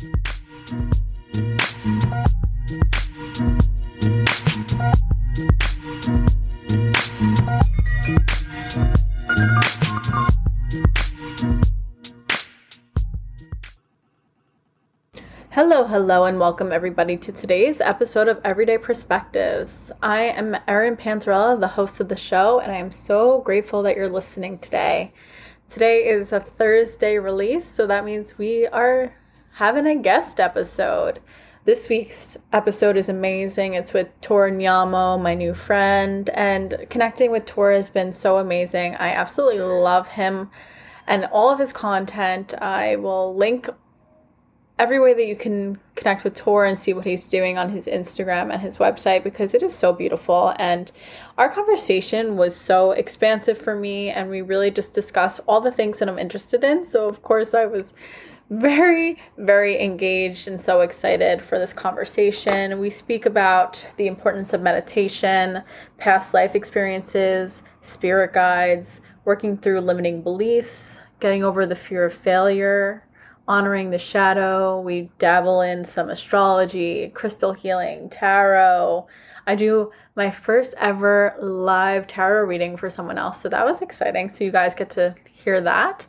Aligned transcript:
Hello, 0.00 0.12
hello, 15.84 16.24
and 16.24 16.40
welcome 16.40 16.72
everybody 16.72 17.18
to 17.18 17.30
today's 17.32 17.82
episode 17.82 18.28
of 18.28 18.40
Everyday 18.42 18.78
Perspectives. 18.78 19.92
I 20.02 20.22
am 20.22 20.56
Erin 20.66 20.96
Panzarella, 20.96 21.60
the 21.60 21.68
host 21.68 22.00
of 22.00 22.08
the 22.08 22.16
show, 22.16 22.58
and 22.60 22.72
I 22.72 22.76
am 22.76 22.90
so 22.90 23.42
grateful 23.42 23.82
that 23.82 23.96
you're 23.96 24.08
listening 24.08 24.60
today. 24.60 25.12
Today 25.68 26.06
is 26.06 26.32
a 26.32 26.40
Thursday 26.40 27.18
release, 27.18 27.66
so 27.66 27.86
that 27.86 28.06
means 28.06 28.38
we 28.38 28.66
are 28.68 29.12
having 29.52 29.86
a 29.86 29.96
guest 29.96 30.40
episode. 30.40 31.20
This 31.64 31.88
week's 31.88 32.38
episode 32.52 32.96
is 32.96 33.08
amazing. 33.08 33.74
It's 33.74 33.92
with 33.92 34.08
Tor 34.20 34.50
Nyamo, 34.50 35.20
my 35.20 35.34
new 35.34 35.54
friend, 35.54 36.30
and 36.30 36.86
connecting 36.88 37.30
with 37.30 37.46
Tor 37.46 37.72
has 37.72 37.90
been 37.90 38.12
so 38.12 38.38
amazing. 38.38 38.94
I 38.96 39.10
absolutely 39.10 39.60
love 39.60 40.08
him 40.08 40.50
and 41.06 41.26
all 41.26 41.50
of 41.50 41.58
his 41.58 41.72
content. 41.72 42.54
I 42.60 42.96
will 42.96 43.34
link 43.34 43.68
every 44.78 44.98
way 44.98 45.12
that 45.12 45.26
you 45.26 45.36
can 45.36 45.78
connect 45.94 46.24
with 46.24 46.34
Tor 46.34 46.64
and 46.64 46.78
see 46.78 46.94
what 46.94 47.04
he's 47.04 47.28
doing 47.28 47.58
on 47.58 47.68
his 47.68 47.86
Instagram 47.86 48.50
and 48.50 48.62
his 48.62 48.78
website 48.78 49.22
because 49.22 49.52
it 49.52 49.62
is 49.62 49.74
so 49.74 49.92
beautiful. 49.92 50.54
And 50.58 50.90
our 51.36 51.50
conversation 51.50 52.38
was 52.38 52.56
so 52.56 52.92
expansive 52.92 53.58
for 53.58 53.76
me, 53.76 54.08
and 54.08 54.30
we 54.30 54.40
really 54.40 54.70
just 54.70 54.94
discussed 54.94 55.40
all 55.46 55.60
the 55.60 55.70
things 55.70 55.98
that 55.98 56.08
I'm 56.08 56.18
interested 56.18 56.64
in. 56.64 56.86
So, 56.86 57.06
of 57.06 57.20
course, 57.20 57.52
I 57.52 57.66
was 57.66 57.92
very, 58.50 59.16
very 59.38 59.80
engaged 59.80 60.48
and 60.48 60.60
so 60.60 60.80
excited 60.80 61.40
for 61.40 61.58
this 61.58 61.72
conversation. 61.72 62.80
We 62.80 62.90
speak 62.90 63.24
about 63.24 63.92
the 63.96 64.08
importance 64.08 64.52
of 64.52 64.60
meditation, 64.60 65.62
past 65.98 66.34
life 66.34 66.54
experiences, 66.54 67.62
spirit 67.80 68.32
guides, 68.32 69.00
working 69.24 69.56
through 69.56 69.80
limiting 69.80 70.22
beliefs, 70.22 71.00
getting 71.20 71.44
over 71.44 71.64
the 71.64 71.76
fear 71.76 72.04
of 72.04 72.12
failure 72.12 73.04
honoring 73.50 73.90
the 73.90 73.98
shadow. 73.98 74.80
We 74.80 75.10
dabble 75.18 75.60
in 75.62 75.84
some 75.84 76.08
astrology, 76.08 77.08
crystal 77.08 77.52
healing, 77.52 78.08
tarot. 78.08 79.08
I 79.44 79.56
do 79.56 79.90
my 80.14 80.30
first 80.30 80.72
ever 80.78 81.34
live 81.40 82.06
tarot 82.06 82.44
reading 82.44 82.76
for 82.76 82.88
someone 82.88 83.18
else. 83.18 83.40
So 83.40 83.48
that 83.48 83.66
was 83.66 83.82
exciting. 83.82 84.28
So 84.28 84.44
you 84.44 84.52
guys 84.52 84.76
get 84.76 84.88
to 84.90 85.16
hear 85.32 85.60
that. 85.62 86.06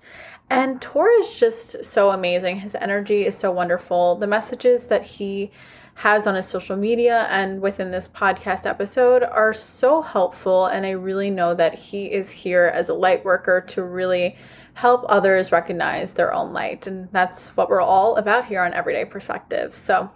And 0.52 0.82
Tor 0.82 1.10
is 1.10 1.40
just 1.40 1.86
so 1.86 2.10
amazing. 2.10 2.60
His 2.60 2.76
energy 2.76 3.26
is 3.26 3.38
so 3.38 3.54
wonderful. 3.54 4.16
The 4.16 4.28
messages 4.28 4.88
that 4.88 5.02
he 5.02 5.50
has 5.94 6.28
on 6.28 6.36
his 6.36 6.46
social 6.46 6.76
media 6.76 7.26
and 7.30 7.62
within 7.62 7.92
this 7.92 8.10
podcast 8.10 8.66
episode 8.66 9.24
are 9.24 9.54
so 9.54 10.02
helpful. 10.02 10.66
And 10.66 10.86
I 10.86 10.90
really 10.90 11.30
know 11.30 11.54
that 11.56 11.76
he 11.76 12.12
is 12.12 12.32
here 12.32 12.66
as 12.66 12.90
a 12.90 12.94
light 12.94 13.24
worker 13.24 13.62
to 13.70 13.82
really 13.82 14.36
help 14.74 15.06
others 15.08 15.54
recognize 15.54 16.12
their 16.12 16.34
own 16.34 16.52
light. 16.52 16.86
And 16.86 17.08
that's 17.14 17.56
what 17.56 17.70
we're 17.70 17.80
all 17.80 18.18
about 18.18 18.48
here 18.48 18.62
on 18.62 18.74
Everyday 18.74 19.06
Perspective. 19.06 19.74
So 19.74 20.12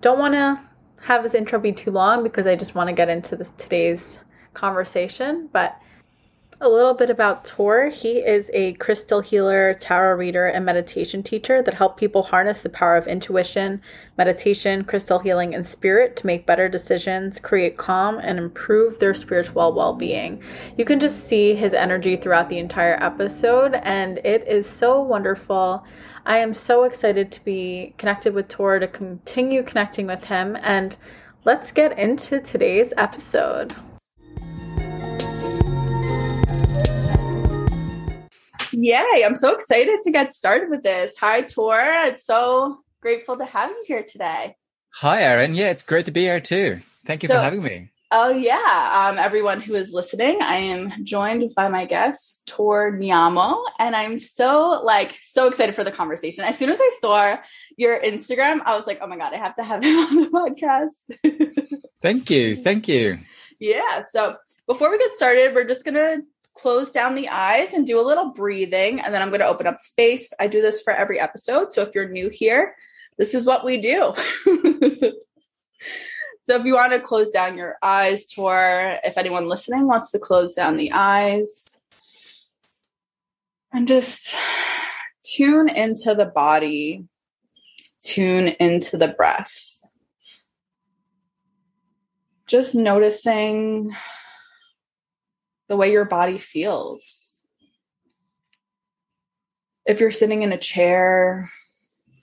don't 0.00 0.18
want 0.18 0.32
to 0.32 0.58
have 1.02 1.22
this 1.22 1.34
intro 1.34 1.60
be 1.60 1.72
too 1.72 1.90
long 1.90 2.22
because 2.22 2.46
I 2.46 2.56
just 2.56 2.74
want 2.74 2.88
to 2.88 2.94
get 2.94 3.10
into 3.10 3.36
this 3.36 3.52
today's 3.58 4.20
conversation. 4.54 5.50
But 5.52 5.78
a 6.60 6.68
little 6.68 6.94
bit 6.94 7.10
about 7.10 7.44
Tor. 7.44 7.88
He 7.88 8.18
is 8.18 8.50
a 8.54 8.74
crystal 8.74 9.20
healer, 9.20 9.74
tarot 9.74 10.16
reader, 10.16 10.46
and 10.46 10.64
meditation 10.64 11.22
teacher 11.22 11.60
that 11.60 11.74
help 11.74 11.96
people 11.96 12.22
harness 12.22 12.62
the 12.62 12.68
power 12.68 12.96
of 12.96 13.08
intuition, 13.08 13.82
meditation, 14.16 14.84
crystal 14.84 15.18
healing, 15.18 15.54
and 15.54 15.66
spirit 15.66 16.16
to 16.16 16.26
make 16.26 16.46
better 16.46 16.68
decisions, 16.68 17.40
create 17.40 17.76
calm, 17.76 18.18
and 18.18 18.38
improve 18.38 18.98
their 18.98 19.14
spiritual 19.14 19.72
well 19.72 19.94
being. 19.94 20.42
You 20.78 20.84
can 20.84 21.00
just 21.00 21.26
see 21.26 21.54
his 21.54 21.74
energy 21.74 22.16
throughout 22.16 22.48
the 22.48 22.58
entire 22.58 23.02
episode, 23.02 23.74
and 23.82 24.18
it 24.18 24.46
is 24.46 24.68
so 24.68 25.02
wonderful. 25.02 25.84
I 26.24 26.38
am 26.38 26.54
so 26.54 26.84
excited 26.84 27.32
to 27.32 27.44
be 27.44 27.94
connected 27.98 28.32
with 28.32 28.48
Tor, 28.48 28.78
to 28.78 28.86
continue 28.86 29.62
connecting 29.62 30.06
with 30.06 30.24
him, 30.24 30.56
and 30.62 30.96
let's 31.44 31.72
get 31.72 31.98
into 31.98 32.40
today's 32.40 32.94
episode. 32.96 33.74
Yay, 38.84 39.24
I'm 39.24 39.34
so 39.34 39.54
excited 39.54 40.00
to 40.02 40.10
get 40.10 40.34
started 40.34 40.68
with 40.68 40.82
this. 40.82 41.16
Hi, 41.16 41.40
Tor. 41.40 41.80
It's 42.04 42.26
so 42.26 42.82
grateful 43.00 43.38
to 43.38 43.46
have 43.46 43.70
you 43.70 43.82
here 43.86 44.02
today. 44.02 44.56
Hi, 44.96 45.22
Erin. 45.22 45.54
Yeah, 45.54 45.70
it's 45.70 45.82
great 45.82 46.04
to 46.04 46.10
be 46.10 46.24
here 46.24 46.38
too. 46.38 46.82
Thank 47.06 47.22
you 47.22 47.30
so, 47.30 47.36
for 47.36 47.40
having 47.40 47.62
me. 47.62 47.92
Oh, 48.10 48.28
yeah. 48.28 49.08
Um, 49.08 49.18
everyone 49.18 49.62
who 49.62 49.74
is 49.74 49.90
listening, 49.90 50.42
I 50.42 50.56
am 50.56 51.02
joined 51.02 51.54
by 51.54 51.70
my 51.70 51.86
guest, 51.86 52.42
Tor 52.44 52.92
Niamo, 52.92 53.64
and 53.78 53.96
I'm 53.96 54.18
so, 54.18 54.82
like, 54.84 55.18
so 55.22 55.48
excited 55.48 55.74
for 55.74 55.82
the 55.82 55.90
conversation. 55.90 56.44
As 56.44 56.58
soon 56.58 56.68
as 56.68 56.78
I 56.78 56.90
saw 57.00 57.36
your 57.78 57.98
Instagram, 58.02 58.60
I 58.66 58.76
was 58.76 58.86
like, 58.86 58.98
oh 59.00 59.06
my 59.06 59.16
God, 59.16 59.32
I 59.32 59.38
have 59.38 59.56
to 59.56 59.64
have 59.64 59.82
him 59.82 59.96
on 59.98 60.16
the 60.16 60.28
podcast. 60.28 61.78
Thank 62.02 62.28
you. 62.28 62.54
Thank 62.54 62.86
you. 62.88 63.18
Yeah. 63.58 64.02
So 64.10 64.36
before 64.66 64.90
we 64.90 64.98
get 64.98 65.12
started, 65.12 65.54
we're 65.54 65.64
just 65.64 65.86
going 65.86 65.94
to 65.94 66.22
close 66.54 66.90
down 66.92 67.14
the 67.14 67.28
eyes 67.28 67.72
and 67.72 67.86
do 67.86 68.00
a 68.00 68.06
little 68.06 68.30
breathing. 68.30 69.00
And 69.00 69.12
then 69.12 69.20
I'm 69.20 69.28
going 69.28 69.40
to 69.40 69.46
open 69.46 69.66
up 69.66 69.80
space. 69.80 70.32
I 70.38 70.46
do 70.46 70.62
this 70.62 70.80
for 70.80 70.92
every 70.92 71.20
episode. 71.20 71.70
So 71.70 71.82
if 71.82 71.94
you're 71.94 72.08
new 72.08 72.28
here, 72.28 72.76
this 73.18 73.34
is 73.34 73.44
what 73.44 73.64
we 73.64 73.80
do. 73.80 74.12
so 76.46 76.56
if 76.56 76.64
you 76.64 76.74
want 76.74 76.92
to 76.92 77.00
close 77.00 77.30
down 77.30 77.56
your 77.56 77.76
eyes, 77.82 78.32
or 78.36 78.98
if 79.04 79.18
anyone 79.18 79.48
listening 79.48 79.86
wants 79.86 80.10
to 80.12 80.18
close 80.18 80.54
down 80.54 80.76
the 80.76 80.92
eyes, 80.92 81.80
and 83.72 83.88
just 83.88 84.34
tune 85.24 85.68
into 85.68 86.14
the 86.14 86.24
body, 86.24 87.04
tune 88.02 88.48
into 88.60 88.96
the 88.96 89.08
breath. 89.08 89.82
Just 92.46 92.74
noticing 92.74 93.96
the 95.68 95.76
way 95.76 95.92
your 95.92 96.04
body 96.04 96.38
feels. 96.38 97.42
If 99.86 100.00
you're 100.00 100.10
sitting 100.10 100.42
in 100.42 100.52
a 100.52 100.58
chair, 100.58 101.50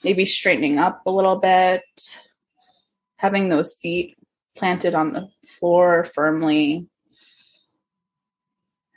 maybe 0.04 0.26
straightening 0.26 0.78
up 0.78 1.02
a 1.06 1.12
little 1.12 1.38
bit, 1.38 1.84
having 3.18 3.50
those 3.50 3.76
feet 3.76 4.18
planted 4.56 4.96
on 4.96 5.14
the 5.14 5.28
floor 5.46 6.04
firmly, 6.04 6.88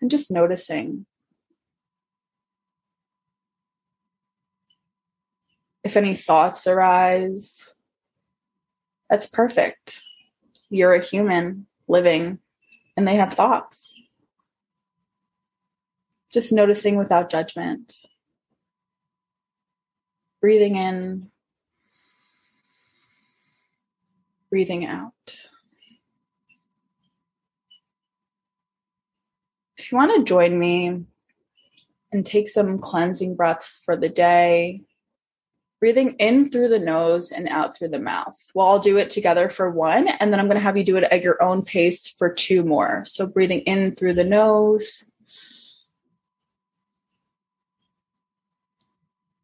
and 0.01 0.11
just 0.11 0.31
noticing. 0.31 1.07
If 5.83 5.97
any 5.97 6.17
thoughts 6.17 6.67
arise, 6.67 7.75
that's 9.11 9.27
perfect. 9.27 10.01
You're 10.71 10.95
a 10.95 11.05
human 11.05 11.67
living 11.87 12.39
and 12.97 13.07
they 13.07 13.17
have 13.17 13.35
thoughts 13.35 14.04
just 16.35 16.53
noticing 16.53 16.97
without 16.97 17.31
judgment. 17.31 17.95
Breathing 20.41 20.75
in, 20.75 21.31
breathing 24.51 24.85
out. 24.85 25.13
If 29.79 29.93
you 29.93 29.97
want 29.97 30.17
to 30.17 30.25
join 30.25 30.59
me 30.59 31.05
and 32.11 32.27
take 32.27 32.49
some 32.49 32.79
cleansing 32.79 33.37
breaths 33.37 33.81
for 33.85 33.97
the 33.97 34.09
day, 34.09 34.81
breathing 35.79 36.17
in 36.19 36.51
through 36.51 36.69
the 36.69 36.79
nose 36.81 37.31
and 37.31 37.49
out 37.49 37.77
through 37.77 37.89
the 37.89 37.99
mouth. 38.01 38.39
We'll 38.55 38.67
all 38.67 38.79
do 38.81 38.97
it 38.97 39.11
together 39.11 39.51
for 39.51 39.71
one, 39.71 40.09
and 40.09 40.33
then 40.33 40.41
I'm 40.41 40.47
going 40.47 40.57
to 40.57 40.63
have 40.63 40.77
you 40.77 40.85
do 40.85 40.97
it 40.97 41.05
at 41.05 41.23
your 41.23 41.41
own 41.41 41.63
pace 41.63 42.09
for 42.09 42.33
two 42.33 42.65
more. 42.65 43.05
So, 43.07 43.27
breathing 43.27 43.61
in 43.61 43.95
through 43.95 44.15
the 44.15 44.25
nose 44.25 45.05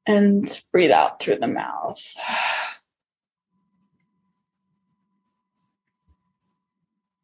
and 0.06 0.60
breathe 0.72 0.90
out 0.90 1.20
through 1.20 1.36
the 1.36 1.46
mouth. 1.46 2.02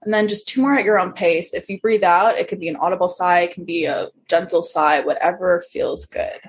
And 0.03 0.15
then 0.15 0.29
just 0.29 0.47
two 0.47 0.61
more 0.61 0.79
at 0.79 0.85
your 0.85 1.01
own 1.01 1.13
pace. 1.13 1.53
If 1.53 1.69
you 1.69 1.81
breathe 1.81 2.05
out, 2.05 2.39
it 2.39 2.47
could 2.47 2.61
be 2.61 2.69
an 2.69 2.77
audible 2.77 3.09
sigh, 3.09 3.41
it 3.41 3.53
can 3.53 3.65
be 3.65 3.87
a 3.87 4.09
gentle 4.29 4.63
sigh, 4.63 5.01
whatever 5.01 5.61
feels 5.63 6.07
good. 6.07 6.41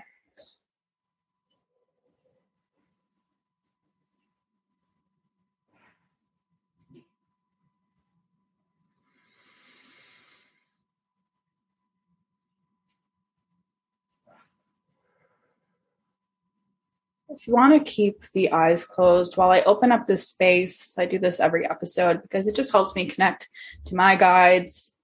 If 17.37 17.45
you 17.45 17.53
want 17.53 17.73
to 17.73 17.91
keep 17.91 18.25
the 18.31 18.51
eyes 18.51 18.83
closed 18.83 19.37
while 19.37 19.51
I 19.51 19.61
open 19.61 19.91
up 19.91 20.07
this 20.07 20.27
space, 20.27 20.97
I 20.97 21.05
do 21.05 21.19
this 21.19 21.39
every 21.39 21.69
episode 21.69 22.23
because 22.23 22.47
it 22.47 22.55
just 22.55 22.71
helps 22.71 22.95
me 22.95 23.05
connect 23.05 23.47
to 23.85 23.95
my 23.95 24.15
guides, 24.15 24.95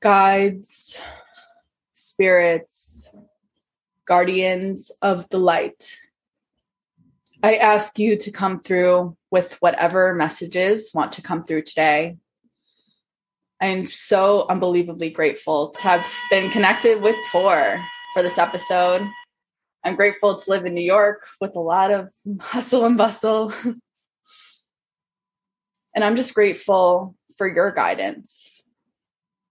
guides, 0.00 0.98
spirits, 1.92 3.14
guardians 4.06 4.90
of 5.02 5.28
the 5.28 5.38
light. 5.38 5.98
I 7.42 7.56
ask 7.56 7.98
you 7.98 8.16
to 8.16 8.30
come 8.30 8.60
through 8.60 9.18
with 9.30 9.58
whatever 9.60 10.14
messages 10.14 10.92
want 10.94 11.12
to 11.12 11.22
come 11.22 11.44
through 11.44 11.62
today. 11.64 12.16
I'm 13.60 13.86
so 13.90 14.46
unbelievably 14.48 15.10
grateful 15.10 15.72
to 15.72 15.82
have 15.82 16.10
been 16.30 16.50
connected 16.50 17.02
with 17.02 17.16
Tor 17.30 17.84
for 18.12 18.22
this 18.22 18.38
episode. 18.38 19.06
I'm 19.84 19.96
grateful 19.96 20.38
to 20.38 20.50
live 20.50 20.66
in 20.66 20.74
New 20.74 20.82
York 20.82 21.26
with 21.40 21.56
a 21.56 21.60
lot 21.60 21.90
of 21.90 22.10
hustle 22.40 22.84
and 22.84 22.96
bustle. 22.96 23.52
and 25.94 26.04
I'm 26.04 26.16
just 26.16 26.34
grateful 26.34 27.14
for 27.36 27.46
your 27.46 27.70
guidance. 27.70 28.62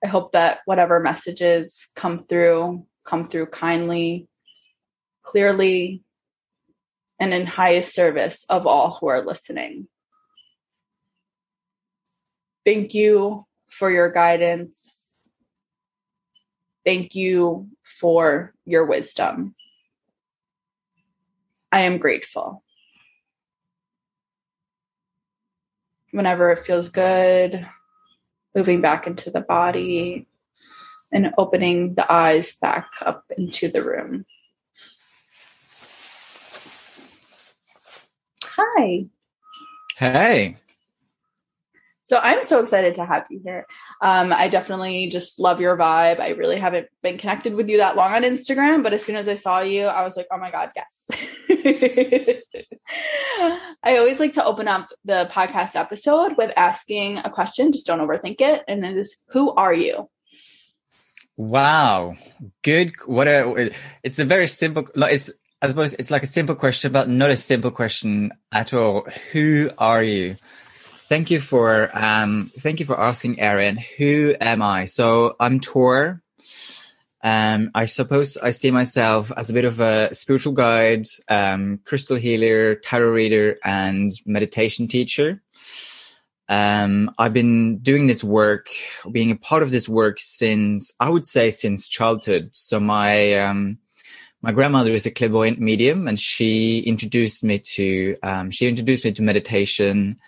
I 0.04 0.08
hope 0.08 0.32
that 0.34 0.60
whatever 0.66 1.00
messages 1.00 1.88
come 1.96 2.26
through, 2.26 2.86
come 3.06 3.28
through 3.28 3.48
kindly, 3.48 4.28
clearly, 5.24 6.04
and 7.20 7.34
in 7.34 7.46
highest 7.48 7.94
service 7.94 8.46
of 8.50 8.66
all 8.66 8.98
who 9.00 9.08
are 9.08 9.26
listening. 9.26 9.88
Thank 12.66 12.94
you 12.94 13.46
for 13.70 13.92
your 13.92 14.10
guidance. 14.12 14.99
Thank 16.86 17.16
you 17.16 17.70
for 17.84 18.54
your 18.66 18.86
wisdom. 18.86 19.56
I 21.72 21.82
am 21.82 21.98
grateful. 21.98 22.64
Whenever 26.12 26.52
it 26.52 26.60
feels 26.60 26.90
good, 26.90 27.68
moving 28.56 28.82
back 28.82 29.06
into 29.06 29.30
the 29.30 29.42
body 29.42 30.28
and 31.12 31.34
opening 31.38 31.94
the 31.94 32.12
eyes 32.12 32.54
back 32.54 32.90
up 33.02 33.26
into 33.38 33.68
the 33.68 33.84
room. 33.84 34.26
Hi. 38.44 39.06
Hey. 39.98 40.58
So 42.10 42.18
I'm 42.18 42.44
so 42.44 42.60
excited 42.60 42.96
to 42.96 43.06
have 43.06 43.28
you 43.30 43.40
here. 43.44 43.68
Um, 44.02 44.34
I 44.34 44.48
definitely 44.48 45.10
just 45.10 45.40
love 45.40 45.62
your 45.62 45.78
vibe. 45.78 46.20
I 46.20 46.30
really 46.30 46.58
haven't 46.58 46.88
been 47.04 47.20
connected 47.20 47.54
with 47.54 47.70
you 47.70 47.78
that 47.78 47.96
long 47.96 48.14
on 48.14 48.24
Instagram, 48.24 48.82
but 48.82 48.96
as 48.96 49.06
soon 49.06 49.16
as 49.16 49.28
I 49.28 49.36
saw 49.36 49.60
you, 49.60 49.86
I 49.86 50.04
was 50.04 50.18
like, 50.18 50.26
oh 50.32 50.40
my 50.40 50.50
God, 50.50 50.72
yes. 50.76 51.06
I 53.84 53.98
always 54.00 54.20
like 54.20 54.34
to 54.34 54.44
open 54.44 54.68
up 54.68 54.90
the 55.06 55.30
podcast 55.32 55.76
episode 55.76 56.36
with 56.36 56.52
asking 56.58 57.20
a 57.20 57.30
question. 57.30 57.72
Just 57.72 57.86
don't 57.86 58.00
overthink 58.00 58.42
it. 58.42 58.64
And 58.68 58.84
it 58.84 58.98
is, 58.98 59.16
who 59.28 59.52
are 59.54 59.76
you? 59.76 60.10
Wow. 61.38 62.16
Good. 62.64 62.94
What 63.06 63.28
a, 63.28 63.72
it's 64.02 64.18
a 64.18 64.26
very 64.26 64.48
simple, 64.48 64.88
it's, 64.96 65.32
I 65.62 65.68
suppose 65.68 65.94
it's 65.94 66.10
like 66.10 66.24
a 66.24 66.28
simple 66.28 66.56
question, 66.56 66.92
but 66.92 67.08
not 67.08 67.30
a 67.30 67.38
simple 67.38 67.70
question 67.70 68.32
at 68.52 68.74
all. 68.74 69.08
Who 69.32 69.70
are 69.78 70.02
you? 70.02 70.38
Thank 71.10 71.32
you 71.32 71.40
for 71.40 71.90
um, 71.98 72.52
thank 72.56 72.80
you 72.80 72.86
for 72.86 73.00
asking, 73.00 73.40
Erin. 73.40 73.80
Who 73.98 74.36
am 74.40 74.62
I? 74.62 74.86
So 74.86 75.36
I'm 75.40 75.60
Tor. 75.60 76.22
Um, 77.24 77.72
I 77.74 77.86
suppose 77.86 78.38
I 78.38 78.52
see 78.52 78.70
myself 78.70 79.32
as 79.36 79.50
a 79.50 79.56
bit 79.56 79.66
of 79.66 79.80
a 79.80 80.14
spiritual 80.14 80.54
guide, 80.54 81.08
um, 81.28 81.80
crystal 81.84 82.16
healer, 82.16 82.76
tarot 82.76 83.10
reader, 83.10 83.58
and 83.66 84.12
meditation 84.28 84.88
teacher. 84.88 85.42
Um, 86.48 87.10
I've 87.18 87.34
been 87.34 87.80
doing 87.80 88.06
this 88.06 88.24
work, 88.24 88.70
being 89.12 89.32
a 89.32 89.36
part 89.36 89.64
of 89.64 89.72
this 89.72 89.90
work 89.90 90.20
since 90.20 90.94
I 91.00 91.10
would 91.10 91.26
say 91.26 91.50
since 91.50 91.90
childhood. 91.90 92.50
So 92.52 92.80
my 92.80 93.34
um, 93.34 93.80
my 94.44 94.52
grandmother 94.52 94.94
is 94.94 95.08
a 95.08 95.12
clairvoyant 95.12 95.60
medium, 95.60 96.08
and 96.08 96.20
she 96.20 96.82
introduced 96.82 97.44
me 97.44 97.58
to 97.58 98.16
um, 98.22 98.52
she 98.52 98.68
introduced 98.68 99.06
me 99.06 99.12
to 99.14 99.24
meditation 99.24 100.20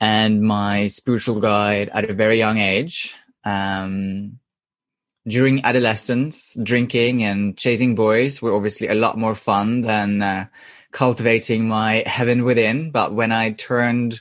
and 0.00 0.42
my 0.42 0.88
spiritual 0.88 1.40
guide 1.40 1.90
at 1.92 2.08
a 2.08 2.14
very 2.14 2.38
young 2.38 2.58
age. 2.58 3.14
Um, 3.44 4.38
during 5.26 5.64
adolescence, 5.64 6.56
drinking 6.62 7.22
and 7.22 7.56
chasing 7.56 7.94
boys 7.94 8.40
were 8.40 8.54
obviously 8.54 8.88
a 8.88 8.94
lot 8.94 9.18
more 9.18 9.34
fun 9.34 9.82
than 9.82 10.22
uh, 10.22 10.46
cultivating 10.90 11.68
my 11.68 12.02
heaven 12.06 12.44
within. 12.44 12.90
But 12.90 13.12
when 13.12 13.30
I 13.30 13.50
turned 13.50 14.20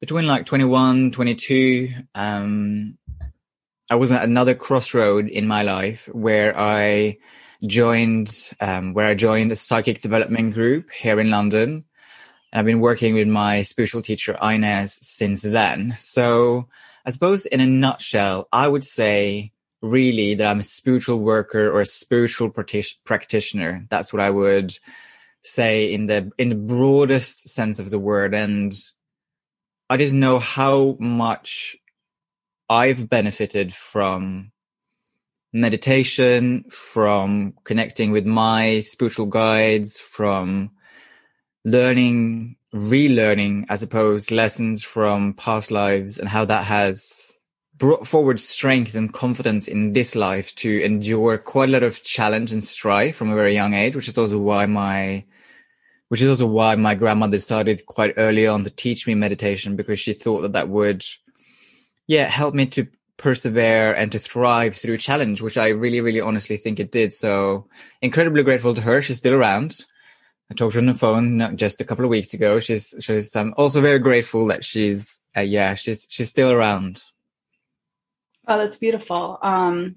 between 0.00 0.26
like 0.26 0.46
21, 0.46 1.12
22, 1.12 1.90
um, 2.14 2.98
I 3.90 3.94
was 3.94 4.12
at 4.12 4.24
another 4.24 4.54
crossroad 4.54 5.28
in 5.28 5.46
my 5.46 5.62
life 5.62 6.08
where 6.12 6.58
I 6.58 7.18
joined 7.66 8.50
um, 8.60 8.94
where 8.94 9.06
I 9.06 9.14
joined 9.14 9.50
a 9.50 9.56
psychic 9.56 10.02
development 10.02 10.54
group 10.54 10.90
here 10.90 11.18
in 11.18 11.30
London. 11.30 11.84
And 12.52 12.60
I've 12.60 12.66
been 12.66 12.80
working 12.80 13.14
with 13.14 13.28
my 13.28 13.62
spiritual 13.62 14.02
teacher 14.02 14.36
Inez 14.42 14.98
since 15.00 15.42
then. 15.42 15.96
So 15.98 16.68
I 17.04 17.10
suppose 17.10 17.46
in 17.46 17.60
a 17.60 17.66
nutshell, 17.66 18.48
I 18.52 18.68
would 18.68 18.84
say 18.84 19.52
really 19.80 20.34
that 20.34 20.46
I'm 20.46 20.60
a 20.60 20.64
spiritual 20.64 21.20
worker 21.20 21.70
or 21.70 21.80
a 21.80 21.86
spiritual 21.86 22.50
practitioner. 22.50 23.86
That's 23.90 24.12
what 24.12 24.20
I 24.20 24.30
would 24.30 24.76
say 25.42 25.92
in 25.92 26.06
the 26.06 26.30
in 26.36 26.48
the 26.48 26.54
broadest 26.54 27.48
sense 27.48 27.78
of 27.78 27.90
the 27.90 27.98
word. 27.98 28.34
And 28.34 28.72
I 29.88 29.96
just 29.96 30.14
know 30.14 30.38
how 30.38 30.96
much 30.98 31.76
I've 32.68 33.08
benefited 33.08 33.72
from 33.72 34.52
meditation, 35.52 36.64
from 36.70 37.54
connecting 37.64 38.10
with 38.10 38.26
my 38.26 38.80
spiritual 38.80 39.26
guides, 39.26 39.98
from 39.98 40.70
learning, 41.70 42.56
relearning, 42.74 43.66
I 43.68 43.76
suppose, 43.76 44.30
lessons 44.30 44.82
from 44.82 45.34
past 45.34 45.70
lives 45.70 46.18
and 46.18 46.28
how 46.28 46.44
that 46.44 46.64
has 46.64 47.32
brought 47.76 48.06
forward 48.06 48.40
strength 48.40 48.94
and 48.94 49.12
confidence 49.12 49.68
in 49.68 49.92
this 49.92 50.16
life 50.16 50.54
to 50.56 50.82
endure 50.82 51.38
quite 51.38 51.68
a 51.68 51.72
lot 51.72 51.82
of 51.84 52.02
challenge 52.02 52.52
and 52.52 52.62
strife 52.62 53.16
from 53.16 53.30
a 53.30 53.36
very 53.36 53.54
young 53.54 53.74
age, 53.74 53.94
which 53.94 54.08
is 54.08 54.18
also 54.18 54.38
why 54.38 54.66
my 54.66 55.24
which 56.08 56.22
is 56.22 56.28
also 56.28 56.46
why 56.46 56.74
my 56.74 56.94
grandmother 56.94 57.38
started 57.38 57.84
quite 57.84 58.14
early 58.16 58.46
on 58.46 58.64
to 58.64 58.70
teach 58.70 59.06
me 59.06 59.14
meditation 59.14 59.76
because 59.76 60.00
she 60.00 60.14
thought 60.14 60.40
that 60.40 60.54
that 60.54 60.70
would 60.70 61.04
yeah 62.06 62.24
help 62.24 62.54
me 62.54 62.64
to 62.64 62.88
persevere 63.18 63.92
and 63.92 64.10
to 64.12 64.18
thrive 64.18 64.74
through 64.74 64.96
challenge, 64.96 65.42
which 65.42 65.58
I 65.58 65.68
really, 65.68 66.00
really 66.00 66.20
honestly 66.20 66.56
think 66.56 66.80
it 66.80 66.90
did. 66.90 67.12
So 67.12 67.68
incredibly 68.00 68.42
grateful 68.42 68.74
to 68.74 68.80
her. 68.80 69.02
She's 69.02 69.18
still 69.18 69.34
around. 69.34 69.84
I 70.50 70.54
talked 70.54 70.72
to 70.72 70.78
her 70.78 70.80
on 70.80 70.86
the 70.86 70.94
phone 70.94 71.56
just 71.56 71.80
a 71.80 71.84
couple 71.84 72.04
of 72.04 72.10
weeks 72.10 72.32
ago. 72.32 72.58
She's, 72.58 72.94
she's, 73.00 73.36
I'm 73.36 73.52
also 73.56 73.80
very 73.80 73.98
grateful 73.98 74.46
that 74.46 74.64
she's, 74.64 75.20
uh, 75.36 75.42
yeah, 75.42 75.74
she's, 75.74 76.06
she's 76.08 76.30
still 76.30 76.50
around. 76.50 77.02
Oh, 78.46 78.56
that's 78.56 78.78
beautiful. 78.78 79.38
Um, 79.42 79.96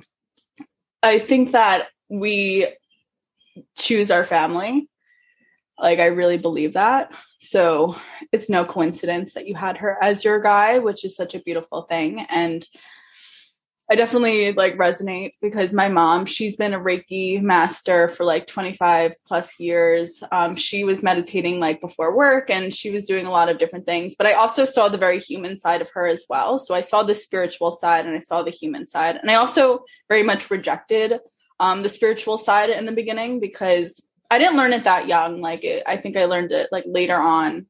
I 1.01 1.19
think 1.19 1.53
that 1.53 1.87
we 2.09 2.67
choose 3.77 4.11
our 4.11 4.25
family. 4.25 4.89
Like, 5.79 5.99
I 5.99 6.07
really 6.07 6.37
believe 6.37 6.73
that. 6.73 7.11
So 7.39 7.95
it's 8.31 8.49
no 8.49 8.65
coincidence 8.65 9.33
that 9.33 9.47
you 9.47 9.55
had 9.55 9.77
her 9.77 9.97
as 10.03 10.25
your 10.25 10.39
guy, 10.39 10.79
which 10.79 11.05
is 11.05 11.15
such 11.15 11.33
a 11.33 11.39
beautiful 11.39 11.83
thing. 11.83 12.25
And 12.29 12.67
I 13.91 13.95
definitely 13.95 14.53
like 14.53 14.77
resonate 14.77 15.33
because 15.41 15.73
my 15.73 15.89
mom, 15.89 16.25
she's 16.25 16.55
been 16.55 16.73
a 16.73 16.79
Reiki 16.79 17.41
master 17.41 18.07
for 18.07 18.23
like 18.23 18.47
25 18.47 19.15
plus 19.27 19.59
years. 19.59 20.23
Um, 20.31 20.55
she 20.55 20.85
was 20.85 21.03
meditating 21.03 21.59
like 21.59 21.81
before 21.81 22.15
work 22.15 22.49
and 22.49 22.73
she 22.73 22.89
was 22.89 23.05
doing 23.05 23.25
a 23.25 23.31
lot 23.31 23.49
of 23.49 23.57
different 23.57 23.85
things. 23.85 24.15
But 24.17 24.27
I 24.27 24.33
also 24.33 24.63
saw 24.63 24.87
the 24.87 24.97
very 24.97 25.19
human 25.19 25.57
side 25.57 25.81
of 25.81 25.91
her 25.93 26.07
as 26.07 26.23
well. 26.29 26.57
So 26.57 26.73
I 26.73 26.79
saw 26.79 27.03
the 27.03 27.13
spiritual 27.13 27.73
side 27.73 28.05
and 28.05 28.15
I 28.15 28.19
saw 28.19 28.43
the 28.43 28.49
human 28.49 28.87
side. 28.87 29.17
And 29.17 29.29
I 29.29 29.35
also 29.35 29.83
very 30.07 30.23
much 30.23 30.49
rejected 30.49 31.19
um, 31.59 31.83
the 31.83 31.89
spiritual 31.89 32.37
side 32.37 32.69
in 32.69 32.85
the 32.85 32.93
beginning 32.93 33.41
because 33.41 34.01
I 34.31 34.37
didn't 34.37 34.55
learn 34.55 34.71
it 34.71 34.85
that 34.85 35.09
young. 35.09 35.41
Like 35.41 35.65
it, 35.65 35.83
I 35.85 35.97
think 35.97 36.15
I 36.15 36.25
learned 36.25 36.53
it 36.53 36.69
like 36.71 36.85
later 36.87 37.17
on. 37.17 37.65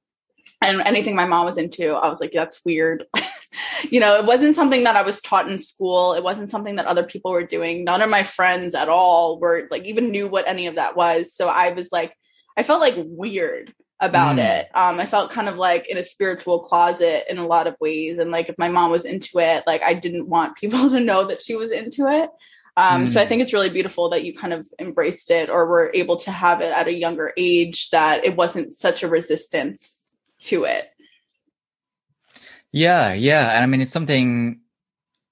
And 0.61 0.81
anything 0.81 1.15
my 1.15 1.25
mom 1.25 1.47
was 1.47 1.57
into, 1.57 1.93
I 1.93 2.09
was 2.09 2.21
like, 2.21 2.31
that's 2.31 2.63
weird. 2.63 3.05
you 3.89 3.99
know, 3.99 4.15
it 4.15 4.25
wasn't 4.25 4.55
something 4.55 4.83
that 4.83 4.95
I 4.95 5.01
was 5.01 5.21
taught 5.21 5.49
in 5.49 5.57
school. 5.57 6.13
It 6.13 6.23
wasn't 6.23 6.49
something 6.49 6.77
that 6.77 6.85
other 6.85 7.03
people 7.03 7.31
were 7.31 7.43
doing. 7.43 7.83
None 7.83 8.01
of 8.01 8.09
my 8.09 8.23
friends 8.23 8.75
at 8.75 8.89
all 8.89 9.39
were 9.39 9.67
like 9.69 9.85
even 9.85 10.11
knew 10.11 10.27
what 10.27 10.47
any 10.47 10.67
of 10.67 10.75
that 10.75 10.95
was. 10.95 11.33
So 11.33 11.47
I 11.47 11.71
was 11.71 11.89
like, 11.91 12.15
I 12.57 12.63
felt 12.63 12.81
like 12.81 12.95
weird 12.97 13.73
about 13.99 14.37
mm. 14.37 14.43
it. 14.43 14.69
Um, 14.73 14.99
I 14.99 15.05
felt 15.05 15.31
kind 15.31 15.47
of 15.47 15.57
like 15.57 15.87
in 15.87 15.97
a 15.97 16.03
spiritual 16.03 16.59
closet 16.59 17.25
in 17.29 17.37
a 17.37 17.45
lot 17.45 17.67
of 17.67 17.75
ways. 17.79 18.17
And 18.17 18.31
like 18.31 18.49
if 18.49 18.57
my 18.57 18.67
mom 18.67 18.91
was 18.91 19.05
into 19.05 19.39
it, 19.39 19.63
like 19.67 19.83
I 19.83 19.93
didn't 19.93 20.27
want 20.27 20.55
people 20.57 20.89
to 20.89 20.99
know 20.99 21.25
that 21.27 21.41
she 21.41 21.55
was 21.55 21.71
into 21.71 22.07
it. 22.07 22.29
Um, 22.77 23.05
mm. 23.05 23.09
So 23.09 23.21
I 23.21 23.25
think 23.25 23.41
it's 23.41 23.53
really 23.53 23.69
beautiful 23.69 24.09
that 24.09 24.23
you 24.23 24.33
kind 24.33 24.53
of 24.53 24.65
embraced 24.79 25.29
it 25.29 25.49
or 25.49 25.65
were 25.67 25.91
able 25.93 26.15
to 26.17 26.31
have 26.31 26.61
it 26.61 26.71
at 26.71 26.87
a 26.87 26.93
younger 26.93 27.33
age 27.37 27.89
that 27.89 28.25
it 28.25 28.35
wasn't 28.35 28.73
such 28.73 29.03
a 29.03 29.09
resistance 29.09 30.05
to 30.39 30.63
it. 30.63 30.89
Yeah, 32.71 33.13
yeah. 33.13 33.53
And 33.53 33.63
I 33.63 33.65
mean, 33.65 33.81
it's 33.81 33.91
something, 33.91 34.61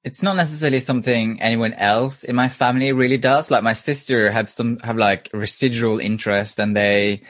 it's 0.04 0.24
not 0.24 0.36
necessarily 0.36 0.80
something 0.80 1.42
anyone 1.42 1.74
else 1.74 2.24
in 2.24 2.36
my 2.36 2.50
family 2.50 2.92
really 2.92 3.18
does. 3.18 3.50
Like 3.52 3.64
my 3.64 3.74
sister 3.74 4.32
have 4.32 4.50
some, 4.50 4.80
have 4.80 4.98
like 4.98 5.30
residual 5.34 6.00
interest 6.00 6.60
and 6.60 6.76
they, 6.76 7.24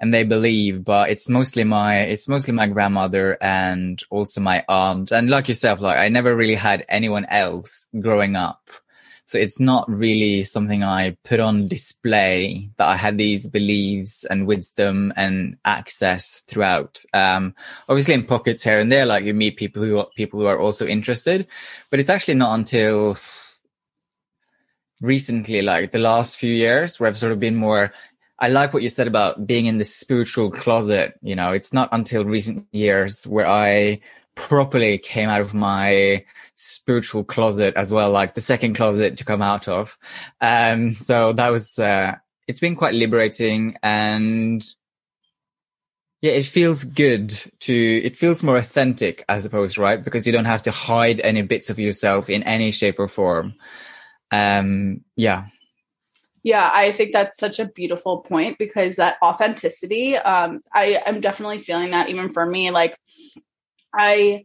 and 0.00 0.12
they 0.12 0.24
believe, 0.24 0.84
but 0.84 1.10
it's 1.10 1.28
mostly 1.28 1.64
my, 1.64 2.00
it's 2.00 2.28
mostly 2.28 2.52
my 2.54 2.66
grandmother 2.66 3.38
and 3.40 4.02
also 4.10 4.40
my 4.40 4.64
aunt. 4.68 5.12
And 5.12 5.30
like 5.30 5.48
yourself, 5.48 5.80
like 5.80 5.98
I 5.98 6.08
never 6.08 6.34
really 6.34 6.56
had 6.56 6.84
anyone 6.88 7.26
else 7.26 7.86
growing 8.00 8.36
up 8.36 8.70
so 9.32 9.38
it's 9.38 9.58
not 9.58 9.88
really 9.88 10.44
something 10.44 10.84
I 10.84 11.16
put 11.24 11.40
on 11.40 11.66
display 11.66 12.68
that 12.76 12.86
I 12.86 12.96
had 12.96 13.16
these 13.16 13.48
beliefs 13.48 14.24
and 14.24 14.46
wisdom 14.46 15.10
and 15.16 15.56
access 15.64 16.42
throughout. 16.42 17.02
Um, 17.14 17.54
obviously 17.88 18.12
in 18.12 18.24
pockets 18.24 18.62
here 18.62 18.78
and 18.78 18.92
there, 18.92 19.06
like 19.06 19.24
you 19.24 19.32
meet 19.32 19.56
people 19.56 19.82
who, 19.82 20.04
people 20.16 20.38
who 20.38 20.44
are 20.44 20.60
also 20.60 20.86
interested, 20.86 21.46
but 21.88 21.98
it's 21.98 22.10
actually 22.10 22.34
not 22.34 22.58
until 22.58 23.16
recently, 25.00 25.62
like 25.62 25.92
the 25.92 25.98
last 25.98 26.36
few 26.36 26.52
years 26.52 27.00
where 27.00 27.08
I've 27.08 27.16
sort 27.16 27.32
of 27.32 27.40
been 27.40 27.56
more, 27.56 27.90
I 28.38 28.48
like 28.48 28.74
what 28.74 28.82
you 28.82 28.90
said 28.90 29.06
about 29.06 29.46
being 29.46 29.64
in 29.64 29.78
the 29.78 29.84
spiritual 29.84 30.50
closet. 30.50 31.18
You 31.22 31.36
know, 31.36 31.52
it's 31.52 31.72
not 31.72 31.88
until 31.90 32.26
recent 32.26 32.66
years 32.72 33.26
where 33.26 33.46
I 33.46 34.00
properly 34.34 34.98
came 34.98 35.28
out 35.28 35.40
of 35.40 35.54
my 35.54 36.24
spiritual 36.56 37.24
closet 37.24 37.74
as 37.76 37.92
well, 37.92 38.10
like 38.10 38.34
the 38.34 38.40
second 38.40 38.74
closet 38.74 39.16
to 39.18 39.24
come 39.24 39.42
out 39.42 39.68
of. 39.68 39.98
Um, 40.40 40.92
so 40.92 41.32
that 41.32 41.50
was, 41.50 41.78
uh, 41.78 42.16
it's 42.48 42.60
been 42.60 42.76
quite 42.76 42.94
liberating 42.94 43.76
and 43.82 44.64
yeah, 46.20 46.32
it 46.32 46.44
feels 46.44 46.84
good 46.84 47.30
to, 47.60 47.74
it 47.74 48.16
feels 48.16 48.44
more 48.44 48.56
authentic, 48.56 49.24
I 49.28 49.40
suppose, 49.40 49.76
right? 49.76 50.02
Because 50.02 50.26
you 50.26 50.32
don't 50.32 50.44
have 50.44 50.62
to 50.62 50.70
hide 50.70 51.20
any 51.20 51.42
bits 51.42 51.68
of 51.68 51.78
yourself 51.78 52.30
in 52.30 52.42
any 52.44 52.70
shape 52.70 52.98
or 52.98 53.08
form. 53.08 53.54
Um, 54.30 55.02
yeah. 55.16 55.46
Yeah, 56.44 56.70
I 56.72 56.90
think 56.92 57.12
that's 57.12 57.38
such 57.38 57.60
a 57.60 57.66
beautiful 57.66 58.20
point 58.20 58.58
because 58.58 58.96
that 58.96 59.16
authenticity, 59.22 60.16
um, 60.16 60.60
I 60.72 61.00
am 61.06 61.20
definitely 61.20 61.58
feeling 61.58 61.90
that 61.90 62.08
even 62.08 62.30
for 62.30 62.44
me. 62.44 62.70
Like, 62.72 62.96
I 63.94 64.44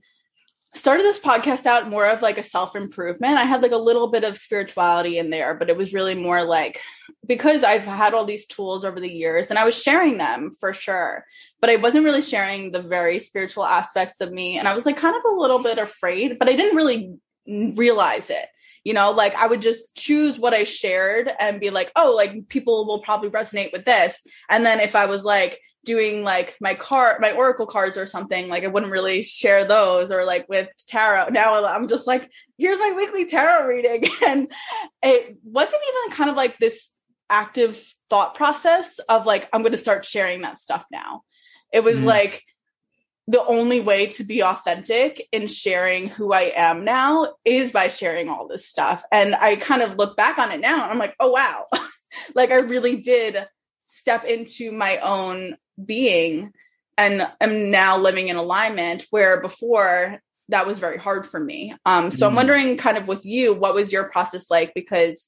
started 0.78 1.04
this 1.04 1.20
podcast 1.20 1.66
out 1.66 1.90
more 1.90 2.06
of 2.06 2.22
like 2.22 2.38
a 2.38 2.44
self 2.44 2.76
improvement. 2.76 3.38
I 3.38 3.44
had 3.44 3.62
like 3.62 3.72
a 3.72 3.78
little 3.78 4.08
bit 4.08 4.24
of 4.24 4.38
spirituality 4.38 5.18
in 5.18 5.30
there, 5.30 5.56
but 5.56 5.70
it 5.70 5.78
was 5.78 5.94
really 5.94 6.16
more 6.16 6.44
like 6.44 6.80
because 7.26 7.64
I've 7.64 7.84
had 7.84 8.14
all 8.14 8.26
these 8.26 8.46
tools 8.46 8.86
over 8.86 9.00
the 9.00 9.12
years 9.12 9.50
and 9.50 9.60
I 9.60 9.66
was 9.66 9.82
sharing 9.82 10.18
them 10.18 10.52
for 10.52 10.74
sure, 10.74 11.26
but 11.60 11.70
I 11.70 11.76
wasn't 11.78 12.06
really 12.06 12.22
sharing 12.22 12.72
the 12.72 12.82
very 12.82 13.20
spiritual 13.20 13.66
aspects 13.66 14.22
of 14.22 14.32
me. 14.32 14.58
And 14.58 14.68
I 14.68 14.74
was 14.74 14.86
like 14.86 14.98
kind 14.98 15.16
of 15.16 15.24
a 15.26 15.36
little 15.36 15.62
bit 15.62 15.78
afraid, 15.78 16.40
but 16.40 16.48
I 16.48 16.56
didn't 16.56 16.78
really 16.78 17.16
realize 17.48 18.30
it. 18.30 18.48
You 18.84 18.94
know, 18.94 19.12
like 19.12 19.36
I 19.36 19.48
would 19.48 19.62
just 19.62 19.96
choose 19.96 20.40
what 20.40 20.54
I 20.54 20.64
shared 20.64 21.30
and 21.40 21.60
be 21.60 21.72
like, 21.72 21.92
oh, 21.96 22.14
like 22.16 22.48
people 22.48 22.86
will 22.86 23.00
probably 23.00 23.30
resonate 23.30 23.74
with 23.74 23.84
this. 23.84 24.26
And 24.50 24.66
then 24.66 24.80
if 24.80 24.96
I 24.96 25.08
was 25.08 25.26
like, 25.26 25.60
doing 25.88 26.22
like 26.22 26.58
my 26.60 26.74
card 26.76 27.22
my 27.22 27.32
oracle 27.32 27.66
cards 27.66 27.96
or 27.96 28.06
something 28.06 28.50
like 28.50 28.66
i 28.66 28.68
wouldn't 28.68 28.92
really 28.92 29.24
share 29.24 29.64
those 29.64 30.12
or 30.12 30.26
like 30.26 30.46
with 30.50 30.68
tarot 30.86 31.30
now 31.30 31.66
i'm 31.66 31.88
just 31.88 32.06
like 32.06 32.30
here's 32.58 32.78
my 32.78 32.94
weekly 32.96 33.26
tarot 33.26 33.66
reading 33.66 34.04
and 34.28 34.52
it 35.02 35.38
wasn't 35.46 35.82
even 35.88 36.16
kind 36.16 36.30
of 36.30 36.36
like 36.36 36.60
this 36.60 36.90
active 37.30 37.82
thought 38.10 38.36
process 38.36 39.00
of 39.08 39.26
like 39.26 39.48
i'm 39.54 39.62
going 39.62 39.72
to 39.72 39.78
start 39.78 40.06
sharing 40.06 40.42
that 40.42 40.60
stuff 40.60 40.86
now 40.92 41.22
it 41.72 41.86
was 41.86 41.96
mm. 41.96 42.04
like 42.04 42.44
the 43.30 43.46
only 43.46 43.80
way 43.80 44.08
to 44.08 44.24
be 44.24 44.42
authentic 44.42 45.28
in 45.34 45.48
sharing 45.48 46.08
who 46.08 46.32
I 46.32 46.54
am 46.56 46.86
now 46.86 47.34
is 47.44 47.74
by 47.74 47.90
sharing 47.90 48.30
all 48.30 48.48
this 48.48 48.66
stuff. 48.66 49.04
And 49.12 49.36
I 49.36 49.58
kind 49.58 49.82
of 49.82 49.98
look 49.98 50.16
back 50.16 50.38
on 50.38 50.54
it 50.54 50.62
now 50.62 50.84
and 50.84 50.94
I'm 50.94 50.98
like, 50.98 51.14
oh, 51.20 51.32
wow. 51.32 51.66
like 52.36 52.52
I 52.52 52.60
really 52.60 53.02
did 53.02 53.46
step 53.84 54.24
into 54.24 54.72
my 54.72 54.98
own 55.00 55.58
being 55.84 56.54
and 56.98 57.28
am 57.40 57.72
now 57.72 57.98
living 57.98 58.30
in 58.30 58.36
alignment 58.36 59.06
where 59.12 59.42
before 59.42 60.20
that 60.50 60.66
was 60.66 60.80
very 60.80 60.98
hard 60.98 61.28
for 61.28 61.40
me. 61.40 61.76
Um, 61.86 62.10
so 62.10 62.26
mm. 62.26 62.30
I'm 62.30 62.36
wondering 62.36 62.78
kind 62.78 62.98
of 62.98 63.08
with 63.08 63.26
you, 63.26 63.54
what 63.54 63.74
was 63.74 63.92
your 63.92 64.06
process 64.06 64.50
like? 64.50 64.74
Because 64.74 65.28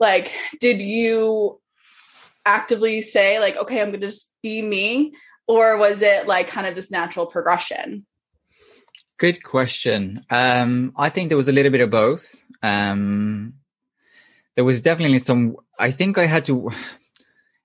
like, 0.00 0.32
did 0.60 0.82
you 0.82 1.60
actively 2.44 3.00
say 3.02 3.38
like, 3.38 3.56
okay, 3.56 3.80
I'm 3.80 3.88
going 3.88 4.00
to 4.00 4.06
just 4.06 4.28
be 4.42 4.60
me? 4.60 5.14
Or 5.46 5.78
was 5.78 6.02
it 6.02 6.26
like 6.26 6.48
kind 6.48 6.66
of 6.66 6.74
this 6.74 6.90
natural 6.90 7.26
progression? 7.26 8.06
Good 9.18 9.42
question. 9.42 10.24
Um, 10.30 10.92
I 10.96 11.08
think 11.08 11.28
there 11.28 11.36
was 11.36 11.48
a 11.48 11.52
little 11.52 11.72
bit 11.72 11.80
of 11.80 11.90
both. 11.90 12.42
Um, 12.62 13.54
there 14.54 14.64
was 14.64 14.82
definitely 14.82 15.20
some, 15.20 15.56
I 15.78 15.90
think 15.90 16.18
I 16.18 16.26
had 16.26 16.44
to, 16.46 16.70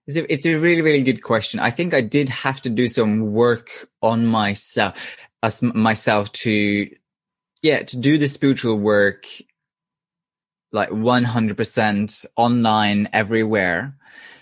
it's 0.07 0.17
a, 0.17 0.33
it's 0.33 0.45
a 0.45 0.55
really, 0.55 0.81
really 0.81 1.03
good 1.03 1.23
question. 1.23 1.59
I 1.59 1.69
think 1.69 1.93
I 1.93 2.01
did 2.01 2.29
have 2.29 2.61
to 2.63 2.69
do 2.69 2.87
some 2.87 3.31
work 3.31 3.69
on 4.01 4.25
myself, 4.25 5.17
as 5.41 5.61
myself 5.61 6.31
to, 6.33 6.89
yeah, 7.61 7.83
to 7.83 7.97
do 7.97 8.17
the 8.17 8.27
spiritual 8.27 8.77
work 8.77 9.27
like 10.73 10.89
100% 10.89 12.25
online 12.35 13.07
everywhere 13.13 13.95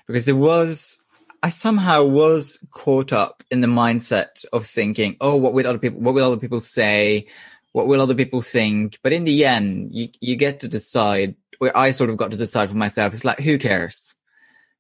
because 0.08 0.26
there 0.26 0.36
was, 0.36 0.98
I 1.44 1.50
somehow 1.50 2.04
was 2.04 2.66
caught 2.72 3.14
up 3.14 3.44
in 3.52 3.62
the 3.62 3.68
mindset 3.68 4.46
of 4.54 4.66
thinking, 4.66 5.18
oh, 5.22 5.36
what 5.36 5.54
will 5.54 5.68
other 5.68 5.78
people, 5.78 6.00
what 6.00 6.14
will 6.14 6.26
other 6.26 6.38
people 6.38 6.62
say? 6.62 7.28
What 7.74 7.88
will 7.88 8.02
other 8.02 8.16
people 8.16 8.42
think? 8.42 8.98
But 9.04 9.14
in 9.14 9.26
the 9.26 9.46
end, 9.46 9.94
you, 9.94 10.10
you 10.20 10.36
get 10.36 10.62
to 10.62 10.68
decide 10.68 11.36
where 11.60 11.78
I 11.78 11.92
sort 11.92 12.10
of 12.10 12.18
got 12.18 12.32
to 12.32 12.38
decide 12.38 12.70
for 12.70 12.78
myself. 12.78 13.14
It's 13.14 13.26
like, 13.26 13.40
who 13.40 13.58
cares? 13.58 14.16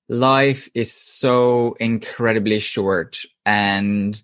Life 0.09 0.69
is 0.73 0.91
so 0.91 1.75
incredibly 1.79 2.59
short 2.59 3.23
and 3.45 4.21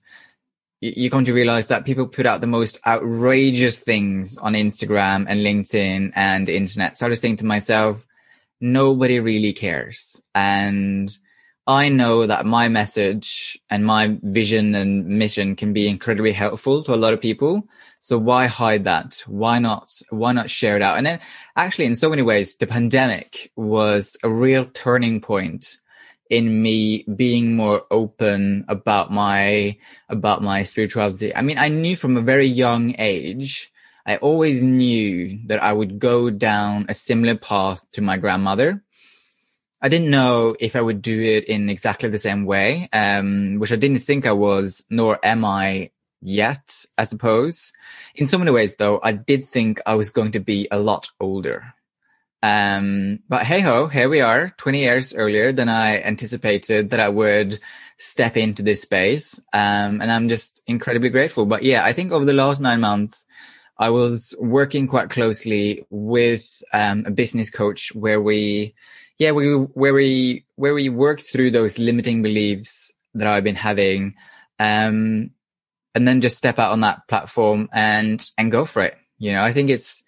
you 0.79 1.09
come 1.09 1.25
to 1.25 1.33
realize 1.33 1.67
that 1.67 1.85
people 1.85 2.07
put 2.07 2.25
out 2.25 2.41
the 2.41 2.47
most 2.47 2.79
outrageous 2.85 3.79
things 3.79 4.37
on 4.37 4.53
Instagram 4.53 5.25
and 5.27 5.39
LinkedIn 5.39 6.11
and 6.15 6.49
internet. 6.49 6.95
So 6.97 7.05
I 7.05 7.09
was 7.09 7.19
thinking 7.19 7.37
to 7.37 7.45
myself, 7.45 8.05
nobody 8.61 9.19
really 9.19 9.53
cares. 9.53 10.21
And 10.35 11.15
I 11.67 11.89
know 11.89 12.25
that 12.25 12.45
my 12.45 12.69
message 12.69 13.59
and 13.69 13.85
my 13.85 14.17
vision 14.23 14.73
and 14.73 15.05
mission 15.05 15.57
can 15.57 15.73
be 15.73 15.89
incredibly 15.89 16.31
helpful 16.31 16.81
to 16.83 16.93
a 16.93 16.95
lot 16.95 17.13
of 17.13 17.19
people. 17.19 17.67
So 17.99 18.17
why 18.17 18.47
hide 18.47 18.85
that? 18.85 19.21
Why 19.27 19.59
not, 19.59 20.01
why 20.09 20.31
not 20.31 20.49
share 20.49 20.77
it 20.77 20.81
out? 20.81 20.97
And 20.97 21.05
then 21.05 21.19
actually 21.57 21.85
in 21.85 21.95
so 21.95 22.09
many 22.09 22.21
ways, 22.21 22.55
the 22.55 22.67
pandemic 22.67 23.51
was 23.57 24.15
a 24.23 24.29
real 24.29 24.63
turning 24.63 25.19
point 25.19 25.75
in 26.29 26.61
me 26.61 27.03
being 27.03 27.57
more 27.57 27.85
open 27.91 28.63
about 28.69 29.11
my, 29.11 29.77
about 30.07 30.41
my 30.41 30.63
spirituality. 30.63 31.35
I 31.35 31.41
mean, 31.41 31.57
I 31.57 31.67
knew 31.67 31.97
from 31.97 32.15
a 32.15 32.21
very 32.21 32.47
young 32.47 32.95
age, 32.97 33.73
I 34.05 34.15
always 34.17 34.63
knew 34.63 35.37
that 35.47 35.61
I 35.61 35.73
would 35.73 35.99
go 35.99 36.29
down 36.29 36.85
a 36.87 36.93
similar 36.93 37.35
path 37.35 37.85
to 37.91 38.01
my 38.01 38.15
grandmother 38.15 38.83
I 39.81 39.89
didn't 39.89 40.09
know 40.09 40.55
if 40.59 40.75
I 40.75 40.81
would 40.81 41.01
do 41.01 41.21
it 41.21 41.45
in 41.45 41.69
exactly 41.69 42.09
the 42.09 42.17
same 42.17 42.45
way, 42.45 42.89
um, 42.93 43.59
which 43.59 43.71
I 43.71 43.75
didn't 43.75 43.99
think 43.99 44.25
I 44.25 44.31
was, 44.31 44.83
nor 44.89 45.19
am 45.23 45.45
I 45.45 45.91
yet, 46.21 46.85
I 46.97 47.03
suppose. 47.03 47.73
In 48.15 48.25
so 48.25 48.39
many 48.39 48.51
ways, 48.51 48.75
though, 48.75 48.99
I 49.03 49.11
did 49.11 49.43
think 49.43 49.79
I 49.85 49.95
was 49.95 50.09
going 50.09 50.31
to 50.31 50.39
be 50.39 50.67
a 50.71 50.79
lot 50.79 51.09
older. 51.19 51.73
Um, 52.43 53.19
but 53.27 53.43
hey 53.43 53.61
ho, 53.61 53.87
here 53.87 54.09
we 54.09 54.21
are, 54.21 54.53
20 54.57 54.79
years 54.79 55.13
earlier 55.13 55.51
than 55.51 55.69
I 55.69 56.01
anticipated 56.01 56.91
that 56.91 56.99
I 56.99 57.09
would 57.09 57.59
step 57.97 58.37
into 58.37 58.63
this 58.63 58.81
space. 58.81 59.39
Um, 59.53 60.01
and 60.01 60.11
I'm 60.11 60.29
just 60.29 60.63
incredibly 60.67 61.09
grateful. 61.09 61.45
But 61.45 61.63
yeah, 61.63 61.83
I 61.83 61.93
think 61.93 62.11
over 62.11 62.25
the 62.25 62.33
last 62.33 62.61
nine 62.61 62.79
months, 62.79 63.25
I 63.79 63.89
was 63.89 64.33
working 64.39 64.87
quite 64.87 65.09
closely 65.09 65.85
with 65.89 66.63
um, 66.73 67.03
a 67.05 67.11
business 67.11 67.49
coach 67.49 67.93
where 67.93 68.21
we 68.21 68.73
yeah, 69.19 69.31
we, 69.31 69.53
where 69.53 69.93
we, 69.93 70.45
where 70.55 70.73
we 70.73 70.89
work 70.89 71.21
through 71.21 71.51
those 71.51 71.79
limiting 71.79 72.21
beliefs 72.21 72.91
that 73.13 73.27
I've 73.27 73.43
been 73.43 73.55
having, 73.55 74.15
um, 74.59 75.31
and 75.95 76.07
then 76.07 76.21
just 76.21 76.37
step 76.37 76.59
out 76.59 76.71
on 76.71 76.81
that 76.81 77.07
platform 77.07 77.69
and, 77.73 78.23
and 78.37 78.51
go 78.51 78.65
for 78.65 78.83
it. 78.83 78.97
You 79.17 79.31
know, 79.33 79.43
I 79.43 79.53
think 79.53 79.69
it's, 79.69 80.03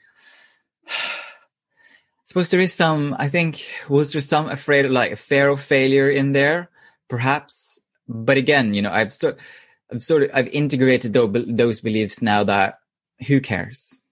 I 0.87 0.91
suppose 2.25 2.49
there 2.49 2.59
is 2.59 2.73
some, 2.73 3.15
I 3.17 3.29
think, 3.29 3.65
was 3.87 4.13
there 4.13 4.21
some 4.21 4.49
afraid 4.49 4.85
of 4.85 4.91
like 4.91 5.11
a 5.11 5.15
fear 5.15 5.49
of 5.49 5.61
failure 5.61 6.09
in 6.09 6.33
there, 6.33 6.69
perhaps? 7.07 7.81
But 8.07 8.37
again, 8.37 8.73
you 8.73 8.81
know, 8.81 8.91
I've 8.91 9.13
sort, 9.13 9.39
I've 9.91 10.03
sort 10.03 10.23
of, 10.23 10.31
I've 10.33 10.47
integrated 10.47 11.13
those, 11.13 11.45
those 11.47 11.81
beliefs 11.81 12.21
now 12.21 12.43
that 12.43 12.79
who 13.27 13.41
cares? 13.41 14.03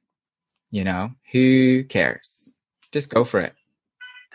You 0.72 0.84
know, 0.84 1.12
who 1.32 1.84
cares? 1.84 2.54
just 2.92 3.10
go 3.10 3.24
for 3.24 3.40
it. 3.40 3.54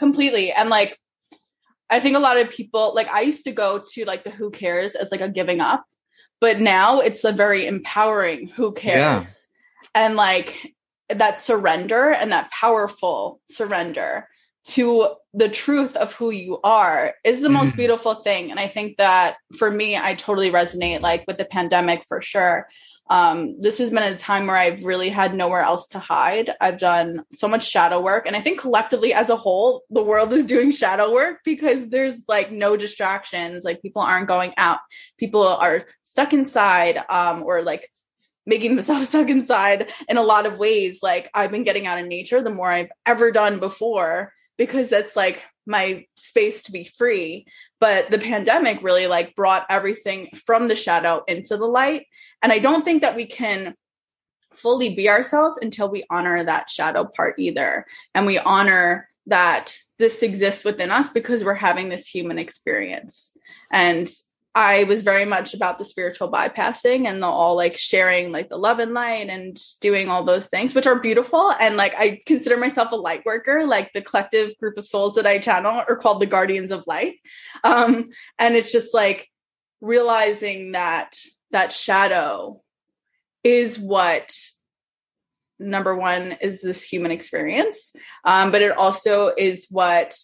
Completely. 0.03 0.51
And 0.51 0.69
like, 0.69 0.99
I 1.89 2.01
think 2.01 2.17
a 2.17 2.19
lot 2.19 2.37
of 2.37 2.51
people, 2.51 2.93
like, 2.93 3.07
I 3.07 3.21
used 3.21 3.45
to 3.45 3.53
go 3.53 3.81
to 3.93 4.05
like 4.05 4.25
the 4.25 4.31
who 4.31 4.51
cares 4.51 4.97
as 4.97 5.13
like 5.13 5.21
a 5.21 5.29
giving 5.29 5.61
up, 5.61 5.85
but 6.41 6.61
now 6.61 6.99
it's 6.99 7.23
a 7.23 7.31
very 7.31 7.69
empowering 7.69 8.49
who 8.49 8.73
cares. 8.73 9.47
Yeah. 9.95 10.07
And 10.07 10.17
like 10.17 10.75
that 11.09 11.39
surrender 11.39 12.11
and 12.11 12.33
that 12.33 12.51
powerful 12.51 13.41
surrender 13.49 14.27
to 14.65 15.15
the 15.35 15.49
truth 15.49 15.97
of 15.97 16.13
who 16.15 16.31
you 16.31 16.59
are 16.65 17.15
is 17.23 17.41
the 17.41 17.49
most 17.49 17.75
mm. 17.75 17.77
beautiful 17.77 18.15
thing 18.15 18.53
and 18.53 18.61
i 18.61 18.69
think 18.69 18.97
that 18.97 19.35
for 19.59 19.73
me 19.73 19.97
i 19.97 20.15
totally 20.15 20.53
resonate 20.53 21.01
like 21.01 21.25
with 21.27 21.37
the 21.37 21.45
pandemic 21.45 22.05
for 22.07 22.23
sure 22.23 22.69
um, 23.11 23.61
this 23.61 23.79
has 23.79 23.91
been 23.91 24.03
a 24.03 24.17
time 24.17 24.47
where 24.47 24.57
i've 24.57 24.85
really 24.85 25.09
had 25.09 25.35
nowhere 25.35 25.63
else 25.63 25.89
to 25.89 25.99
hide. 25.99 26.51
I've 26.61 26.79
done 26.79 27.25
so 27.33 27.49
much 27.49 27.69
shadow 27.69 28.01
work 28.01 28.27
and 28.27 28.37
i 28.37 28.41
think 28.41 28.61
collectively 28.61 29.13
as 29.13 29.31
a 29.31 29.37
whole 29.37 29.83
the 29.91 30.03
world 30.03 30.33
is 30.33 30.45
doing 30.55 30.71
shadow 30.71 31.13
work 31.13 31.39
because 31.45 31.89
there's 31.89 32.23
like 32.29 32.53
no 32.53 32.77
distractions. 32.77 33.65
Like 33.65 33.83
people 33.83 34.03
aren't 34.03 34.29
going 34.29 34.55
out. 34.57 34.79
People 35.19 35.47
are 35.47 35.87
stuck 36.03 36.33
inside 36.33 36.99
um, 37.09 37.43
or 37.43 37.63
like 37.63 37.91
making 38.47 38.77
themselves 38.77 39.09
stuck 39.11 39.29
inside 39.29 39.93
in 40.09 40.17
a 40.17 40.23
lot 40.23 40.47
of 40.47 40.59
ways. 40.59 41.01
Like 41.03 41.31
i've 41.35 41.51
been 41.51 41.65
getting 41.65 41.87
out 41.87 41.99
in 41.99 42.09
nature 42.09 42.43
the 42.43 42.51
more 42.51 42.71
i've 42.71 42.93
ever 43.07 43.31
done 43.31 43.59
before 43.59 44.33
because 44.59 44.89
that's 44.89 45.17
like 45.17 45.43
my 45.67 46.05
space 46.15 46.63
to 46.65 46.73
be 46.73 46.85
free 46.85 47.47
but 47.81 48.11
the 48.11 48.19
pandemic 48.19 48.83
really 48.83 49.07
like 49.07 49.35
brought 49.35 49.67
everything 49.69 50.29
from 50.47 50.69
the 50.69 50.77
shadow 50.77 51.23
into 51.27 51.57
the 51.57 51.67
light. 51.67 52.07
And 52.43 52.53
i 52.53 52.59
don't 52.59 52.85
think 52.85 53.03
that 53.03 53.17
we 53.17 53.27
can 53.27 53.75
fully 54.55 54.95
be 54.95 55.09
ourselves 55.09 55.59
until 55.61 55.89
we 55.89 56.05
honor 56.11 56.45
that 56.45 56.71
shadow 56.71 57.05
part 57.05 57.35
either. 57.39 57.87
And 58.15 58.27
we 58.27 58.39
honor 58.39 59.09
that 59.27 59.77
this 59.99 60.23
exists 60.23 60.65
within 60.65 60.91
us 60.91 61.11
because 61.11 61.45
we're 61.45 61.55
having 61.55 61.89
this 61.89 62.07
human 62.07 62.39
experience. 62.39 63.33
And 63.71 64.09
I 64.55 64.85
was 64.85 65.03
very 65.03 65.25
much 65.25 65.55
about 65.55 65.79
the 65.79 65.85
spiritual 65.85 66.31
bypassing 66.31 67.07
and 67.07 67.23
the 67.23 67.27
all 67.27 67.57
like 67.57 67.79
sharing 67.79 68.33
like 68.33 68.51
the 68.51 68.59
love 68.59 68.81
and 68.81 68.93
light 68.93 69.31
and 69.31 69.59
doing 69.81 70.11
all 70.11 70.25
those 70.25 70.49
things, 70.51 70.75
which 70.75 70.87
are 70.87 71.01
beautiful. 71.01 71.51
And 71.59 71.77
like 71.77 71.95
I 71.97 72.21
consider 72.27 72.59
myself 72.59 72.93
a 72.93 72.97
light 72.97 73.25
worker, 73.25 73.67
like 73.67 73.93
the 73.93 74.03
collective 74.03 74.57
group 74.59 74.77
of 74.77 74.87
souls 74.87 75.15
that 75.15 75.27
I 75.27 75.39
channel 75.39 75.83
are 75.89 75.97
called 75.97 76.21
the 76.21 76.27
Guardians 76.27 76.71
of 76.71 76.85
Light. 76.87 77.15
Um, 77.65 78.11
and 78.39 78.55
it's 78.55 78.73
just 78.73 78.93
like 78.93 79.29
realizing 79.81 80.73
that 80.73 81.17
that 81.51 81.73
shadow 81.73 82.61
is 83.43 83.79
what 83.79 84.35
number 85.59 85.97
one 85.97 86.37
is 86.41 86.61
this 86.61 86.85
human 86.85 87.11
experience. 87.11 87.95
Um, 88.25 88.51
but 88.51 88.63
it 88.63 88.77
also 88.77 89.33
is 89.37 89.67
what 89.71 90.15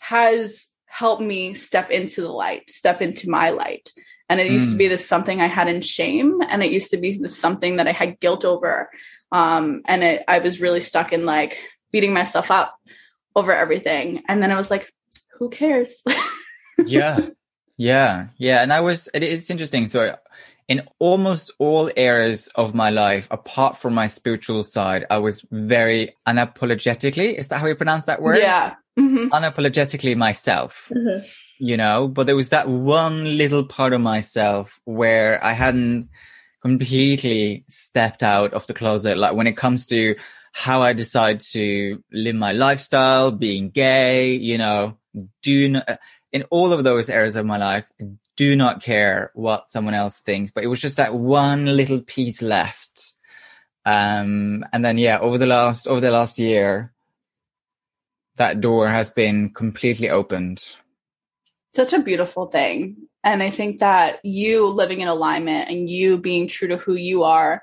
has 0.00 0.66
help 0.90 1.20
me 1.20 1.54
step 1.54 1.90
into 1.90 2.20
the 2.20 2.28
light, 2.28 2.68
step 2.68 3.00
into 3.00 3.30
my 3.30 3.50
light. 3.50 3.92
And 4.28 4.40
it 4.40 4.50
used 4.50 4.68
mm. 4.68 4.72
to 4.72 4.76
be 4.76 4.88
this 4.88 5.08
something 5.08 5.40
I 5.40 5.46
had 5.46 5.68
in 5.68 5.80
shame, 5.80 6.40
and 6.48 6.62
it 6.62 6.70
used 6.70 6.90
to 6.90 6.96
be 6.96 7.16
this 7.16 7.38
something 7.38 7.76
that 7.76 7.88
I 7.88 7.92
had 7.92 8.20
guilt 8.20 8.44
over. 8.44 8.90
Um, 9.32 9.82
and 9.86 10.04
it, 10.04 10.24
I 10.28 10.40
was 10.40 10.60
really 10.60 10.80
stuck 10.80 11.12
in 11.12 11.24
like 11.24 11.58
beating 11.92 12.12
myself 12.12 12.50
up 12.50 12.76
over 13.34 13.52
everything. 13.52 14.22
And 14.28 14.42
then 14.42 14.50
I 14.50 14.56
was 14.56 14.70
like, 14.70 14.92
who 15.38 15.48
cares? 15.48 16.02
yeah. 16.86 17.18
Yeah. 17.76 18.26
Yeah. 18.36 18.62
And 18.62 18.72
I 18.72 18.80
was, 18.80 19.08
it, 19.14 19.22
it's 19.22 19.50
interesting. 19.50 19.88
So 19.88 20.16
in 20.68 20.82
almost 20.98 21.52
all 21.58 21.90
areas 21.96 22.48
of 22.54 22.74
my 22.74 22.90
life, 22.90 23.26
apart 23.30 23.78
from 23.78 23.94
my 23.94 24.06
spiritual 24.06 24.62
side, 24.62 25.06
I 25.10 25.18
was 25.18 25.44
very 25.50 26.14
unapologetically, 26.26 27.34
is 27.34 27.48
that 27.48 27.58
how 27.58 27.66
you 27.66 27.74
pronounce 27.74 28.06
that 28.06 28.22
word? 28.22 28.38
Yeah 28.38 28.74
mm-hmm. 28.98 29.28
unapologetically 29.28 30.16
myself. 30.16 30.90
Mm-hmm. 30.94 31.26
You 31.62 31.76
know, 31.76 32.08
but 32.08 32.26
there 32.26 32.36
was 32.36 32.48
that 32.50 32.68
one 32.68 33.36
little 33.36 33.66
part 33.66 33.92
of 33.92 34.00
myself 34.00 34.80
where 34.84 35.44
I 35.44 35.52
hadn't 35.52 36.08
completely 36.62 37.64
stepped 37.68 38.22
out 38.22 38.54
of 38.54 38.66
the 38.66 38.72
closet. 38.72 39.18
Like 39.18 39.34
when 39.34 39.46
it 39.46 39.58
comes 39.58 39.84
to 39.86 40.16
how 40.52 40.80
I 40.82 40.94
decide 40.94 41.40
to 41.52 42.02
live 42.12 42.34
my 42.34 42.52
lifestyle, 42.52 43.30
being 43.30 43.68
gay, 43.68 44.32
you 44.34 44.56
know, 44.56 44.96
do 45.42 45.68
not, 45.68 45.98
in 46.32 46.44
all 46.50 46.72
of 46.72 46.82
those 46.82 47.10
areas 47.10 47.36
of 47.36 47.44
my 47.44 47.58
life, 47.58 47.90
do 48.36 48.56
not 48.56 48.82
care 48.82 49.30
what 49.34 49.70
someone 49.70 49.94
else 49.94 50.20
thinks. 50.20 50.50
But 50.50 50.64
it 50.64 50.68
was 50.68 50.80
just 50.80 50.96
that 50.96 51.14
one 51.14 51.66
little 51.76 52.00
piece 52.00 52.40
left. 52.40 53.12
Um, 53.84 54.64
and 54.72 54.84
then 54.84 54.96
yeah, 54.96 55.18
over 55.18 55.36
the 55.36 55.46
last, 55.46 55.86
over 55.86 56.00
the 56.00 56.10
last 56.10 56.38
year, 56.38 56.92
that 58.40 58.62
door 58.62 58.88
has 58.88 59.10
been 59.10 59.50
completely 59.50 60.08
opened. 60.08 60.64
Such 61.74 61.92
a 61.92 61.98
beautiful 62.00 62.46
thing. 62.46 62.96
And 63.22 63.42
I 63.42 63.50
think 63.50 63.80
that 63.80 64.18
you 64.24 64.68
living 64.68 65.02
in 65.02 65.08
alignment 65.08 65.68
and 65.68 65.90
you 65.90 66.16
being 66.16 66.48
true 66.48 66.68
to 66.68 66.78
who 66.78 66.94
you 66.94 67.24
are 67.24 67.62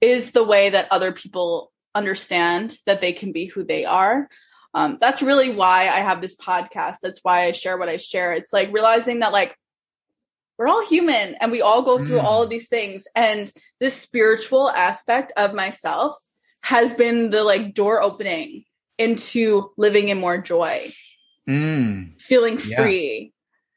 is 0.00 0.32
the 0.32 0.42
way 0.42 0.70
that 0.70 0.88
other 0.90 1.12
people 1.12 1.70
understand 1.94 2.78
that 2.86 3.02
they 3.02 3.12
can 3.12 3.32
be 3.32 3.44
who 3.44 3.64
they 3.64 3.84
are. 3.84 4.30
Um, 4.72 4.96
that's 4.98 5.20
really 5.20 5.50
why 5.50 5.90
I 5.90 5.98
have 5.98 6.22
this 6.22 6.34
podcast. 6.34 6.96
That's 7.02 7.20
why 7.22 7.44
I 7.44 7.52
share 7.52 7.76
what 7.76 7.90
I 7.90 7.98
share. 7.98 8.32
It's 8.32 8.52
like 8.52 8.72
realizing 8.72 9.20
that, 9.20 9.30
like, 9.30 9.54
we're 10.56 10.68
all 10.68 10.86
human 10.86 11.34
and 11.38 11.52
we 11.52 11.60
all 11.60 11.82
go 11.82 12.02
through 12.02 12.20
mm. 12.20 12.24
all 12.24 12.42
of 12.42 12.48
these 12.48 12.68
things. 12.68 13.06
And 13.14 13.52
this 13.78 13.94
spiritual 13.94 14.70
aspect 14.70 15.32
of 15.36 15.52
myself 15.52 16.16
has 16.62 16.94
been 16.94 17.28
the 17.28 17.44
like 17.44 17.74
door 17.74 18.00
opening 18.00 18.64
into 18.98 19.70
living 19.76 20.08
in 20.08 20.20
more 20.20 20.38
joy, 20.38 20.90
mm. 21.48 22.20
feeling 22.20 22.58
free, 22.58 23.32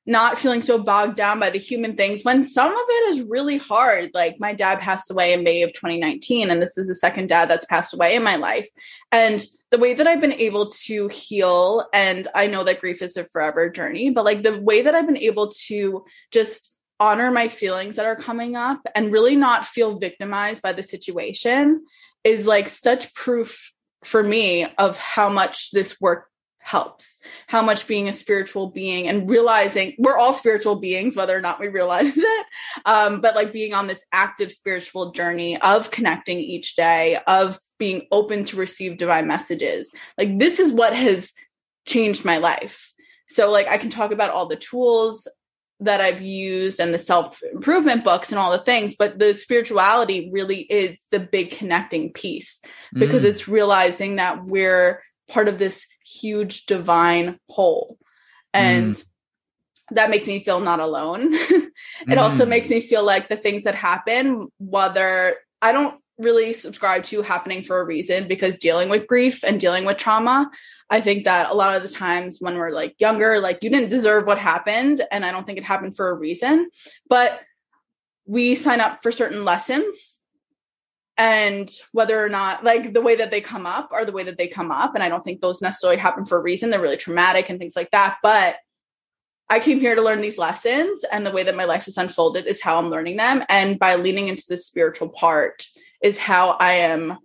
yeah. 0.05 0.11
not 0.11 0.37
feeling 0.37 0.61
so 0.61 0.77
bogged 0.77 1.15
down 1.15 1.39
by 1.39 1.49
the 1.49 1.59
human 1.59 1.95
things 1.95 2.23
when 2.23 2.43
some 2.43 2.71
of 2.71 2.85
it 2.87 3.09
is 3.09 3.21
really 3.23 3.57
hard. 3.57 4.11
Like 4.13 4.39
my 4.39 4.53
dad 4.53 4.79
passed 4.79 5.09
away 5.11 5.33
in 5.33 5.43
May 5.43 5.63
of 5.63 5.73
2019, 5.73 6.49
and 6.49 6.61
this 6.61 6.77
is 6.77 6.87
the 6.87 6.95
second 6.95 7.29
dad 7.29 7.49
that's 7.49 7.65
passed 7.65 7.93
away 7.93 8.15
in 8.15 8.23
my 8.23 8.35
life. 8.35 8.67
And 9.11 9.45
the 9.69 9.77
way 9.77 9.93
that 9.93 10.07
I've 10.07 10.21
been 10.21 10.33
able 10.33 10.69
to 10.85 11.07
heal, 11.07 11.85
and 11.93 12.27
I 12.33 12.47
know 12.47 12.63
that 12.63 12.79
grief 12.79 13.01
is 13.01 13.17
a 13.17 13.25
forever 13.25 13.69
journey, 13.69 14.09
but 14.11 14.25
like 14.25 14.43
the 14.43 14.59
way 14.59 14.81
that 14.81 14.95
I've 14.95 15.07
been 15.07 15.17
able 15.17 15.51
to 15.67 16.05
just 16.31 16.73
honor 16.99 17.31
my 17.31 17.47
feelings 17.47 17.95
that 17.95 18.05
are 18.05 18.15
coming 18.15 18.55
up 18.55 18.81
and 18.95 19.11
really 19.11 19.35
not 19.35 19.65
feel 19.65 19.99
victimized 19.99 20.61
by 20.61 20.73
the 20.73 20.83
situation 20.83 21.85
is 22.23 22.47
like 22.47 22.67
such 22.67 23.13
proof 23.13 23.71
for 24.07 24.23
me 24.23 24.65
of 24.77 24.97
how 24.97 25.29
much 25.29 25.71
this 25.71 25.99
work 26.01 26.27
helps 26.59 27.19
how 27.47 27.61
much 27.61 27.87
being 27.87 28.09
a 28.09 28.13
spiritual 28.13 28.67
being 28.67 29.07
and 29.07 29.29
realizing 29.29 29.95
we're 29.99 30.17
all 30.17 30.33
spiritual 30.33 30.75
beings 30.75 31.15
whether 31.15 31.37
or 31.37 31.39
not 31.39 31.61
we 31.61 31.69
realize 31.69 32.11
it 32.17 32.45
um, 32.85 33.21
but 33.21 33.35
like 33.35 33.53
being 33.53 33.73
on 33.73 33.87
this 33.87 34.03
active 34.11 34.51
spiritual 34.51 35.11
journey 35.11 35.59
of 35.61 35.91
connecting 35.91 36.39
each 36.39 36.75
day 36.75 37.19
of 37.27 37.57
being 37.77 38.05
open 38.11 38.45
to 38.45 38.57
receive 38.57 38.97
divine 38.97 39.27
messages. 39.27 39.91
Like 40.17 40.37
this 40.39 40.59
is 40.59 40.73
what 40.73 40.93
has 40.95 41.33
changed 41.85 42.25
my 42.25 42.37
life. 42.37 42.93
So 43.29 43.51
like 43.51 43.67
i 43.67 43.77
can 43.77 43.89
talk 43.89 44.11
about 44.11 44.31
all 44.31 44.45
the 44.45 44.55
tools 44.55 45.27
that 45.79 46.01
I've 46.01 46.21
used 46.21 46.79
and 46.79 46.93
the 46.93 46.97
self 46.97 47.39
improvement 47.53 48.03
books 48.03 48.31
and 48.31 48.39
all 48.39 48.51
the 48.51 48.63
things, 48.63 48.95
but 48.95 49.19
the 49.19 49.33
spirituality 49.33 50.29
really 50.31 50.61
is 50.61 51.05
the 51.11 51.19
big 51.19 51.51
connecting 51.51 52.11
piece 52.13 52.59
because 52.93 53.21
mm. 53.21 53.25
it's 53.25 53.47
realizing 53.47 54.15
that 54.15 54.43
we're 54.43 55.03
part 55.27 55.47
of 55.47 55.59
this 55.59 55.85
huge 56.03 56.65
divine 56.65 57.39
whole. 57.49 57.97
And 58.53 58.95
mm. 58.95 59.05
that 59.91 60.09
makes 60.09 60.25
me 60.25 60.43
feel 60.43 60.59
not 60.59 60.79
alone. 60.79 61.29
it 61.33 61.71
mm. 62.07 62.17
also 62.17 62.45
makes 62.45 62.69
me 62.69 62.81
feel 62.81 63.05
like 63.05 63.29
the 63.29 63.37
things 63.37 63.65
that 63.65 63.75
happen, 63.75 64.47
whether 64.57 65.35
I 65.61 65.73
don't 65.73 66.01
really 66.17 66.53
subscribe 66.53 67.03
to 67.03 67.21
happening 67.21 67.61
for 67.61 67.79
a 67.79 67.85
reason 67.85 68.27
because 68.27 68.57
dealing 68.57 68.89
with 68.89 69.07
grief 69.07 69.43
and 69.43 69.61
dealing 69.61 69.85
with 69.85 69.97
trauma 69.97 70.49
i 70.89 70.99
think 70.99 71.25
that 71.25 71.51
a 71.51 71.53
lot 71.53 71.75
of 71.75 71.83
the 71.83 71.89
times 71.89 72.37
when 72.39 72.55
we're 72.55 72.71
like 72.71 72.95
younger 72.99 73.39
like 73.39 73.59
you 73.61 73.69
didn't 73.69 73.89
deserve 73.89 74.25
what 74.25 74.37
happened 74.37 75.01
and 75.11 75.25
i 75.25 75.31
don't 75.31 75.45
think 75.45 75.57
it 75.57 75.63
happened 75.63 75.95
for 75.95 76.09
a 76.09 76.17
reason 76.17 76.69
but 77.07 77.39
we 78.25 78.55
sign 78.55 78.81
up 78.81 79.03
for 79.03 79.11
certain 79.11 79.45
lessons 79.45 80.19
and 81.17 81.71
whether 81.91 82.23
or 82.23 82.29
not 82.29 82.63
like 82.63 82.93
the 82.93 83.01
way 83.01 83.15
that 83.15 83.31
they 83.31 83.41
come 83.41 83.65
up 83.65 83.89
are 83.91 84.05
the 84.05 84.11
way 84.11 84.23
that 84.23 84.37
they 84.37 84.47
come 84.47 84.71
up 84.71 84.95
and 84.95 85.03
i 85.03 85.09
don't 85.09 85.23
think 85.23 85.39
those 85.39 85.61
necessarily 85.61 85.99
happen 85.99 86.25
for 86.25 86.37
a 86.37 86.41
reason 86.41 86.69
they're 86.69 86.81
really 86.81 86.97
traumatic 86.97 87.49
and 87.49 87.59
things 87.59 87.75
like 87.75 87.91
that 87.91 88.17
but 88.23 88.57
I 89.49 89.59
came 89.59 89.79
here 89.79 89.95
to 89.95 90.01
learn 90.01 90.19
these 90.19 90.37
lessons, 90.37 91.05
and 91.09 91.25
the 91.25 91.31
way 91.31 91.43
that 91.43 91.55
my 91.55 91.63
life 91.63 91.85
has 91.85 91.97
unfolded 91.97 92.47
is 92.47 92.61
how 92.61 92.77
I'm 92.77 92.89
learning 92.89 93.15
them. 93.15 93.45
And 93.47 93.79
by 93.79 93.95
leaning 93.95 94.27
into 94.27 94.43
the 94.49 94.57
spiritual 94.57 95.07
part 95.07 95.65
is 96.01 96.17
how 96.17 96.51
I 96.51 96.73
am 96.73 97.17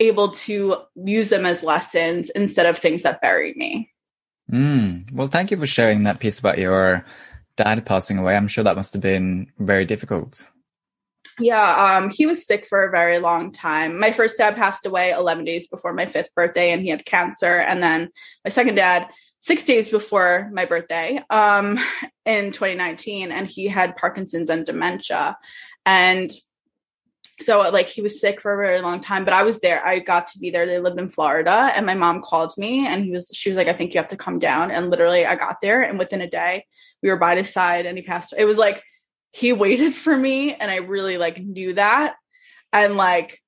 able 0.00 0.30
to 0.32 0.76
use 0.94 1.28
them 1.28 1.46
as 1.46 1.62
lessons 1.62 2.30
instead 2.30 2.66
of 2.66 2.78
things 2.78 3.02
that 3.02 3.20
bury 3.20 3.54
me. 3.54 3.90
Mm. 4.50 5.12
Well, 5.12 5.28
thank 5.28 5.50
you 5.50 5.56
for 5.56 5.66
sharing 5.66 6.02
that 6.02 6.20
piece 6.20 6.38
about 6.38 6.58
your 6.58 7.04
dad 7.56 7.84
passing 7.86 8.18
away. 8.18 8.36
I'm 8.36 8.48
sure 8.48 8.64
that 8.64 8.76
must 8.76 8.92
have 8.92 9.02
been 9.02 9.50
very 9.58 9.84
difficult. 9.84 10.46
Yeah, 11.38 11.96
um, 11.96 12.10
he 12.10 12.26
was 12.26 12.46
sick 12.46 12.66
for 12.66 12.84
a 12.84 12.90
very 12.90 13.18
long 13.18 13.52
time. 13.52 13.98
My 13.98 14.12
first 14.12 14.36
dad 14.36 14.56
passed 14.56 14.84
away 14.84 15.12
11 15.12 15.44
days 15.44 15.66
before 15.66 15.94
my 15.94 16.06
fifth 16.06 16.34
birthday, 16.34 16.72
and 16.72 16.82
he 16.82 16.90
had 16.90 17.06
cancer. 17.06 17.58
And 17.58 17.82
then 17.82 18.10
my 18.44 18.50
second 18.50 18.74
dad, 18.74 19.08
six 19.40 19.64
days 19.64 19.88
before 19.88 20.50
my 20.52 20.66
birthday, 20.66 21.22
um, 21.30 21.78
in 22.26 22.52
2019, 22.52 23.32
and 23.32 23.46
he 23.46 23.66
had 23.66 23.96
Parkinson's 23.96 24.50
and 24.50 24.66
dementia. 24.66 25.38
And 25.86 26.30
so, 27.42 27.60
like, 27.70 27.88
he 27.88 28.02
was 28.02 28.20
sick 28.20 28.40
for 28.40 28.52
a 28.52 28.64
very 28.64 28.80
long 28.80 29.00
time, 29.00 29.24
but 29.24 29.34
I 29.34 29.42
was 29.42 29.60
there. 29.60 29.84
I 29.84 29.98
got 29.98 30.26
to 30.28 30.38
be 30.38 30.50
there. 30.50 30.66
They 30.66 30.78
lived 30.78 30.98
in 30.98 31.10
Florida, 31.10 31.70
and 31.74 31.84
my 31.84 31.94
mom 31.94 32.22
called 32.22 32.54
me, 32.56 32.86
and 32.86 33.04
he 33.04 33.10
was, 33.10 33.30
she 33.34 33.50
was 33.50 33.56
like, 33.56 33.68
I 33.68 33.72
think 33.72 33.92
you 33.94 34.00
have 34.00 34.10
to 34.10 34.16
come 34.16 34.38
down. 34.38 34.70
And 34.70 34.90
literally, 34.90 35.26
I 35.26 35.36
got 35.36 35.60
there, 35.60 35.82
and 35.82 35.98
within 35.98 36.20
a 36.20 36.30
day, 36.30 36.64
we 37.02 37.08
were 37.08 37.16
by 37.16 37.36
his 37.36 37.52
side, 37.52 37.86
and 37.86 37.98
he 37.98 38.04
passed. 38.04 38.32
It 38.36 38.44
was 38.44 38.58
like, 38.58 38.82
he 39.32 39.52
waited 39.52 39.94
for 39.94 40.16
me 40.16 40.54
and 40.54 40.70
I 40.70 40.76
really 40.76 41.18
like 41.18 41.42
knew 41.42 41.74
that. 41.74 42.16
And 42.72 42.96
like 42.96 43.40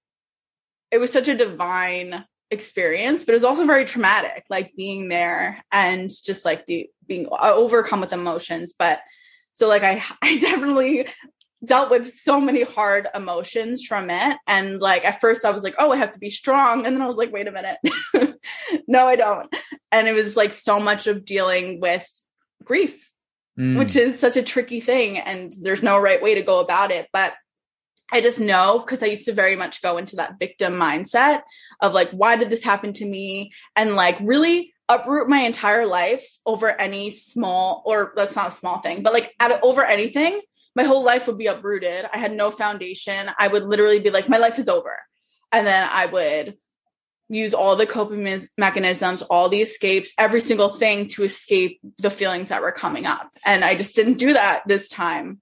it 0.91 0.99
was 0.99 1.13
such 1.13 1.29
a 1.29 1.37
divine 1.37 2.25
experience, 2.51 3.25
but 3.25 3.33
it 3.33 3.37
was 3.37 3.45
also 3.45 3.67
very 3.67 3.85
traumatic, 3.85 4.45
like 4.49 4.73
being 4.77 5.09
there 5.09 5.63
and 5.71 6.11
just 6.11 6.45
like 6.45 6.67
the, 6.67 6.89
being 7.07 7.27
uh, 7.31 7.53
overcome 7.53 8.01
with 8.01 8.13
emotions. 8.13 8.75
But 8.79 9.01
so 9.53 9.69
like 9.69 9.83
I 9.83 10.03
I 10.23 10.39
definitely 10.39 11.07
dealt 11.65 11.91
with 11.91 12.11
so 12.13 12.41
many 12.41 12.63
hard 12.63 13.09
emotions 13.15 13.85
from 13.85 14.11
it. 14.11 14.37
And 14.47 14.81
like 14.81 15.05
at 15.05 15.21
first 15.21 15.45
I 15.45 15.51
was 15.51 15.63
like, 15.63 15.75
oh, 15.79 15.93
I 15.93 15.97
have 15.97 16.13
to 16.13 16.19
be 16.19 16.31
strong. 16.31 16.87
And 16.87 16.95
then 16.95 17.03
I 17.03 17.07
was 17.07 17.17
like, 17.17 17.33
wait 17.33 17.49
a 17.49 17.53
minute. 17.53 17.79
no, 18.89 19.07
I 19.07 19.17
don't. 19.17 19.55
And 19.93 20.09
it 20.09 20.13
was 20.13 20.37
like 20.37 20.53
so 20.53 20.81
much 20.81 21.07
of 21.07 21.25
dealing 21.25 21.81
with 21.81 22.07
grief 22.65 23.11
mm. 23.59 23.79
which 23.79 23.97
is 23.97 24.19
such 24.19 24.37
a 24.37 24.43
tricky 24.43 24.81
thing. 24.81 25.19
And 25.19 25.53
there's 25.61 25.83
no 25.83 25.99
right 25.99 26.23
way 26.23 26.35
to 26.35 26.43
go 26.43 26.61
about 26.61 26.91
it. 26.91 27.09
But 27.13 27.35
I 28.13 28.21
just 28.21 28.39
know 28.39 28.79
because 28.79 29.03
I 29.03 29.07
used 29.07 29.25
to 29.27 29.33
very 29.33 29.57
much 29.57 29.83
go 29.83 29.97
into 29.97 30.17
that 30.17 30.39
victim 30.39 30.75
mindset 30.75 31.43
of 31.81 31.95
like, 31.95 32.11
why 32.11 32.37
did 32.37 32.51
this 32.51 32.63
happen 32.63 32.93
to 32.95 33.05
me? 33.05 33.53
And 33.77 33.97
like 33.97 34.19
really 34.21 34.73
uproot 34.89 35.29
my 35.29 35.41
entire 35.41 35.87
life 35.87 36.25
over 36.45 36.69
any 36.69 37.11
small, 37.11 37.83
or 37.87 38.13
that's 38.17 38.37
not 38.37 38.49
a 38.49 38.53
small 38.53 38.81
thing, 38.81 39.03
but 39.03 39.15
like 39.15 39.33
at, 39.41 39.63
over 39.63 39.85
anything, 39.85 40.41
my 40.75 40.83
whole 40.83 41.05
life 41.05 41.27
would 41.27 41.39
be 41.39 41.47
uprooted. 41.47 42.07
I 42.13 42.19
had 42.19 42.33
no 42.33 42.51
foundation. 42.51 43.31
I 43.39 43.49
would 43.49 43.65
literally 43.65 44.01
be 44.01 44.11
like, 44.11 44.29
my 44.29 44.39
life 44.39 44.59
is 44.59 44.69
over. 44.69 44.99
And 45.53 45.67
then 45.67 45.89
I 45.91 46.07
would 46.07 46.57
use 47.29 47.55
all 47.55 47.77
the 47.77 47.87
coping 47.87 48.47
mechanisms, 48.59 49.23
all 49.23 49.49
the 49.49 49.63
escapes, 49.63 50.13
every 50.19 50.41
single 50.41 50.69
thing 50.69 51.07
to 51.09 51.25
escape 51.25 51.81
the 51.99 52.11
feelings 52.11 52.51
that 52.51 52.63
were 52.63 52.73
coming 52.73 53.07
up. 53.07 53.31
And 53.47 53.65
I 53.65 53.77
just 53.77 53.97
didn't 53.97 54.19
do 54.19 54.35
that 54.35 54.63
this 54.67 54.89
time 54.89 55.41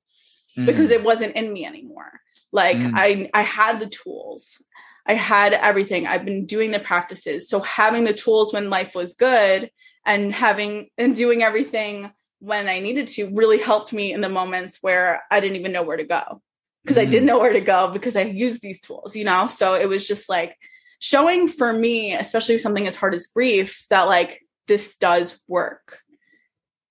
mm. 0.57 0.67
because 0.67 0.91
it 0.91 1.03
wasn't 1.03 1.35
in 1.35 1.53
me 1.53 1.65
anymore. 1.67 2.21
Like 2.53 2.77
mm. 2.77 2.93
I 2.95 3.31
I 3.35 3.43
had 3.43 3.81
the 3.81 3.89
tools. 3.89 4.63
I 5.07 5.15
had 5.15 5.53
everything. 5.53 6.07
I've 6.07 6.25
been 6.25 6.47
doing 6.47 6.71
the 6.71 6.79
practices. 6.79 7.49
So 7.49 7.61
having 7.61 8.05
the 8.05 8.13
tools 8.13 8.53
when 8.53 8.71
life 8.71 8.95
was 8.95 9.15
good 9.15 9.71
and 10.07 10.33
having 10.33 10.91
and 10.97 11.15
doing 11.15 11.43
everything 11.43 12.13
when 12.43 12.69
I 12.69 12.81
needed 12.81 13.07
to 13.07 13.31
really 13.33 13.59
helped 13.59 13.93
me 13.93 14.13
in 14.13 14.21
the 14.21 14.29
moments 14.29 14.79
where 14.81 15.23
I 15.31 15.39
didn't 15.39 15.59
even 15.59 15.71
know 15.71 15.85
where 15.85 15.97
to 15.97 16.03
go. 16.03 16.43
Because 16.83 16.97
mm. 16.97 17.03
I 17.03 17.05
didn't 17.05 17.23
mm. 17.23 17.29
know 17.29 17.39
where 17.39 17.53
to 17.53 17.61
go 17.61 17.89
because 17.93 18.17
I 18.17 18.23
used 18.23 18.61
these 18.63 18.81
tools, 18.81 19.15
you 19.15 19.25
know? 19.25 19.47
So 19.47 19.75
it 19.75 19.89
was 19.89 20.05
just 20.07 20.29
like 20.29 20.59
showing 20.99 21.47
for 21.47 21.73
me, 21.73 22.15
especially 22.15 22.59
something 22.59 22.89
as 22.89 22.97
hard 22.97 23.15
as 23.15 23.29
grief, 23.29 23.87
that 23.91 24.09
like 24.09 24.45
this 24.67 24.97
does 24.97 25.41
work. 25.47 26.01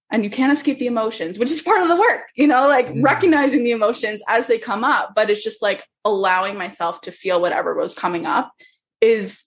And 0.10 0.24
you 0.24 0.30
can't 0.30 0.58
escape 0.58 0.80
the 0.80 0.88
emotions, 0.88 1.38
which 1.38 1.52
is 1.52 1.62
part 1.62 1.82
of 1.82 1.90
the 1.90 1.98
work, 1.98 2.22
you 2.34 2.48
know, 2.48 2.66
like 2.68 2.88
mm. 2.88 3.04
recognizing 3.04 3.66
the 3.66 3.72
emotions 3.72 4.22
as 4.30 4.48
they 4.48 4.58
come 4.58 4.86
up. 4.86 5.12
But 5.16 5.30
it's 5.30 5.44
just 5.44 5.62
like 5.62 5.84
allowing 6.06 6.58
myself 6.58 7.02
to 7.02 7.12
feel 7.12 7.42
whatever 7.42 7.76
was 7.76 7.94
coming 7.94 8.26
up 8.26 8.54
is 9.02 9.44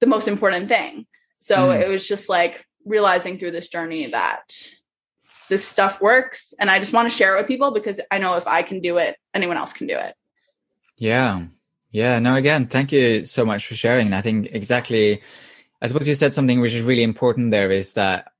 the 0.00 0.08
most 0.08 0.26
important 0.26 0.68
thing. 0.68 1.06
So 1.38 1.68
mm. 1.68 1.80
it 1.80 1.86
was 1.86 2.08
just 2.08 2.28
like 2.28 2.66
realizing 2.84 3.38
through 3.38 3.52
this 3.52 3.68
journey 3.68 4.06
that 4.06 4.52
this 5.48 5.66
stuff 5.66 6.00
works. 6.00 6.54
And 6.58 6.70
I 6.70 6.78
just 6.78 6.92
want 6.92 7.10
to 7.10 7.16
share 7.16 7.34
it 7.34 7.40
with 7.40 7.48
people 7.48 7.70
because 7.70 8.00
I 8.10 8.18
know 8.18 8.36
if 8.36 8.46
I 8.46 8.62
can 8.62 8.80
do 8.80 8.98
it, 8.98 9.16
anyone 9.34 9.56
else 9.56 9.72
can 9.72 9.86
do 9.86 9.96
it. 9.96 10.14
Yeah. 10.96 11.46
Yeah, 11.90 12.18
no, 12.20 12.36
again, 12.36 12.68
thank 12.68 12.90
you 12.90 13.24
so 13.26 13.44
much 13.44 13.66
for 13.66 13.74
sharing. 13.74 14.14
I 14.14 14.22
think 14.22 14.48
exactly, 14.52 15.20
I 15.82 15.86
suppose 15.86 16.08
you 16.08 16.14
said 16.14 16.34
something 16.34 16.60
which 16.60 16.72
is 16.72 16.80
really 16.80 17.02
important 17.02 17.50
there 17.50 17.70
is 17.70 17.92
that 17.94 18.32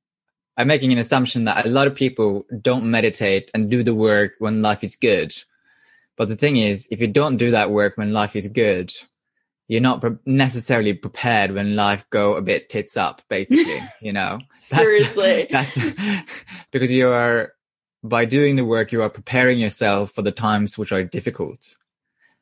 I'm 0.57 0.69
making 0.69 0.91
an 0.91 0.99
assumption 0.99 1.45
that 1.45 1.67
a 1.67 1.69
lot 1.69 1.87
of 1.87 1.95
people 1.95 2.47
don't 2.61 2.91
meditate 2.91 3.51
and 3.53 3.71
do 3.71 3.83
the 3.83 3.95
work 3.95 4.33
when 4.39 4.63
life 4.63 4.83
is 4.83 4.97
good. 4.97 5.35
But 6.17 6.29
the 6.29 6.37
thing 6.37 6.57
is, 6.57 6.89
if 6.91 7.01
you 7.01 7.09
don't 7.09 7.37
do 7.37 7.51
that 7.51 7.71
work 7.71 7.97
when 7.97 8.13
life 8.13 8.37
is 8.37 8.49
good, 8.49 8.93
you're 9.73 9.81
not 9.81 10.03
pre- 10.03 10.19
necessarily 10.27 10.93
prepared 10.93 11.53
when 11.53 11.75
life 11.75 12.05
go 12.11 12.35
a 12.35 12.43
bit 12.43 12.69
tits 12.69 12.95
up, 12.95 13.23
basically, 13.31 13.81
you 14.03 14.13
know? 14.13 14.39
That's, 14.69 14.83
Seriously. 14.83 15.47
That's 15.51 15.79
because 16.71 16.93
you 16.93 17.09
are, 17.09 17.55
by 18.05 18.27
doing 18.27 18.57
the 18.57 18.67
work, 18.67 18.93
you 18.93 19.01
are 19.01 19.09
preparing 19.09 19.59
yourself 19.59 20.13
for 20.13 20.21
the 20.21 20.31
times 20.31 20.77
which 20.77 20.93
are 20.93 21.03
difficult. 21.03 21.75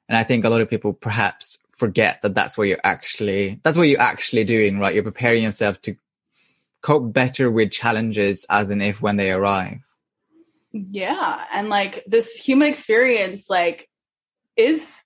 And 0.09 0.19
I 0.19 0.25
think 0.25 0.45
a 0.45 0.49
lot 0.49 0.61
of 0.61 0.69
people 0.69 0.93
perhaps 0.93 1.59
forget 1.71 2.21
that 2.23 2.35
that's 2.35 2.59
what 2.59 2.67
you're 2.67 2.81
actually, 2.83 3.61
that's 3.63 3.79
what 3.79 3.87
you're 3.87 4.01
actually 4.01 4.43
doing, 4.43 4.81
right? 4.81 4.93
You're 4.93 5.05
preparing 5.05 5.45
yourself 5.45 5.81
to 5.83 5.95
cope 6.83 7.13
better 7.13 7.49
with 7.49 7.71
challenges 7.71 8.45
as 8.51 8.71
and 8.71 8.83
if 8.83 9.01
when 9.01 9.19
they 9.19 9.31
arrive. 9.31 9.79
Yeah. 10.73 11.45
And 11.53 11.69
like 11.69 12.03
this 12.09 12.35
human 12.35 12.67
experience, 12.67 13.49
like, 13.49 13.89
is 14.57 15.05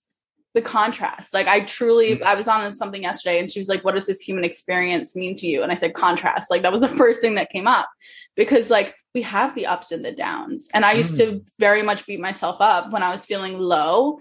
the 0.54 0.62
contrast. 0.62 1.34
Like 1.34 1.48
I 1.48 1.60
truly, 1.60 2.16
mm-hmm. 2.16 2.26
I 2.26 2.34
was 2.34 2.48
on 2.48 2.74
something 2.74 3.02
yesterday 3.02 3.40
and 3.40 3.50
she 3.50 3.60
was 3.60 3.68
like, 3.68 3.84
what 3.84 3.94
does 3.94 4.06
this 4.06 4.20
human 4.20 4.44
experience 4.44 5.14
mean 5.16 5.36
to 5.36 5.46
you? 5.46 5.62
And 5.62 5.70
I 5.70 5.74
said, 5.74 5.94
contrast. 5.94 6.50
Like 6.50 6.62
that 6.62 6.72
was 6.72 6.80
the 6.80 6.88
first 7.00 7.20
thing 7.20 7.34
that 7.34 7.50
came 7.50 7.66
up 7.66 7.88
because 8.36 8.70
like 8.70 8.94
we 9.14 9.22
have 9.22 9.54
the 9.54 9.66
ups 9.66 9.92
and 9.92 10.04
the 10.04 10.12
downs. 10.12 10.68
And 10.72 10.84
I 10.84 10.92
used 10.92 11.18
mm. 11.18 11.44
to 11.44 11.44
very 11.58 11.82
much 11.82 12.06
beat 12.06 12.20
myself 12.20 12.60
up 12.60 12.92
when 12.92 13.02
I 13.02 13.10
was 13.10 13.26
feeling 13.26 13.58
low 13.58 14.20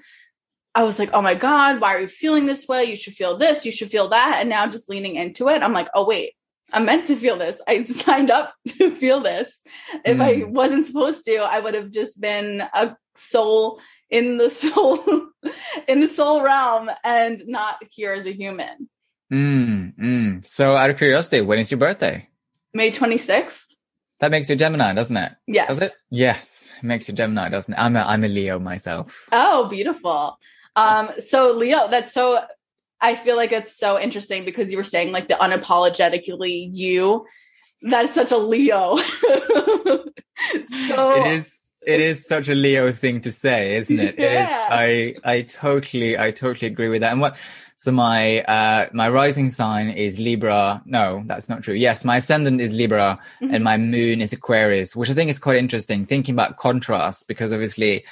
I 0.76 0.84
was 0.84 0.98
like, 0.98 1.12
oh 1.13 1.22
my 1.22 1.36
God, 1.36 1.80
why 1.80 1.93
are 1.93 2.02
you 2.02 2.08
feeling 2.08 2.46
this 2.46 2.67
way? 2.67 2.86
You 2.86 2.96
should 2.96 3.13
feel 3.13 3.38
this, 3.38 3.65
you 3.65 3.72
should 3.72 3.91
feel 3.91 4.10
that. 4.10 4.38
And 4.39 4.50
now 4.50 4.65
just 4.67 4.89
leaning 4.89 5.15
into 5.15 5.48
it, 5.50 5.62
I'm 5.62 5.74
like, 5.74 5.88
oh, 5.93 6.06
wait, 6.06 6.34
I'm 6.72 6.86
meant 6.86 7.06
to 7.08 7.15
feel 7.15 7.38
this. 7.38 7.62
I 7.67 7.86
signed 7.86 8.32
up 8.32 8.54
to 8.80 8.89
feel 8.89 9.19
this. 9.19 9.62
If 10.04 10.17
mm. 10.17 10.22
I 10.22 10.43
wasn't 10.46 10.88
supposed 10.88 11.26
to, 11.26 11.38
I 11.38 11.60
would 11.60 11.76
have 11.76 11.91
just 11.91 12.19
been 12.19 12.63
a 12.74 12.96
soul 13.15 13.80
in 14.10 14.38
the 14.38 14.50
soul 14.50 15.30
in 15.88 16.00
the 16.00 16.08
soul 16.08 16.41
realm 16.41 16.89
and 17.04 17.43
not 17.48 17.78
here 17.89 18.13
as 18.13 18.26
a 18.26 18.34
human. 18.34 18.89
Mm, 19.32 19.96
mm. 19.98 20.46
So 20.46 20.76
out 20.76 20.89
of 20.89 20.98
curiosity, 20.98 21.41
when 21.41 21.60
is 21.60 21.72
your 21.72 21.80
birthday? 21.80 22.30
May 22.74 22.91
26th. 22.91 23.65
That 24.19 24.32
makes 24.32 24.50
you 24.50 24.56
Gemini, 24.56 24.93
doesn't 24.93 25.17
it? 25.17 25.34
Yes. 25.48 25.67
Does 25.67 25.82
it? 25.82 25.93
Yes. 26.10 26.74
It 26.78 26.84
makes 26.84 27.08
you 27.08 27.13
Gemini, 27.13 27.50
doesn't 27.50 27.74
it? 27.74 27.80
I'm 27.80 27.96
a 27.96 28.02
I'm 28.02 28.24
a 28.24 28.28
Leo 28.28 28.60
myself. 28.60 29.28
Oh, 29.32 29.67
beautiful. 29.67 30.38
Um, 30.76 31.10
so 31.28 31.52
Leo, 31.52 31.88
that's 31.89 32.13
so 32.13 32.43
I 33.02 33.15
feel 33.15 33.36
like 33.36 33.52
it's 33.52 33.78
so 33.78 34.00
interesting 34.00 34.46
because 34.46 34.72
you 34.72 34.78
were 34.78 34.84
saying 34.86 35.12
like 35.12 35.28
the 35.28 35.34
unapologetically 35.36 36.69
you. 36.72 37.26
That's 37.82 38.13
such 38.13 38.32
a 38.32 38.38
Leo. 38.38 38.96
so 38.98 40.06
it 40.58 41.34
is 41.34 41.60
it 41.86 42.02
is 42.02 42.26
such 42.26 42.50
a 42.50 42.56
Leo 42.56 42.91
thing 42.91 43.22
to 43.22 43.32
say, 43.32 43.76
isn't 43.78 44.00
it? 44.00 44.15
Yeah. 44.17 44.26
It 44.26 44.41
is 44.41 44.50
I 45.26 45.32
I 45.36 45.41
totally 45.41 46.17
I 46.17 46.32
totally 46.32 46.72
agree 46.72 46.89
with 46.89 47.02
that. 47.02 47.12
And 47.12 47.22
what 47.22 47.38
so 47.76 47.91
my 47.91 48.41
uh 48.41 48.88
my 48.93 49.10
rising 49.10 49.50
sign 49.50 49.89
is 49.89 50.19
Libra. 50.19 50.82
No, 50.86 51.24
that's 51.26 51.50
not 51.50 51.63
true. 51.63 51.76
Yes, 51.76 52.06
my 52.06 52.17
ascendant 52.17 52.62
is 52.62 52.74
Libra 52.74 53.19
mm-hmm. 53.41 53.54
and 53.54 53.63
my 53.63 53.78
moon 53.78 54.22
is 54.22 54.34
Aquarius, 54.34 54.96
which 54.96 55.10
I 55.10 55.13
think 55.13 55.30
is 55.30 55.39
quite 55.39 55.58
interesting 55.58 56.06
thinking 56.06 56.36
about 56.36 56.58
contrast 56.58 57.28
because 57.28 57.52
obviously 57.52 58.06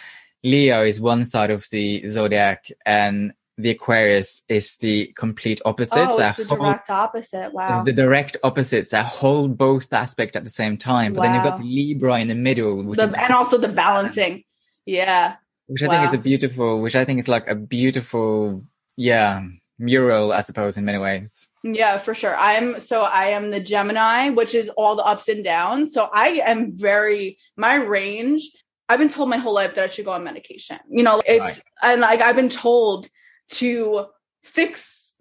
Leo 0.44 0.84
is 0.84 1.00
one 1.00 1.24
side 1.24 1.52
of 1.52 1.68
the 1.72 2.06
zodiac 2.08 2.72
and 2.86 3.34
the 3.58 3.72
Aquarius 3.72 4.44
is 4.48 4.78
the 4.78 5.08
complete 5.16 5.62
opposite. 5.66 5.98
Oh, 5.98 6.18
it's 6.20 6.38
the 6.38 6.46
direct 6.46 6.90
opposite. 6.90 7.54
Wow. 7.54 7.70
It's 7.70 7.84
the 7.84 7.94
direct 7.94 8.38
opposite. 8.44 8.48
opposites 8.48 8.92
that 8.92 9.06
hold 9.06 9.58
both 9.58 9.92
aspects 9.94 10.36
at 10.36 10.44
the 10.44 10.50
same 10.50 10.78
time. 10.78 11.14
But 11.14 11.22
wow. 11.22 11.26
then 11.26 11.36
you've 11.36 11.44
got 11.44 11.60
the 11.60 11.66
Libra 11.66 12.20
in 12.20 12.28
the 12.28 12.36
middle, 12.36 12.84
which 12.84 12.98
the, 12.98 13.06
is 13.06 13.14
and 13.14 13.34
also 13.34 13.58
the 13.58 13.70
balancing. 13.70 14.44
Yeah. 14.86 15.36
Which 15.68 15.84
I 15.84 15.88
wow. 15.88 15.94
think 15.94 16.08
is 16.08 16.14
a 16.14 16.18
beautiful, 16.18 16.82
which 16.82 16.96
I 16.96 17.06
think 17.06 17.20
is 17.20 17.28
like 17.28 17.48
a 17.48 17.56
beautiful, 17.56 18.64
yeah, 18.98 19.46
mural, 19.80 20.32
I 20.32 20.42
suppose, 20.42 20.78
in 20.78 20.86
many 20.86 20.98
ways. 20.98 21.48
Yeah, 21.64 21.98
for 21.98 22.14
sure. 22.14 22.36
I'm 22.36 22.80
so 22.80 23.04
I 23.04 23.28
am 23.28 23.52
the 23.52 23.60
Gemini, 23.60 24.30
which 24.30 24.56
is 24.56 24.70
all 24.70 24.96
the 24.96 25.04
ups 25.04 25.28
and 25.28 25.44
downs. 25.44 25.94
So 25.94 26.10
I 26.12 26.42
am 26.46 26.76
very 26.76 27.38
my 27.56 27.76
range 27.76 28.50
I've 28.92 29.00
been 29.00 29.08
told 29.08 29.30
my 29.30 29.38
whole 29.38 29.54
life 29.54 29.76
that 29.76 29.86
I 29.86 29.88
should 29.88 30.04
go 30.04 30.12
on 30.12 30.26
medication. 30.26 30.78
You 30.90 31.04
know, 31.04 31.22
it's 31.26 31.40
right. 31.40 31.62
and 31.82 32.02
like 32.02 32.20
I've 32.20 32.36
been 32.36 32.50
told 32.50 33.08
to 33.52 34.08
fix 34.44 35.14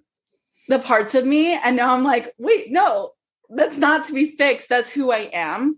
the 0.69 0.79
parts 0.79 1.15
of 1.15 1.27
me 1.27 1.53
and 1.53 1.77
now 1.77 1.95
I'm 1.95 2.05
like, 2.05 2.33
wait, 2.39 2.71
no, 2.71 3.13
that's 3.49 3.79
not 3.79 4.05
to 4.07 4.13
be 4.13 4.37
fixed. 4.37 4.69
That's 4.69 4.89
who 4.89 5.11
I 5.11 5.31
am. 5.33 5.77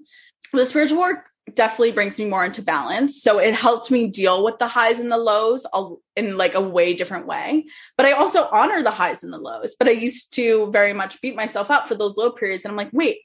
The 0.52 0.66
spiritual 0.66 1.00
work 1.00 1.30
definitely 1.54 1.92
brings 1.92 2.18
me 2.18 2.26
more 2.26 2.44
into 2.44 2.62
balance. 2.62 3.20
So 3.20 3.38
it 3.38 3.54
helps 3.54 3.90
me 3.90 4.08
deal 4.08 4.44
with 4.44 4.58
the 4.58 4.68
highs 4.68 5.00
and 5.00 5.10
the 5.10 5.16
lows 5.16 5.66
in 6.14 6.36
like 6.36 6.54
a 6.54 6.60
way 6.60 6.94
different 6.94 7.26
way. 7.26 7.66
But 7.96 8.06
I 8.06 8.12
also 8.12 8.48
honor 8.52 8.82
the 8.82 8.90
highs 8.90 9.24
and 9.24 9.32
the 9.32 9.38
lows. 9.38 9.74
But 9.78 9.88
I 9.88 9.92
used 9.92 10.34
to 10.34 10.70
very 10.70 10.92
much 10.92 11.20
beat 11.20 11.34
myself 11.34 11.70
up 11.70 11.88
for 11.88 11.94
those 11.94 12.16
low 12.16 12.30
periods. 12.30 12.64
And 12.64 12.70
I'm 12.70 12.76
like, 12.76 12.92
wait, 12.92 13.18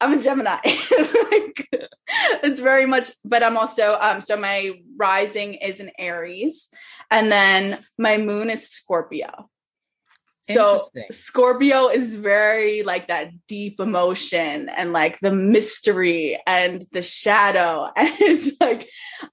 I'm 0.00 0.18
a 0.18 0.22
Gemini. 0.22 0.58
like, 0.64 1.68
it's 2.42 2.60
very 2.60 2.86
much, 2.86 3.10
but 3.24 3.42
I'm 3.42 3.56
also, 3.56 3.98
um, 4.00 4.20
so 4.20 4.36
my 4.36 4.72
rising 4.96 5.54
is 5.54 5.80
an 5.80 5.90
Aries 5.98 6.68
and 7.10 7.30
then 7.32 7.78
my 7.98 8.18
moon 8.18 8.50
is 8.50 8.68
Scorpio. 8.68 9.48
So 10.54 10.80
Scorpio 11.10 11.88
is 11.88 12.14
very 12.14 12.82
like 12.82 13.08
that 13.08 13.32
deep 13.46 13.80
emotion 13.80 14.68
and 14.70 14.92
like 14.92 15.20
the 15.20 15.32
mystery 15.32 16.40
and 16.46 16.82
the 16.92 17.02
shadow. 17.02 17.90
And 17.96 18.14
it's 18.20 18.58
like, 18.60 18.88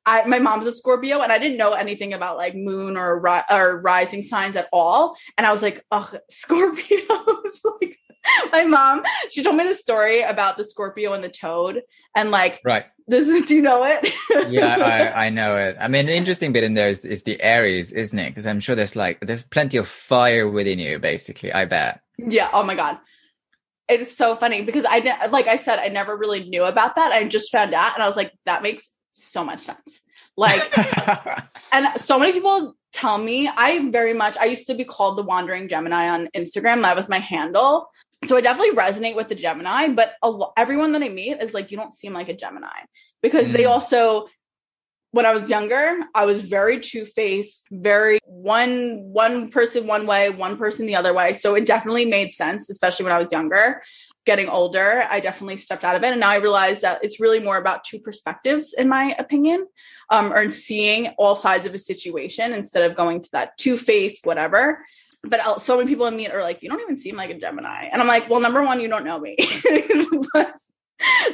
I, 0.06 0.26
my 0.26 0.40
mom's 0.40 0.66
a 0.66 0.72
Scorpio 0.72 1.22
and 1.22 1.32
I 1.32 1.38
didn't 1.38 1.58
know 1.58 1.74
anything 1.74 2.14
about 2.14 2.38
like 2.38 2.56
moon 2.56 2.98
or, 2.98 3.20
ri- 3.20 3.44
or 3.50 3.82
rising 3.82 4.24
signs 4.24 4.56
at 4.56 4.68
all. 4.74 5.16
And 5.38 5.48
I 5.48 5.52
was 5.52 5.62
like, 5.62 5.86
oh, 5.92 6.12
Scorpios. 6.32 7.80
like, 7.82 7.98
my 8.52 8.66
mom, 8.66 9.04
she 9.30 9.44
told 9.44 9.56
me 9.56 9.64
the 9.64 9.76
story 9.76 10.22
about 10.22 10.58
the 10.58 10.64
Scorpio 10.64 11.14
and 11.14 11.24
the 11.24 11.30
toad. 11.30 11.82
And 12.16 12.32
like, 12.32 12.62
right. 12.64 12.86
This 13.08 13.28
is, 13.28 13.46
do 13.46 13.56
you 13.56 13.62
know 13.62 13.84
it? 13.84 14.12
yeah, 14.50 15.14
I, 15.16 15.28
I 15.28 15.30
know 15.30 15.58
it. 15.58 15.78
I 15.80 15.88
mean, 15.88 16.08
the 16.08 16.16
interesting 16.16 16.52
bit 16.54 16.64
in 16.64 16.74
there 16.74 16.88
is, 16.88 17.06
is 17.06 17.22
the 17.22 17.40
Aries, 17.40 17.92
isn't 17.92 18.18
it? 18.18 18.30
Because 18.30 18.48
I'm 18.48 18.60
sure 18.60 18.76
there's 18.76 18.96
like, 18.96 19.20
there's 19.20 19.44
plenty 19.44 19.78
of 19.78 19.88
fire 19.88 20.50
within 20.50 20.80
you, 20.80 20.98
basically. 20.98 21.54
I 21.54 21.66
bet. 21.66 22.02
Yeah. 22.18 22.50
Oh 22.52 22.64
my 22.64 22.74
God. 22.74 22.98
It's 23.88 24.18
so 24.18 24.36
funny 24.36 24.64
because 24.64 24.86
I 24.90 25.02
didn't, 25.02 25.32
like 25.32 25.46
I 25.46 25.58
said, 25.58 25.78
I 25.78 25.90
never 25.90 26.18
really 26.18 26.50
knew 26.50 26.64
about 26.64 26.96
that. 26.96 27.12
I 27.12 27.24
just 27.26 27.52
found 27.52 27.76
out 27.76 27.94
and 27.94 28.02
I 28.02 28.08
was 28.08 28.16
like, 28.16 28.32
that 28.46 28.64
makes 28.64 28.90
so 29.12 29.44
much 29.44 29.62
sense. 29.62 30.02
Like, 30.36 30.76
and 31.72 32.00
so 32.02 32.18
many 32.18 32.32
people 32.32 32.76
tell 32.92 33.20
me 33.20 33.48
I 33.48 33.90
very 33.92 34.14
much, 34.16 34.36
I 34.38 34.46
used 34.46 34.66
to 34.68 34.74
be 34.74 34.84
called 34.84 35.20
the 35.20 35.24
wandering 35.24 35.68
Gemini 35.68 36.10
on 36.10 36.30
Instagram. 36.36 36.82
That 36.82 36.96
was 36.96 37.08
my 37.08 37.20
handle 37.20 37.90
so 38.24 38.36
I 38.36 38.42
definitely 38.42 38.76
resonate 38.76 39.16
with 39.16 39.30
the 39.30 39.36
Gemini, 39.36 39.90
but 39.90 40.16
lo- 40.24 40.54
everyone 40.58 40.94
that 40.94 41.04
I 41.04 41.10
meet 41.10 41.42
is 41.42 41.54
like, 41.54 41.72
you 41.72 41.78
don't 41.78 41.94
seem 41.94 42.14
like 42.14 42.30
a 42.30 42.34
Gemini 42.34 42.86
because 43.22 43.48
mm. 43.48 43.54
they 43.54 43.66
also, 43.66 44.28
when 45.12 45.26
I 45.26 45.34
was 45.34 45.50
younger, 45.50 46.00
I 46.14 46.26
was 46.26 46.48
very 46.48 46.80
two 46.80 47.06
faced, 47.06 47.68
very 47.72 48.20
one 48.26 49.02
one 49.14 49.50
person 49.50 49.88
one 49.88 50.08
way, 50.08 50.30
one 50.30 50.58
person 50.58 50.86
the 50.86 50.96
other 50.96 51.14
way. 51.14 51.34
So 51.34 51.56
it 51.56 51.66
definitely 51.66 52.06
made 52.06 52.34
sense, 52.34 52.70
especially 52.70 53.04
when 53.04 53.14
I 53.14 53.20
was 53.20 53.32
younger. 53.32 53.82
Getting 54.26 54.50
older, 54.50 55.06
I 55.08 55.20
definitely 55.20 55.58
stepped 55.58 55.84
out 55.84 55.96
of 55.96 56.04
it, 56.04 56.12
and 56.12 56.20
now 56.20 56.32
I 56.32 56.38
realize 56.38 56.82
that 56.82 57.04
it's 57.04 57.20
really 57.20 57.40
more 57.40 57.58
about 57.58 57.84
two 57.84 58.00
perspectives, 58.00 58.74
in 58.74 58.90
my 58.90 59.16
opinion, 59.20 59.68
um, 60.10 60.34
or 60.34 60.50
seeing 60.50 61.10
all 61.20 61.36
sides 61.36 61.68
of 61.68 61.76
a 61.76 61.78
situation 61.78 62.52
instead 62.52 62.90
of 62.90 62.98
going 62.98 63.22
to 63.22 63.32
that 63.34 63.56
two 63.60 63.78
faced 63.78 64.26
whatever 64.26 64.84
but 65.30 65.62
so 65.62 65.78
many 65.78 65.88
people 65.88 66.06
I 66.06 66.12
meet 66.12 66.32
are 66.32 66.42
like, 66.42 66.62
you 66.62 66.70
don't 66.70 66.82
even 66.82 66.98
seem 66.98 67.16
like 67.16 67.30
a 67.30 67.40
Gemini. 67.40 67.90
And 67.92 68.02
I'm 68.02 68.08
like, 68.08 68.30
well, 68.30 68.40
number 68.40 68.64
one, 68.64 68.80
you 68.80 68.88
don't 68.88 69.06
know 69.06 69.20
me. 69.20 69.38
but 70.34 70.56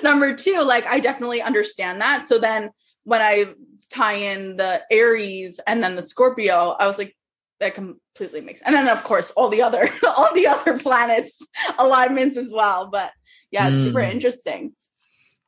number 0.04 0.36
two, 0.36 0.62
like, 0.62 0.86
I 0.86 1.00
definitely 1.00 1.42
understand 1.42 2.02
that. 2.02 2.26
So 2.26 2.40
then 2.40 2.72
when 3.04 3.22
I 3.22 3.54
tie 3.90 4.14
in 4.14 4.58
the 4.58 4.82
Aries 4.90 5.60
and 5.66 5.84
then 5.84 5.96
the 5.96 6.02
Scorpio, 6.02 6.76
I 6.80 6.88
was 6.88 6.98
like, 6.98 7.16
that 7.62 7.76
completely 7.76 8.42
makes 8.42 8.60
and 8.66 8.76
then 8.76 8.88
of 8.90 9.04
course 9.04 9.32
all 9.32 9.48
the 9.48 9.62
other 9.62 9.88
all 10.04 10.34
the 10.34 10.48
other 10.48 10.78
planets 10.80 11.40
alignments 11.78 12.36
as 12.36 12.52
well 12.52 12.90
but 12.92 13.12
yeah 13.52 13.68
it's 13.68 13.78
mm. 13.78 13.84
super 13.84 14.00
interesting 14.00 14.74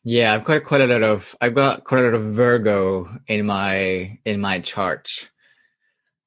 yeah 0.04 0.32
i've 0.32 0.46
got 0.46 0.64
quite 0.64 0.82
a 0.82 0.86
lot 0.86 1.02
of 1.02 1.36
i've 1.42 1.56
got 1.56 1.84
quite 1.84 2.02
a 2.02 2.04
lot 2.04 2.14
of 2.14 2.22
virgo 2.22 3.10
in 3.28 3.46
my 3.46 4.18
in 4.26 4.40
my 4.40 4.60
chart 4.60 5.28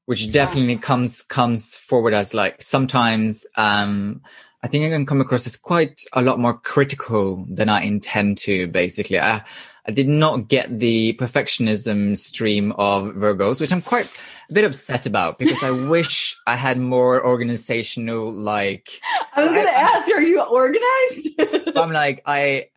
which 0.06 0.32
definitely 0.32 0.76
comes 0.76 1.22
comes 1.22 1.76
forward 1.76 2.14
as 2.14 2.32
like 2.32 2.62
sometimes 2.62 3.46
um 3.56 4.22
I 4.62 4.68
think 4.68 4.84
I 4.84 4.88
can 4.88 5.06
come 5.06 5.20
across 5.20 5.46
as 5.46 5.56
quite 5.56 6.02
a 6.12 6.22
lot 6.22 6.40
more 6.40 6.58
critical 6.58 7.46
than 7.48 7.68
I 7.68 7.82
intend 7.82 8.38
to. 8.38 8.66
Basically, 8.66 9.20
I 9.20 9.44
I 9.86 9.92
did 9.92 10.08
not 10.08 10.48
get 10.48 10.80
the 10.80 11.12
perfectionism 11.12 12.18
stream 12.18 12.72
of 12.72 13.14
Virgos, 13.14 13.60
which 13.60 13.70
I'm 13.70 13.82
quite 13.82 14.10
a 14.50 14.52
bit 14.52 14.64
upset 14.64 15.06
about 15.06 15.38
because 15.38 15.62
I 15.62 15.70
wish 15.88 16.36
I 16.48 16.56
had 16.56 16.78
more 16.78 17.24
organizational 17.24 18.32
like. 18.32 19.00
I 19.34 19.44
was 19.44 19.52
going 19.52 19.66
to 19.66 19.78
ask, 19.78 20.10
are 20.10 20.22
you 20.22 20.42
organized? 20.42 21.76
I'm 21.76 21.92
like 21.92 22.22
I 22.26 22.70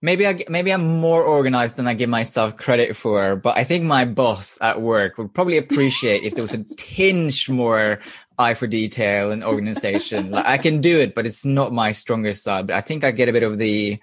maybe 0.00 0.26
I 0.26 0.44
maybe 0.48 0.72
I'm 0.72 1.00
more 1.00 1.22
organized 1.22 1.76
than 1.76 1.86
I 1.86 1.94
give 1.94 2.10
myself 2.10 2.56
credit 2.56 2.96
for, 2.96 3.36
but 3.36 3.56
I 3.56 3.64
think 3.64 3.84
my 3.84 4.04
boss 4.04 4.58
at 4.60 4.80
work 4.80 5.18
would 5.18 5.34
probably 5.34 5.58
appreciate 5.58 6.22
if 6.22 6.34
there 6.34 6.42
was 6.42 6.54
a 6.54 6.64
tinge 6.76 7.48
more 7.48 7.98
eye 8.38 8.54
for 8.54 8.66
detail 8.66 9.32
and 9.32 9.42
organization. 9.42 10.30
like 10.30 10.46
I 10.46 10.58
can 10.58 10.80
do 10.80 10.98
it, 11.00 11.14
but 11.14 11.26
it's 11.26 11.44
not 11.44 11.72
my 11.72 11.92
strongest 11.92 12.42
side. 12.42 12.68
But 12.68 12.76
I 12.76 12.80
think 12.80 13.04
I 13.04 13.10
get 13.10 13.28
a 13.28 13.32
bit 13.32 13.42
of 13.42 13.58
the 13.58 13.98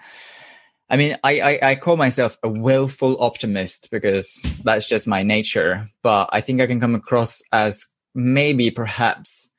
I 0.89 0.97
mean, 0.97 1.17
I, 1.23 1.39
I, 1.39 1.59
I 1.71 1.75
call 1.75 1.97
myself 1.97 2.37
a 2.43 2.49
willful 2.49 3.19
optimist 3.19 3.89
because 3.89 4.45
that's 4.63 4.87
just 4.87 5.07
my 5.07 5.23
nature, 5.23 5.87
but 6.03 6.29
I 6.31 6.41
think 6.41 6.61
I 6.61 6.67
can 6.67 6.79
come 6.79 6.93
across 6.93 7.41
as 7.51 7.87
maybe 8.13 8.69
perhaps 8.69 9.49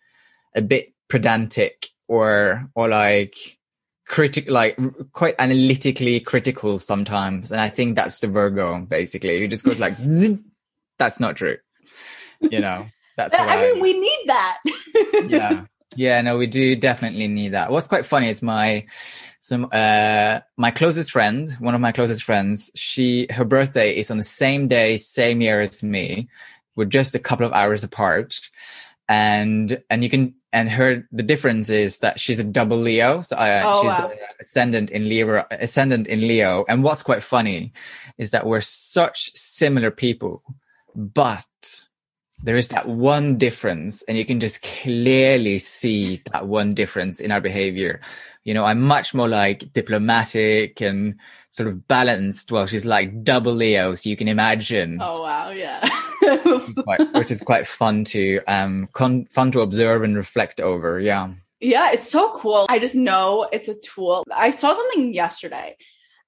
a 0.55 0.62
bit 0.62 0.94
pedantic 1.09 1.88
or 2.09 2.70
or 2.75 2.88
like 2.88 3.56
critical, 4.07 4.55
like 4.55 4.79
quite 5.12 5.35
analytically 5.38 6.21
critical 6.21 6.79
sometimes. 6.79 7.53
And 7.53 7.61
I 7.61 7.69
think 7.69 7.97
that's 7.97 8.21
the 8.21 8.29
Virgo 8.29 8.81
basically. 8.81 9.40
who 9.40 9.49
just 9.49 9.64
goes 9.64 9.79
like, 9.79 9.95
that's 10.99 11.21
not 11.21 11.37
true. 11.37 11.59
You 12.40 12.61
know, 12.61 12.87
that's 13.16 13.35
I 13.35 13.57
mean, 13.57 13.79
I, 13.79 13.81
we 13.81 13.99
need 13.99 14.25
that. 14.27 14.59
yeah. 15.29 15.64
Yeah, 15.99 16.21
no, 16.21 16.37
we 16.37 16.47
do 16.47 16.77
definitely 16.77 17.27
need 17.27 17.53
that. 17.53 17.71
What's 17.71 17.87
quite 17.87 18.05
funny 18.05 18.29
is 18.29 18.42
my, 18.42 18.85
some, 19.40 19.66
uh, 19.73 20.40
my 20.59 20.71
closest 20.71 21.11
friend, 21.11 21.51
one 21.59 21.75
of 21.75 21.81
my 21.81 21.90
closest 21.90 22.23
friends, 22.23 22.71
she, 22.75 23.27
her 23.31 23.47
birthday 23.47 23.97
is 23.97 24.11
on 24.11 24.19
the 24.19 24.23
same 24.23 24.69
day, 24.69 24.99
same 24.99 25.40
year 25.40 25.62
as 25.62 25.83
me. 25.83 26.29
We're 26.75 26.85
just 26.85 27.14
a 27.14 27.19
couple 27.19 27.47
of 27.47 27.55
hours 27.55 27.83
apart 27.83 28.38
and 29.09 29.83
and 29.90 30.03
you 30.03 30.11
can 30.11 30.35
and 30.57 30.71
her 30.71 31.07
the 31.12 31.23
difference 31.23 31.69
is 31.69 31.99
that 31.99 32.19
she's 32.19 32.40
a 32.40 32.45
double 32.45 32.79
Leo, 32.79 33.21
so 33.21 33.37
uh, 33.37 33.62
oh, 33.66 33.83
she's 33.83 34.01
wow. 34.01 34.11
ascendant 34.40 34.90
in 34.90 35.07
Leo, 35.07 35.45
ascendant 35.51 36.07
in 36.07 36.21
Leo. 36.21 36.64
And 36.66 36.83
what's 36.83 37.03
quite 37.03 37.23
funny 37.23 37.75
is 38.16 38.31
that 38.31 38.47
we're 38.47 38.62
such 38.62 39.35
similar 39.35 39.90
people, 39.90 40.42
but 40.95 41.45
there 42.42 42.57
is 42.57 42.69
that 42.69 42.88
one 42.88 43.37
difference, 43.37 44.03
and 44.05 44.16
you 44.16 44.25
can 44.25 44.40
just 44.40 44.62
clearly 44.62 45.59
see 45.59 46.23
that 46.33 46.47
one 46.47 46.73
difference 46.73 47.21
in 47.21 47.33
our 47.33 47.42
behavior. 47.42 48.01
You 48.45 48.55
know, 48.55 48.64
I'm 48.64 48.81
much 48.81 49.12
more 49.12 49.29
like 49.29 49.75
diplomatic 49.75 50.81
and 50.81 51.16
sort 51.51 51.69
of 51.69 51.87
balanced. 51.87 52.51
Well, 52.51 52.66
she's 52.66 52.87
like 52.87 53.23
double 53.23 53.53
Leo, 53.53 53.95
so 53.95 54.09
you 54.09 54.16
can 54.16 54.29
imagine. 54.29 55.01
Oh 55.03 55.21
wow, 55.21 55.51
yeah. 55.51 55.87
which, 56.26 56.68
is 56.68 56.78
quite, 56.84 57.00
which, 57.14 57.30
is 57.30 57.42
quite, 57.42 57.66
fun 57.66 58.04
to 58.04 58.40
um 58.46 58.88
con- 58.92 59.26
fun 59.26 59.50
to 59.52 59.60
observe 59.60 60.02
and 60.02 60.16
reflect 60.16 60.60
over. 60.60 61.00
Yeah. 61.00 61.32
Yeah, 61.60 61.92
it's 61.92 62.10
so 62.10 62.36
cool. 62.36 62.66
I 62.68 62.78
just 62.78 62.94
know 62.94 63.48
it's 63.50 63.68
a 63.68 63.74
tool. 63.74 64.24
I 64.34 64.50
saw 64.50 64.74
something 64.74 65.14
yesterday 65.14 65.76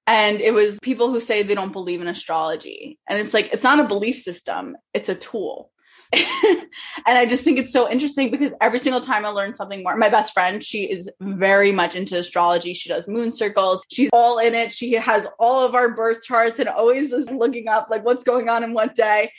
and 0.07 0.41
it 0.41 0.55
was 0.55 0.79
people 0.81 1.09
who 1.11 1.19
say 1.19 1.43
they 1.43 1.53
don't 1.53 1.71
believe 1.71 2.01
in 2.01 2.07
astrology. 2.07 2.97
And 3.07 3.19
it's 3.19 3.33
like 3.33 3.53
it's 3.53 3.63
not 3.63 3.79
a 3.79 3.83
belief 3.83 4.17
system, 4.17 4.75
it's 4.93 5.07
a 5.07 5.15
tool. 5.15 5.71
and 6.13 6.69
I 7.05 7.27
just 7.27 7.43
think 7.43 7.59
it's 7.59 7.71
so 7.71 7.87
interesting 7.87 8.31
because 8.31 8.51
every 8.61 8.79
single 8.79 9.01
time 9.01 9.23
I 9.23 9.29
learn 9.29 9.53
something 9.53 9.83
more, 9.83 9.95
my 9.95 10.09
best 10.09 10.33
friend, 10.33 10.63
she 10.63 10.89
is 10.89 11.07
very 11.21 11.71
much 11.71 11.95
into 11.95 12.17
astrology. 12.17 12.73
She 12.73 12.89
does 12.89 13.07
moon 13.07 13.31
circles. 13.31 13.83
She's 13.91 14.09
all 14.11 14.39
in 14.39 14.55
it. 14.55 14.71
She 14.71 14.93
has 14.93 15.27
all 15.37 15.63
of 15.63 15.75
our 15.75 15.93
birth 15.93 16.23
charts 16.23 16.57
and 16.57 16.67
always 16.67 17.11
is 17.11 17.29
looking 17.29 17.67
up 17.67 17.89
like 17.91 18.03
what's 18.03 18.23
going 18.23 18.49
on 18.49 18.63
in 18.63 18.73
what 18.73 18.95
day. 18.95 19.31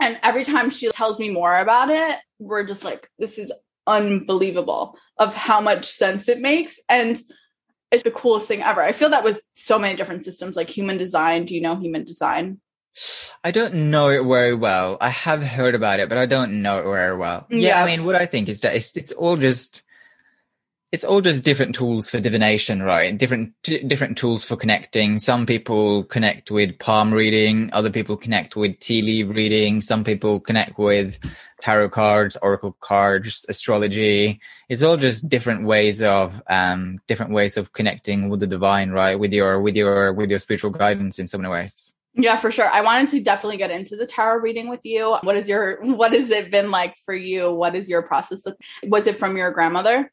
And 0.00 0.18
every 0.22 0.44
time 0.44 0.70
she 0.70 0.90
tells 0.90 1.18
me 1.18 1.30
more 1.30 1.58
about 1.58 1.90
it, 1.90 2.18
we're 2.38 2.64
just 2.64 2.84
like, 2.84 3.10
this 3.18 3.38
is 3.38 3.52
unbelievable 3.86 4.96
of 5.18 5.34
how 5.34 5.60
much 5.60 5.86
sense 5.86 6.28
it 6.28 6.40
makes. 6.40 6.80
And 6.88 7.20
it's 7.90 8.04
the 8.04 8.10
coolest 8.10 8.46
thing 8.46 8.62
ever. 8.62 8.82
I 8.82 8.92
feel 8.92 9.10
that 9.10 9.24
with 9.24 9.42
so 9.54 9.78
many 9.78 9.96
different 9.96 10.24
systems 10.24 10.56
like 10.56 10.70
human 10.70 10.98
design. 10.98 11.46
Do 11.46 11.54
you 11.54 11.60
know 11.60 11.76
human 11.76 12.04
design? 12.04 12.60
I 13.42 13.50
don't 13.50 13.90
know 13.90 14.08
it 14.10 14.26
very 14.26 14.54
well. 14.54 14.98
I 15.00 15.10
have 15.10 15.42
heard 15.42 15.74
about 15.74 16.00
it, 16.00 16.08
but 16.08 16.18
I 16.18 16.26
don't 16.26 16.62
know 16.62 16.80
it 16.80 16.84
very 16.84 17.16
well. 17.16 17.46
Yeah, 17.50 17.68
yeah 17.68 17.82
I 17.82 17.86
mean, 17.86 18.04
what 18.04 18.16
I 18.16 18.26
think 18.26 18.48
is 18.48 18.60
that 18.60 18.74
it's, 18.74 18.96
it's 18.96 19.12
all 19.12 19.36
just 19.36 19.82
it's 20.90 21.04
all 21.04 21.20
just 21.20 21.44
different 21.44 21.74
tools 21.74 22.08
for 22.08 22.18
divination, 22.18 22.82
right? 22.82 23.16
Different 23.16 23.52
t- 23.62 23.82
different 23.82 24.16
tools 24.16 24.42
for 24.42 24.56
connecting. 24.56 25.18
Some 25.18 25.44
people 25.44 26.04
connect 26.04 26.50
with 26.50 26.78
palm 26.78 27.12
reading, 27.12 27.68
other 27.74 27.90
people 27.90 28.16
connect 28.16 28.56
with 28.56 28.80
tea 28.80 29.02
leaf 29.02 29.28
reading, 29.28 29.82
some 29.82 30.02
people 30.02 30.40
connect 30.40 30.78
with 30.78 31.18
tarot 31.60 31.90
cards, 31.90 32.38
oracle 32.40 32.74
cards, 32.80 33.44
astrology. 33.50 34.40
It's 34.70 34.82
all 34.82 34.96
just 34.96 35.28
different 35.28 35.66
ways 35.66 36.00
of 36.00 36.42
um 36.48 37.00
different 37.06 37.32
ways 37.32 37.58
of 37.58 37.72
connecting 37.74 38.30
with 38.30 38.40
the 38.40 38.46
divine, 38.46 38.90
right? 38.90 39.18
With 39.18 39.34
your 39.34 39.60
with 39.60 39.76
your 39.76 40.14
with 40.14 40.30
your 40.30 40.38
spiritual 40.38 40.70
guidance 40.70 41.18
in 41.18 41.26
so 41.26 41.36
many 41.36 41.50
ways. 41.50 41.92
Yeah, 42.14 42.36
for 42.36 42.50
sure. 42.50 42.66
I 42.66 42.80
wanted 42.80 43.10
to 43.10 43.20
definitely 43.22 43.58
get 43.58 43.70
into 43.70 43.94
the 43.94 44.06
tarot 44.06 44.40
reading 44.40 44.68
with 44.68 44.84
you. 44.84 45.18
What 45.22 45.36
is 45.36 45.50
your 45.50 45.84
what 45.84 46.14
has 46.14 46.30
it 46.30 46.50
been 46.50 46.70
like 46.70 46.96
for 47.04 47.14
you? 47.14 47.52
What 47.52 47.74
is 47.76 47.90
your 47.90 48.00
process? 48.00 48.44
Was 48.84 49.06
it 49.06 49.16
from 49.16 49.36
your 49.36 49.50
grandmother? 49.50 50.10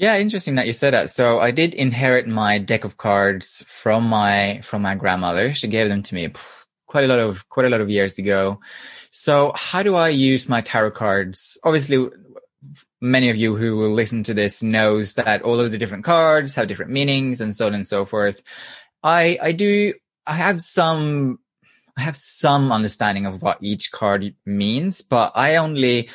Yeah, 0.00 0.16
interesting 0.16 0.54
that 0.54 0.66
you 0.66 0.72
said 0.72 0.94
that. 0.94 1.10
So 1.10 1.40
I 1.40 1.50
did 1.50 1.74
inherit 1.74 2.26
my 2.26 2.56
deck 2.56 2.84
of 2.84 2.96
cards 2.96 3.62
from 3.66 4.04
my 4.04 4.60
from 4.62 4.80
my 4.80 4.94
grandmother. 4.94 5.52
She 5.52 5.68
gave 5.68 5.90
them 5.90 6.02
to 6.04 6.14
me 6.14 6.32
quite 6.86 7.04
a 7.04 7.06
lot 7.06 7.18
of 7.18 7.46
quite 7.50 7.66
a 7.66 7.68
lot 7.68 7.82
of 7.82 7.90
years 7.90 8.18
ago. 8.18 8.60
So 9.10 9.52
how 9.54 9.82
do 9.82 9.96
I 9.96 10.08
use 10.08 10.48
my 10.48 10.62
tarot 10.62 10.92
cards? 10.92 11.58
Obviously, 11.64 12.08
many 13.02 13.28
of 13.28 13.36
you 13.36 13.56
who 13.56 13.76
will 13.76 13.92
listen 13.92 14.22
to 14.22 14.32
this 14.32 14.62
knows 14.62 15.14
that 15.14 15.42
all 15.42 15.60
of 15.60 15.70
the 15.70 15.76
different 15.76 16.04
cards 16.04 16.54
have 16.54 16.66
different 16.66 16.92
meanings 16.92 17.42
and 17.42 17.54
so 17.54 17.66
on 17.66 17.74
and 17.74 17.86
so 17.86 18.06
forth. 18.06 18.42
I 19.02 19.38
I 19.42 19.52
do 19.52 19.92
I 20.26 20.32
have 20.32 20.62
some 20.62 21.40
I 21.98 22.00
have 22.00 22.16
some 22.16 22.72
understanding 22.72 23.26
of 23.26 23.42
what 23.42 23.58
each 23.60 23.92
card 23.92 24.34
means, 24.46 25.02
but 25.02 25.32
I 25.34 25.56
only 25.56 26.08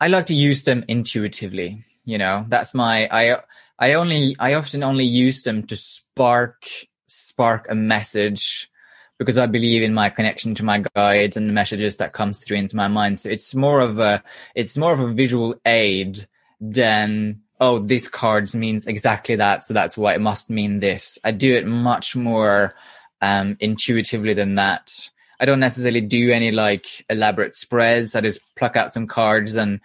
I 0.00 0.08
like 0.08 0.26
to 0.26 0.34
use 0.34 0.64
them 0.64 0.84
intuitively 0.88 1.84
you 2.08 2.16
know 2.16 2.46
that's 2.48 2.72
my 2.74 3.06
i 3.12 3.36
i 3.78 3.92
only 3.92 4.34
i 4.38 4.54
often 4.54 4.82
only 4.82 5.04
use 5.04 5.42
them 5.42 5.62
to 5.62 5.76
spark 5.76 6.64
spark 7.06 7.66
a 7.68 7.74
message 7.74 8.70
because 9.18 9.36
i 9.36 9.44
believe 9.44 9.82
in 9.82 9.92
my 9.92 10.08
connection 10.08 10.54
to 10.54 10.64
my 10.64 10.82
guides 10.94 11.36
and 11.36 11.46
the 11.46 11.52
messages 11.52 11.98
that 11.98 12.14
comes 12.14 12.38
through 12.42 12.56
into 12.56 12.76
my 12.76 12.88
mind. 12.88 13.20
So 13.20 13.28
it's 13.28 13.54
more 13.54 13.80
of 13.80 13.98
a 13.98 14.22
it's 14.54 14.78
more 14.78 14.92
of 14.92 15.00
a 15.00 15.12
visual 15.12 15.54
aid 15.66 16.26
than 16.60 17.42
oh 17.60 17.78
this 17.80 18.08
cards 18.08 18.54
means 18.54 18.86
exactly 18.86 19.36
that 19.36 19.64
so 19.64 19.74
that's 19.74 19.98
why 19.98 20.14
it 20.14 20.20
must 20.22 20.48
mean 20.48 20.80
this. 20.80 21.18
I 21.24 21.32
do 21.32 21.54
it 21.54 21.66
much 21.66 22.16
more 22.16 22.72
um 23.20 23.56
intuitively 23.60 24.32
than 24.32 24.54
that. 24.54 25.10
I 25.40 25.44
don't 25.44 25.60
necessarily 25.60 26.00
do 26.00 26.32
any 26.32 26.52
like 26.52 27.04
elaborate 27.10 27.54
spreads. 27.54 28.16
I 28.16 28.22
just 28.22 28.40
pluck 28.56 28.76
out 28.76 28.94
some 28.94 29.06
cards 29.06 29.56
and 29.56 29.80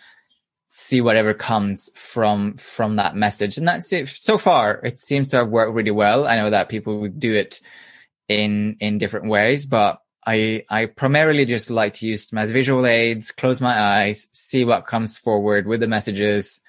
see 0.75 1.01
whatever 1.01 1.35
comes 1.35 1.91
from 1.93 2.57
from 2.57 2.95
that 2.95 3.15
message. 3.15 3.59
And 3.59 3.67
that's 3.67 3.93
it. 3.93 4.09
So 4.09 4.39
far 4.39 4.81
it 4.83 4.97
seems 4.97 5.29
to 5.29 5.37
have 5.37 5.49
worked 5.49 5.73
really 5.73 5.91
well. 5.91 6.25
I 6.25 6.35
know 6.35 6.49
that 6.49 6.67
people 6.67 7.07
do 7.07 7.35
it 7.35 7.59
in 8.27 8.77
in 8.79 8.97
different 8.97 9.27
ways 9.27 9.65
but 9.65 9.99
i 10.25 10.63
i 10.69 10.85
primarily 10.85 11.43
just 11.43 11.69
like 11.69 11.93
to 11.95 12.07
use 12.07 12.27
them 12.27 12.39
as 12.39 12.51
visual 12.51 12.85
aids 12.85 13.31
close 13.31 13.59
my 13.59 13.77
eyes 13.77 14.27
see 14.31 14.63
what 14.63 14.87
comes 14.87 15.17
forward 15.17 15.67
with 15.67 15.81
the 15.81 15.87
messages 15.87 16.61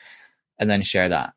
and 0.58 0.68
then 0.68 0.82
share 0.82 1.08
that. 1.08 1.32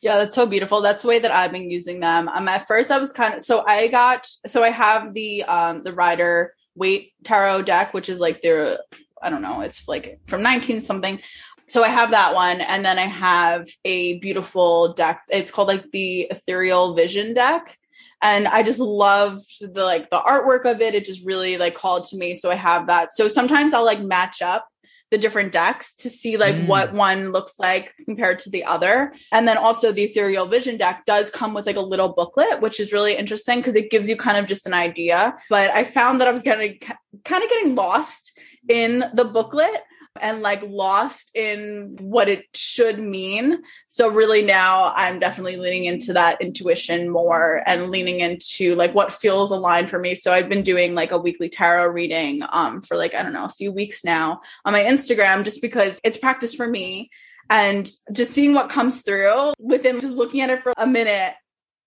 Yeah 0.00 0.16
that's 0.16 0.36
so 0.36 0.46
beautiful. 0.46 0.80
That's 0.80 1.02
the 1.02 1.08
way 1.08 1.18
that 1.18 1.32
i've 1.32 1.52
been 1.52 1.70
using 1.70 2.00
them. 2.00 2.28
Um 2.28 2.48
at 2.48 2.66
first 2.66 2.90
i 2.90 2.98
was 2.98 3.12
kind 3.12 3.34
of 3.34 3.42
so 3.42 3.64
i 3.66 3.88
got 3.88 4.26
so 4.46 4.62
i 4.62 4.70
have 4.70 5.12
the 5.12 5.42
um 5.42 5.82
the 5.82 5.92
Rider 5.92 6.54
Waite 6.74 7.12
tarot 7.24 7.62
deck 7.62 7.92
which 7.92 8.08
is 8.08 8.20
like 8.20 8.40
their 8.40 8.78
I 9.20 9.30
don't 9.30 9.42
know, 9.42 9.62
it's 9.62 9.86
like 9.88 10.20
from 10.26 10.42
19 10.42 10.80
something 10.80 11.20
so 11.68 11.84
I 11.84 11.88
have 11.88 12.10
that 12.12 12.34
one, 12.34 12.60
and 12.60 12.84
then 12.84 12.98
I 12.98 13.06
have 13.06 13.68
a 13.84 14.18
beautiful 14.18 14.94
deck. 14.94 15.22
It's 15.28 15.50
called 15.50 15.68
like 15.68 15.90
the 15.92 16.22
Ethereal 16.30 16.94
Vision 16.94 17.34
deck, 17.34 17.76
and 18.22 18.48
I 18.48 18.62
just 18.62 18.80
loved 18.80 19.46
the 19.60 19.84
like 19.84 20.10
the 20.10 20.20
artwork 20.20 20.64
of 20.64 20.80
it. 20.80 20.94
It 20.94 21.04
just 21.04 21.24
really 21.24 21.56
like 21.56 21.74
called 21.74 22.04
to 22.04 22.16
me. 22.16 22.34
So 22.34 22.50
I 22.50 22.56
have 22.56 22.86
that. 22.88 23.12
So 23.12 23.28
sometimes 23.28 23.74
I'll 23.74 23.84
like 23.84 24.00
match 24.00 24.42
up 24.42 24.68
the 25.10 25.18
different 25.18 25.52
decks 25.52 25.94
to 25.96 26.10
see 26.10 26.36
like 26.36 26.54
mm. 26.54 26.66
what 26.66 26.92
one 26.92 27.32
looks 27.32 27.58
like 27.58 27.94
compared 28.04 28.38
to 28.40 28.50
the 28.50 28.64
other. 28.64 29.14
And 29.32 29.48
then 29.48 29.56
also 29.56 29.90
the 29.90 30.04
Ethereal 30.04 30.46
Vision 30.46 30.76
deck 30.76 31.04
does 31.06 31.30
come 31.30 31.54
with 31.54 31.66
like 31.66 31.76
a 31.76 31.80
little 31.80 32.12
booklet, 32.12 32.60
which 32.60 32.78
is 32.78 32.92
really 32.92 33.16
interesting 33.16 33.58
because 33.58 33.76
it 33.76 33.90
gives 33.90 34.08
you 34.08 34.16
kind 34.16 34.36
of 34.36 34.46
just 34.46 34.66
an 34.66 34.74
idea. 34.74 35.34
But 35.48 35.70
I 35.70 35.84
found 35.84 36.20
that 36.20 36.28
I 36.28 36.32
was 36.32 36.42
getting 36.42 36.78
kind 37.24 37.42
of 37.42 37.48
getting 37.48 37.74
lost 37.74 38.38
in 38.68 39.04
the 39.14 39.24
booklet 39.24 39.82
and 40.20 40.42
like 40.42 40.62
lost 40.66 41.30
in 41.34 41.96
what 42.00 42.28
it 42.28 42.44
should 42.54 42.98
mean. 42.98 43.62
So 43.88 44.08
really 44.08 44.42
now 44.42 44.92
I'm 44.94 45.18
definitely 45.18 45.56
leaning 45.56 45.84
into 45.84 46.12
that 46.14 46.40
intuition 46.40 47.08
more 47.08 47.62
and 47.66 47.90
leaning 47.90 48.20
into 48.20 48.74
like 48.74 48.94
what 48.94 49.12
feels 49.12 49.50
aligned 49.50 49.90
for 49.90 49.98
me. 49.98 50.14
So 50.14 50.32
I've 50.32 50.48
been 50.48 50.62
doing 50.62 50.94
like 50.94 51.12
a 51.12 51.18
weekly 51.18 51.48
tarot 51.48 51.88
reading 51.88 52.42
um 52.50 52.82
for 52.82 52.96
like 52.96 53.14
I 53.14 53.22
don't 53.22 53.32
know, 53.32 53.44
a 53.44 53.50
few 53.50 53.72
weeks 53.72 54.04
now 54.04 54.40
on 54.64 54.72
my 54.72 54.82
Instagram 54.82 55.44
just 55.44 55.62
because 55.62 55.98
it's 56.04 56.18
practice 56.18 56.54
for 56.54 56.66
me 56.66 57.10
and 57.50 57.88
just 58.12 58.32
seeing 58.32 58.54
what 58.54 58.70
comes 58.70 59.02
through 59.02 59.52
within 59.58 60.00
just 60.00 60.14
looking 60.14 60.40
at 60.40 60.50
it 60.50 60.62
for 60.62 60.72
a 60.76 60.86
minute 60.86 61.34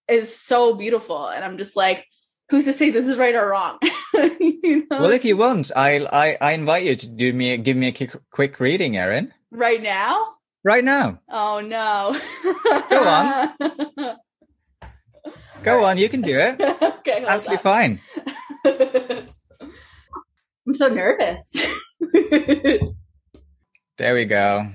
is 0.07 0.35
so 0.35 0.73
beautiful 0.73 1.27
and 1.27 1.45
I'm 1.45 1.57
just 1.57 1.75
like 1.75 2.05
who's 2.51 2.65
to 2.65 2.73
say 2.73 2.91
this 2.91 3.07
is 3.07 3.17
right 3.17 3.33
or 3.33 3.49
wrong? 3.49 3.79
you 4.13 4.85
know? 4.91 4.99
Well, 4.99 5.09
if 5.11 5.25
you 5.25 5.37
want, 5.37 5.71
I, 5.75 6.05
I 6.05 6.37
I 6.39 6.51
invite 6.51 6.83
you 6.83 6.95
to 6.95 7.09
do 7.09 7.33
me 7.33 7.57
give 7.57 7.77
me 7.77 7.87
a 7.87 7.91
quick, 7.91 8.15
quick 8.29 8.59
reading, 8.59 8.95
Erin. 8.97 9.33
Right 9.49 9.81
now? 9.81 10.35
Right 10.63 10.83
now. 10.83 11.19
Oh 11.31 11.61
no. 11.61 12.15
Go 12.89 13.03
on. 13.07 13.49
Go 15.63 15.83
on, 15.85 15.97
you 15.99 16.09
can 16.09 16.21
do 16.21 16.35
it. 16.37 16.59
okay, 16.59 17.23
absolutely 17.27 17.61
fine. 17.61 18.01
I'm 18.65 19.27
so 20.73 20.87
nervous. 20.87 21.53
there 23.97 24.15
we 24.15 24.25
go. 24.25 24.65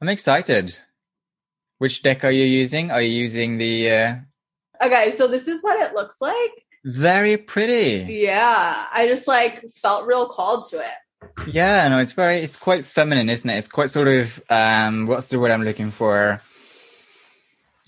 I'm 0.00 0.08
excited. 0.08 0.78
Which 1.78 2.04
deck 2.04 2.22
are 2.22 2.30
you 2.30 2.44
using? 2.44 2.92
Are 2.92 3.02
you 3.02 3.10
using 3.10 3.58
the 3.58 3.90
uh, 3.90 4.14
Okay, 4.82 5.14
so 5.16 5.26
this 5.26 5.48
is 5.48 5.62
what 5.62 5.80
it 5.80 5.94
looks 5.94 6.20
like. 6.20 6.64
Very 6.84 7.36
pretty. 7.36 8.06
Yeah, 8.12 8.86
I 8.92 9.08
just 9.08 9.26
like 9.26 9.68
felt 9.70 10.06
real 10.06 10.28
called 10.28 10.70
to 10.70 10.78
it. 10.78 11.48
Yeah, 11.48 11.88
no, 11.88 11.98
it's 11.98 12.12
very, 12.12 12.38
it's 12.38 12.56
quite 12.56 12.84
feminine, 12.84 13.28
isn't 13.28 13.48
it? 13.48 13.58
It's 13.58 13.68
quite 13.68 13.90
sort 13.90 14.08
of, 14.08 14.40
um, 14.50 15.06
what's 15.06 15.28
the 15.28 15.38
word 15.38 15.50
I'm 15.50 15.64
looking 15.64 15.90
for? 15.90 16.40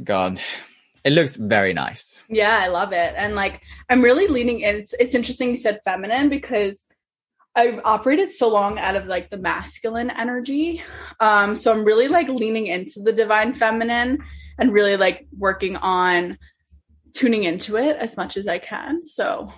God, 0.03 0.40
it 1.05 1.12
looks 1.12 1.37
very 1.37 1.72
nice. 1.72 2.22
Yeah, 2.29 2.59
I 2.61 2.68
love 2.68 2.92
it, 2.92 3.14
and 3.16 3.35
like 3.35 3.62
I'm 3.88 4.03
really 4.03 4.26
leaning 4.29 4.61
in. 4.61 4.76
It's 4.76 4.94
it's 4.98 5.14
interesting 5.14 5.50
you 5.50 5.57
said 5.57 5.81
feminine 5.85 6.29
because 6.29 6.85
I've 7.55 7.81
operated 7.85 8.33
so 8.33 8.48
long 8.48 8.79
out 8.79 8.96
of 8.96 9.07
like 9.07 9.31
the 9.31 9.37
masculine 9.37 10.11
energy, 10.11 10.83
um, 11.20 11.55
so 11.55 11.72
I'm 11.72 11.85
really 11.85 12.09
like 12.09 12.29
leaning 12.29 12.66
into 12.66 13.00
the 13.00 13.12
divine 13.12 13.53
feminine 13.53 14.24
and 14.59 14.72
really 14.72 14.96
like 14.96 15.26
working 15.37 15.76
on 15.76 16.38
tuning 17.12 17.44
into 17.44 17.77
it 17.77 17.96
as 17.96 18.16
much 18.16 18.37
as 18.37 18.49
I 18.49 18.59
can. 18.59 19.03
So 19.03 19.53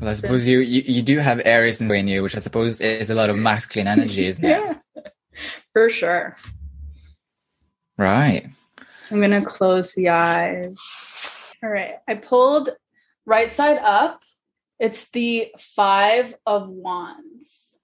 well, 0.00 0.10
I 0.10 0.14
suppose 0.14 0.46
you, 0.46 0.58
you, 0.58 0.82
you 0.82 1.02
do 1.02 1.18
have 1.18 1.40
Aries 1.44 1.80
in 1.80 2.08
you, 2.08 2.22
which 2.22 2.36
I 2.36 2.40
suppose 2.40 2.80
is 2.80 3.08
a 3.08 3.14
lot 3.14 3.30
of 3.30 3.38
masculine 3.38 3.88
energy, 3.88 4.26
isn't 4.26 4.44
yeah, 4.44 4.72
it? 4.72 4.78
Yeah, 4.94 5.02
for 5.72 5.88
sure. 5.88 6.36
Right. 7.96 8.50
I'm 9.10 9.20
gonna 9.20 9.44
close 9.44 9.94
the 9.94 10.10
eyes. 10.10 10.78
All 11.62 11.70
right. 11.70 11.94
I 12.06 12.14
pulled 12.14 12.70
right 13.24 13.50
side 13.50 13.78
up. 13.78 14.20
It's 14.78 15.08
the 15.10 15.48
five 15.58 16.34
of 16.44 16.68
wands. 16.68 17.78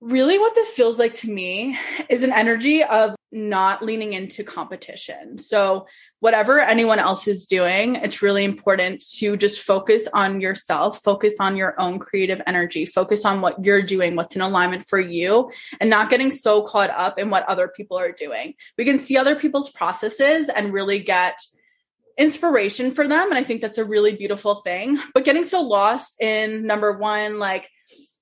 Really, 0.00 0.38
what 0.38 0.54
this 0.54 0.72
feels 0.72 0.98
like 0.98 1.14
to 1.14 1.30
me 1.30 1.78
is 2.08 2.24
an 2.24 2.32
energy 2.32 2.82
of 2.82 3.14
not 3.30 3.84
leaning 3.84 4.12
into 4.12 4.42
competition. 4.42 5.38
So, 5.38 5.86
whatever 6.20 6.60
anyone 6.60 6.98
else 6.98 7.28
is 7.28 7.46
doing, 7.46 7.96
it's 7.96 8.22
really 8.22 8.44
important 8.44 9.04
to 9.18 9.36
just 9.36 9.60
focus 9.60 10.08
on 10.12 10.40
yourself, 10.40 11.02
focus 11.02 11.36
on 11.38 11.56
your 11.56 11.78
own 11.80 11.98
creative 11.98 12.40
energy, 12.46 12.86
focus 12.86 13.24
on 13.24 13.40
what 13.40 13.64
you're 13.64 13.82
doing, 13.82 14.16
what's 14.16 14.34
in 14.34 14.42
alignment 14.42 14.86
for 14.86 14.98
you, 14.98 15.50
and 15.80 15.90
not 15.90 16.10
getting 16.10 16.30
so 16.30 16.62
caught 16.62 16.90
up 16.90 17.18
in 17.18 17.30
what 17.30 17.48
other 17.48 17.68
people 17.68 17.98
are 17.98 18.12
doing. 18.12 18.54
We 18.76 18.84
can 18.84 18.98
see 18.98 19.16
other 19.16 19.36
people's 19.36 19.70
processes 19.70 20.48
and 20.48 20.72
really 20.72 20.98
get 20.98 21.38
inspiration 22.16 22.90
for 22.90 23.06
them. 23.06 23.30
And 23.30 23.38
I 23.38 23.44
think 23.44 23.60
that's 23.60 23.78
a 23.78 23.84
really 23.84 24.14
beautiful 24.16 24.56
thing. 24.56 24.98
But 25.14 25.24
getting 25.24 25.44
so 25.44 25.62
lost 25.62 26.20
in 26.20 26.66
number 26.66 26.98
one, 26.98 27.38
like, 27.38 27.70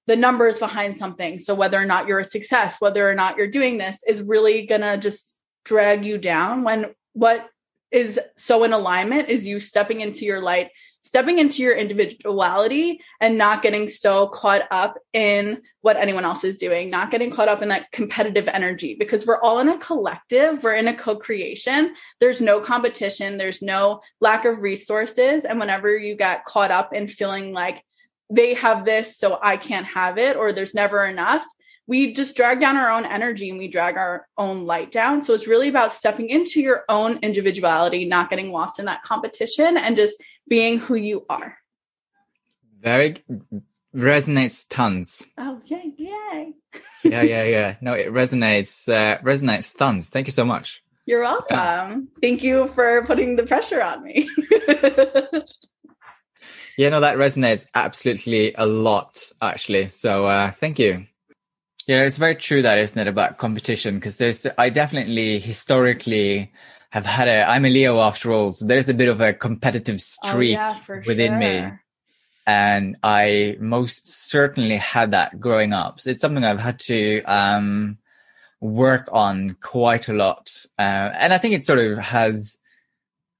the 0.06 0.16
numbers 0.16 0.58
behind 0.58 0.94
something. 0.94 1.38
So 1.38 1.54
whether 1.54 1.80
or 1.80 1.84
not 1.84 2.06
you're 2.06 2.20
a 2.20 2.24
success, 2.24 2.80
whether 2.80 3.08
or 3.08 3.14
not 3.14 3.36
you're 3.36 3.50
doing 3.50 3.78
this 3.78 4.02
is 4.06 4.22
really 4.22 4.66
going 4.66 4.82
to 4.82 4.96
just 4.96 5.38
drag 5.64 6.04
you 6.04 6.18
down 6.18 6.62
when 6.62 6.94
what 7.12 7.48
is 7.90 8.20
so 8.36 8.64
in 8.64 8.72
alignment 8.72 9.28
is 9.28 9.46
you 9.46 9.58
stepping 9.58 10.00
into 10.00 10.24
your 10.24 10.40
light 10.40 10.70
stepping 11.06 11.38
into 11.38 11.62
your 11.62 11.72
individuality 11.72 13.00
and 13.20 13.38
not 13.38 13.62
getting 13.62 13.86
so 13.86 14.26
caught 14.26 14.62
up 14.72 14.98
in 15.12 15.62
what 15.80 15.96
anyone 15.96 16.24
else 16.24 16.42
is 16.42 16.56
doing, 16.56 16.90
not 16.90 17.12
getting 17.12 17.30
caught 17.30 17.46
up 17.46 17.62
in 17.62 17.68
that 17.68 17.92
competitive 17.92 18.48
energy 18.48 18.96
because 18.98 19.24
we're 19.24 19.40
all 19.40 19.60
in 19.60 19.68
a 19.68 19.78
collective, 19.78 20.64
we're 20.64 20.74
in 20.74 20.88
a 20.88 20.96
co 20.96 21.14
creation. 21.14 21.94
There's 22.18 22.40
no 22.40 22.58
competition, 22.58 23.38
there's 23.38 23.62
no 23.62 24.00
lack 24.20 24.44
of 24.46 24.62
resources. 24.62 25.44
And 25.44 25.60
whenever 25.60 25.96
you 25.96 26.16
get 26.16 26.44
caught 26.44 26.72
up 26.72 26.92
in 26.92 27.06
feeling 27.06 27.52
like 27.52 27.84
they 28.30 28.54
have 28.54 28.84
this, 28.84 29.16
so 29.16 29.38
I 29.42 29.56
can't 29.56 29.86
have 29.86 30.18
it, 30.18 30.36
or 30.36 30.52
there's 30.52 30.74
never 30.74 31.04
enough, 31.04 31.44
we 31.86 32.12
just 32.12 32.36
drag 32.36 32.60
down 32.60 32.76
our 32.76 32.90
own 32.90 33.06
energy 33.06 33.48
and 33.48 33.58
we 33.58 33.68
drag 33.68 33.96
our 33.96 34.26
own 34.36 34.66
light 34.66 34.90
down. 34.90 35.22
So 35.22 35.34
it's 35.34 35.46
really 35.46 35.68
about 35.68 35.92
stepping 35.92 36.28
into 36.28 36.60
your 36.60 36.84
own 36.88 37.18
individuality, 37.22 38.04
not 38.04 38.28
getting 38.28 38.50
lost 38.50 38.78
in 38.78 38.86
that 38.86 39.04
competition 39.04 39.76
and 39.76 39.96
just 39.96 40.20
being 40.48 40.78
who 40.78 40.96
you 40.96 41.24
are. 41.28 41.58
Very 42.80 43.16
resonates 43.94 44.66
tons. 44.68 45.26
Oh, 45.38 45.60
yay, 45.66 45.92
yay. 45.96 46.54
yeah, 47.04 47.22
yeah, 47.22 47.44
yeah. 47.44 47.76
No, 47.80 47.92
it 47.92 48.08
resonates, 48.08 48.92
uh, 48.92 49.18
resonates 49.22 49.76
tons. 49.76 50.08
Thank 50.08 50.26
you 50.26 50.32
so 50.32 50.44
much. 50.44 50.82
You're 51.06 51.22
welcome. 51.22 51.56
Yeah. 51.56 51.98
Thank 52.20 52.42
you 52.42 52.68
for 52.74 53.04
putting 53.06 53.36
the 53.36 53.46
pressure 53.46 53.80
on 53.80 54.02
me. 54.02 54.28
yeah, 56.76 56.90
no, 56.90 57.00
that 57.00 57.16
resonates 57.16 57.66
absolutely 57.74 58.54
a 58.54 58.66
lot, 58.66 59.32
actually. 59.40 59.88
So, 59.88 60.26
uh, 60.26 60.50
thank 60.50 60.78
you. 60.78 61.06
Yeah, 61.86 62.02
it's 62.02 62.18
very 62.18 62.34
true 62.34 62.62
that, 62.62 62.78
isn't 62.78 62.98
it, 62.98 63.06
about 63.06 63.38
competition? 63.38 63.94
Because 63.94 64.18
there's, 64.18 64.46
I 64.58 64.70
definitely 64.70 65.38
historically 65.38 66.52
have 66.90 67.06
had 67.06 67.28
a, 67.28 67.48
I'm 67.48 67.64
a 67.64 67.70
Leo 67.70 68.00
after 68.00 68.32
all, 68.32 68.52
so 68.52 68.66
there's 68.66 68.88
a 68.88 68.94
bit 68.94 69.08
of 69.08 69.20
a 69.20 69.32
competitive 69.32 70.00
streak 70.00 70.58
oh, 70.58 70.76
yeah, 70.88 71.02
within 71.06 71.32
sure. 71.32 71.38
me. 71.38 71.72
And 72.46 72.96
I 73.02 73.56
most 73.60 74.06
certainly 74.06 74.76
had 74.76 75.12
that 75.12 75.40
growing 75.40 75.72
up. 75.72 76.00
So 76.00 76.10
it's 76.10 76.20
something 76.20 76.44
I've 76.44 76.60
had 76.60 76.78
to, 76.80 77.22
um, 77.22 77.98
work 78.60 79.08
on 79.12 79.56
quite 79.60 80.08
a 80.08 80.14
lot. 80.14 80.50
Uh, 80.78 81.10
and 81.14 81.32
I 81.32 81.38
think 81.38 81.54
it 81.54 81.64
sort 81.64 81.78
of 81.78 81.98
has 81.98 82.56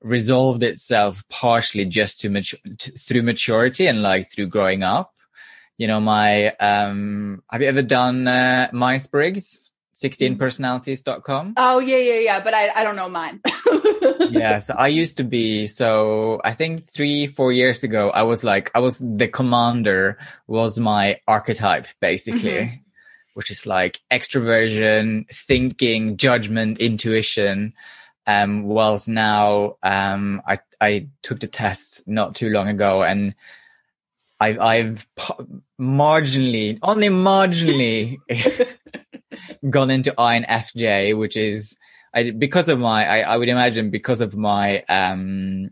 resolved 0.00 0.62
itself 0.62 1.24
partially 1.28 1.84
just 1.84 2.20
to 2.20 2.30
mature, 2.30 2.60
through 2.98 3.22
maturity 3.22 3.86
and 3.86 4.02
like 4.02 4.30
through 4.30 4.46
growing 4.46 4.82
up. 4.82 5.12
You 5.78 5.86
know, 5.86 6.00
my, 6.00 6.50
um, 6.56 7.42
have 7.50 7.60
you 7.60 7.68
ever 7.68 7.82
done, 7.82 8.26
uh, 8.26 8.68
Myers-Briggs? 8.72 9.66
16personalities.com. 9.96 11.54
Oh 11.56 11.78
yeah, 11.78 11.96
yeah, 11.96 12.18
yeah. 12.18 12.40
But 12.40 12.52
I, 12.52 12.68
I 12.68 12.84
don't 12.84 12.96
know 12.96 13.08
mine. 13.08 13.40
yeah. 14.30 14.58
So 14.58 14.74
I 14.74 14.88
used 14.88 15.16
to 15.16 15.24
be, 15.24 15.66
so 15.66 16.38
I 16.44 16.52
think 16.52 16.84
three, 16.84 17.26
four 17.26 17.50
years 17.50 17.82
ago, 17.82 18.10
I 18.10 18.22
was 18.22 18.44
like, 18.44 18.70
I 18.74 18.80
was 18.80 18.98
the 18.98 19.26
commander 19.26 20.18
was 20.46 20.78
my 20.78 21.18
archetype 21.26 21.86
basically, 22.00 22.50
mm-hmm. 22.50 22.76
which 23.32 23.50
is 23.50 23.66
like 23.66 24.00
extroversion, 24.10 25.26
thinking, 25.30 26.18
judgment, 26.18 26.78
intuition. 26.78 27.72
Um, 28.26 28.64
whilst 28.64 29.08
now, 29.08 29.76
um, 29.82 30.42
I, 30.46 30.58
I 30.80 31.08
took 31.22 31.40
the 31.40 31.46
test 31.46 32.06
not 32.08 32.34
too 32.34 32.50
long 32.50 32.68
ago 32.68 33.02
and 33.02 33.34
I've, 34.40 34.58
I've 34.58 35.06
marginally, 35.80 36.78
only 36.82 37.08
marginally 37.08 38.16
gone 39.70 39.90
into 39.90 40.12
INFJ, 40.12 41.16
which 41.16 41.36
is 41.36 41.76
I, 42.12 42.30
because 42.30 42.68
of 42.68 42.78
my, 42.78 43.06
I, 43.06 43.20
I 43.20 43.36
would 43.36 43.48
imagine 43.48 43.90
because 43.90 44.20
of 44.20 44.36
my, 44.36 44.82
um, 44.88 45.70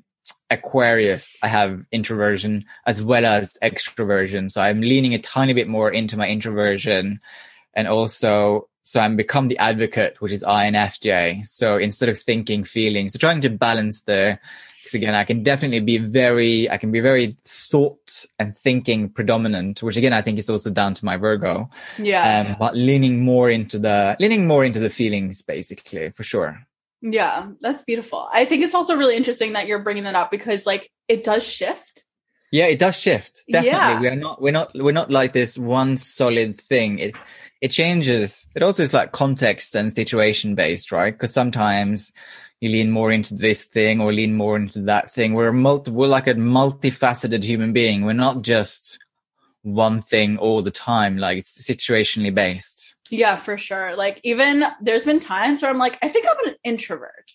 Aquarius, 0.50 1.36
I 1.42 1.48
have 1.48 1.84
introversion 1.90 2.64
as 2.86 3.02
well 3.02 3.26
as 3.26 3.58
extroversion. 3.62 4.50
So 4.50 4.60
I'm 4.60 4.80
leaning 4.80 5.14
a 5.14 5.18
tiny 5.18 5.52
bit 5.52 5.68
more 5.68 5.90
into 5.90 6.16
my 6.16 6.28
introversion 6.28 7.20
and 7.74 7.88
also, 7.88 8.68
so 8.84 9.00
I'm 9.00 9.16
become 9.16 9.48
the 9.48 9.58
advocate, 9.58 10.20
which 10.20 10.32
is 10.32 10.44
INFJ. 10.44 11.48
So 11.48 11.76
instead 11.76 12.08
of 12.08 12.18
thinking, 12.18 12.64
feeling, 12.64 13.08
so 13.08 13.18
trying 13.18 13.40
to 13.40 13.50
balance 13.50 14.02
the 14.02 14.38
because 14.84 14.94
again, 14.94 15.14
I 15.14 15.24
can 15.24 15.42
definitely 15.42 15.80
be 15.80 15.96
very, 15.96 16.70
I 16.70 16.76
can 16.76 16.92
be 16.92 17.00
very 17.00 17.38
thought 17.46 18.26
and 18.38 18.54
thinking 18.54 19.08
predominant, 19.08 19.82
which 19.82 19.96
again, 19.96 20.12
I 20.12 20.20
think 20.20 20.38
is 20.38 20.50
also 20.50 20.68
down 20.68 20.92
to 20.92 21.04
my 21.06 21.16
Virgo. 21.16 21.70
Yeah. 21.96 22.40
Um, 22.40 22.56
but 22.58 22.76
leaning 22.76 23.24
more 23.24 23.48
into 23.48 23.78
the, 23.78 24.14
leaning 24.20 24.46
more 24.46 24.62
into 24.62 24.80
the 24.80 24.90
feelings, 24.90 25.40
basically, 25.40 26.10
for 26.10 26.22
sure. 26.22 26.66
Yeah, 27.00 27.48
that's 27.62 27.82
beautiful. 27.82 28.28
I 28.30 28.44
think 28.44 28.62
it's 28.62 28.74
also 28.74 28.94
really 28.94 29.16
interesting 29.16 29.54
that 29.54 29.66
you're 29.66 29.82
bringing 29.82 30.04
that 30.04 30.14
up 30.14 30.30
because 30.30 30.66
like 30.66 30.90
it 31.08 31.24
does 31.24 31.42
shift. 31.42 32.04
Yeah, 32.52 32.66
it 32.66 32.78
does 32.78 33.00
shift. 33.00 33.40
Definitely. 33.50 33.78
Yeah. 33.78 34.00
We 34.00 34.08
are 34.08 34.16
not, 34.16 34.42
we're 34.42 34.52
not, 34.52 34.70
we're 34.74 34.92
not 34.92 35.10
like 35.10 35.32
this 35.32 35.56
one 35.56 35.96
solid 35.96 36.56
thing. 36.56 36.98
It, 36.98 37.14
it 37.64 37.70
changes. 37.70 38.46
It 38.54 38.62
also 38.62 38.82
is 38.82 38.92
like 38.92 39.12
context 39.12 39.74
and 39.74 39.90
situation 39.90 40.54
based, 40.54 40.92
right? 40.92 41.14
Because 41.14 41.32
sometimes 41.32 42.12
you 42.60 42.68
lean 42.68 42.90
more 42.90 43.10
into 43.10 43.34
this 43.34 43.64
thing 43.64 44.02
or 44.02 44.12
lean 44.12 44.34
more 44.34 44.56
into 44.56 44.82
that 44.82 45.10
thing. 45.10 45.32
We're 45.32 45.50
multi, 45.50 45.90
we're 45.90 46.06
like 46.06 46.26
a 46.26 46.34
multifaceted 46.34 47.42
human 47.42 47.72
being. 47.72 48.04
We're 48.04 48.12
not 48.12 48.42
just 48.42 48.98
one 49.62 50.02
thing 50.02 50.36
all 50.36 50.60
the 50.60 50.70
time. 50.70 51.16
Like 51.16 51.38
it's 51.38 51.66
situationally 51.66 52.34
based. 52.34 52.96
Yeah, 53.08 53.36
for 53.36 53.56
sure. 53.56 53.96
Like 53.96 54.20
even 54.24 54.66
there's 54.82 55.06
been 55.06 55.20
times 55.20 55.62
where 55.62 55.70
I'm 55.70 55.78
like, 55.78 55.98
I 56.02 56.10
think 56.10 56.26
I'm 56.28 56.46
an 56.46 56.56
introvert. 56.64 57.32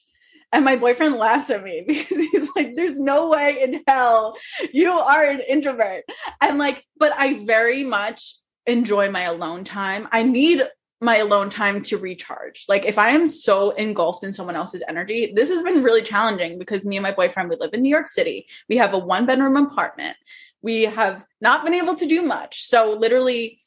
And 0.51 0.63
my 0.63 0.75
boyfriend 0.75 1.15
laughs 1.15 1.49
at 1.49 1.63
me 1.63 1.83
because 1.87 2.07
he's 2.07 2.49
like, 2.55 2.75
there's 2.75 2.99
no 2.99 3.31
way 3.31 3.63
in 3.63 3.81
hell 3.87 4.37
you 4.71 4.91
are 4.91 5.23
an 5.23 5.41
introvert. 5.49 6.03
And 6.39 6.59
like, 6.59 6.85
but 6.99 7.13
I 7.17 7.43
very 7.45 7.83
much 7.83 8.35
enjoy 8.65 9.09
my 9.09 9.21
alone 9.21 9.63
time. 9.63 10.07
I 10.11 10.23
need 10.23 10.63
my 11.01 11.17
alone 11.17 11.49
time 11.49 11.81
to 11.81 11.97
recharge. 11.97 12.65
Like 12.67 12.85
if 12.85 12.97
I 12.97 13.09
am 13.09 13.27
so 13.27 13.71
engulfed 13.71 14.23
in 14.23 14.33
someone 14.33 14.55
else's 14.55 14.83
energy, 14.87 15.31
this 15.33 15.49
has 15.49 15.63
been 15.63 15.83
really 15.83 16.01
challenging 16.01 16.59
because 16.59 16.85
me 16.85 16.97
and 16.97 17.03
my 17.03 17.11
boyfriend 17.11 17.49
we 17.49 17.55
live 17.55 17.73
in 17.73 17.81
New 17.81 17.89
York 17.89 18.07
City. 18.07 18.47
We 18.67 18.77
have 18.77 18.93
a 18.93 18.97
one 18.97 19.25
bedroom 19.25 19.55
apartment. 19.55 20.17
We 20.61 20.83
have 20.83 21.25
not 21.39 21.63
been 21.63 21.73
able 21.73 21.95
to 21.95 22.05
do 22.05 22.21
much. 22.21 22.65
So 22.65 22.97
literally 22.99 23.59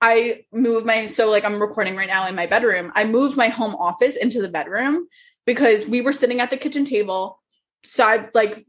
I 0.00 0.44
move 0.52 0.86
my 0.86 1.08
so 1.08 1.30
like 1.30 1.44
I'm 1.44 1.60
recording 1.60 1.96
right 1.96 2.08
now 2.08 2.26
in 2.26 2.34
my 2.34 2.46
bedroom. 2.46 2.92
I 2.94 3.04
moved 3.04 3.36
my 3.36 3.48
home 3.48 3.74
office 3.74 4.16
into 4.16 4.40
the 4.40 4.48
bedroom 4.48 5.08
because 5.44 5.84
we 5.86 6.00
were 6.00 6.12
sitting 6.12 6.40
at 6.40 6.50
the 6.50 6.56
kitchen 6.56 6.84
table 6.84 7.40
side 7.84 8.30
like 8.34 8.64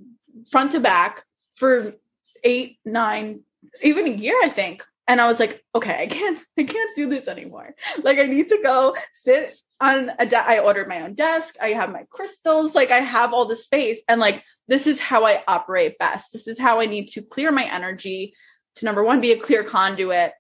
front 0.52 0.72
to 0.72 0.80
back 0.80 1.24
for 1.56 1.94
8 2.44 2.78
9 2.86 3.42
even 3.82 4.08
a 4.08 4.12
year 4.12 4.36
I 4.44 4.50
think 4.50 4.84
and 5.10 5.20
I 5.20 5.28
was 5.28 5.40
like, 5.40 5.66
okay, 5.74 6.04
I 6.04 6.08
can't, 6.08 6.40
I 6.58 6.64
can't 6.64 6.96
do 6.96 7.10
this 7.10 7.28
anymore. 7.28 7.76
Like, 8.04 8.20
I 8.20 8.24
need 8.24 8.48
to 8.50 8.60
go 8.64 8.96
sit 9.12 9.56
on 9.82 10.12
a. 10.20 10.26
De- 10.26 10.38
I 10.38 10.60
ordered 10.60 10.88
my 10.88 11.02
own 11.02 11.16
desk. 11.16 11.56
I 11.60 11.70
have 11.70 11.92
my 11.92 12.06
crystals. 12.10 12.76
Like, 12.76 12.92
I 12.92 13.00
have 13.00 13.34
all 13.34 13.46
the 13.46 13.56
space, 13.56 14.02
and 14.08 14.22
like, 14.22 14.44
this 14.68 14.86
is 14.88 15.00
how 15.00 15.26
I 15.26 15.44
operate 15.48 15.98
best. 15.98 16.32
This 16.32 16.48
is 16.48 16.60
how 16.60 16.80
I 16.80 16.86
need 16.86 17.10
to 17.10 17.22
clear 17.22 17.52
my 17.52 17.66
energy. 17.66 18.34
To 18.76 18.86
number 18.86 19.04
one, 19.04 19.20
be 19.20 19.32
a 19.32 19.40
clear 19.40 19.64
conduit, 19.64 20.34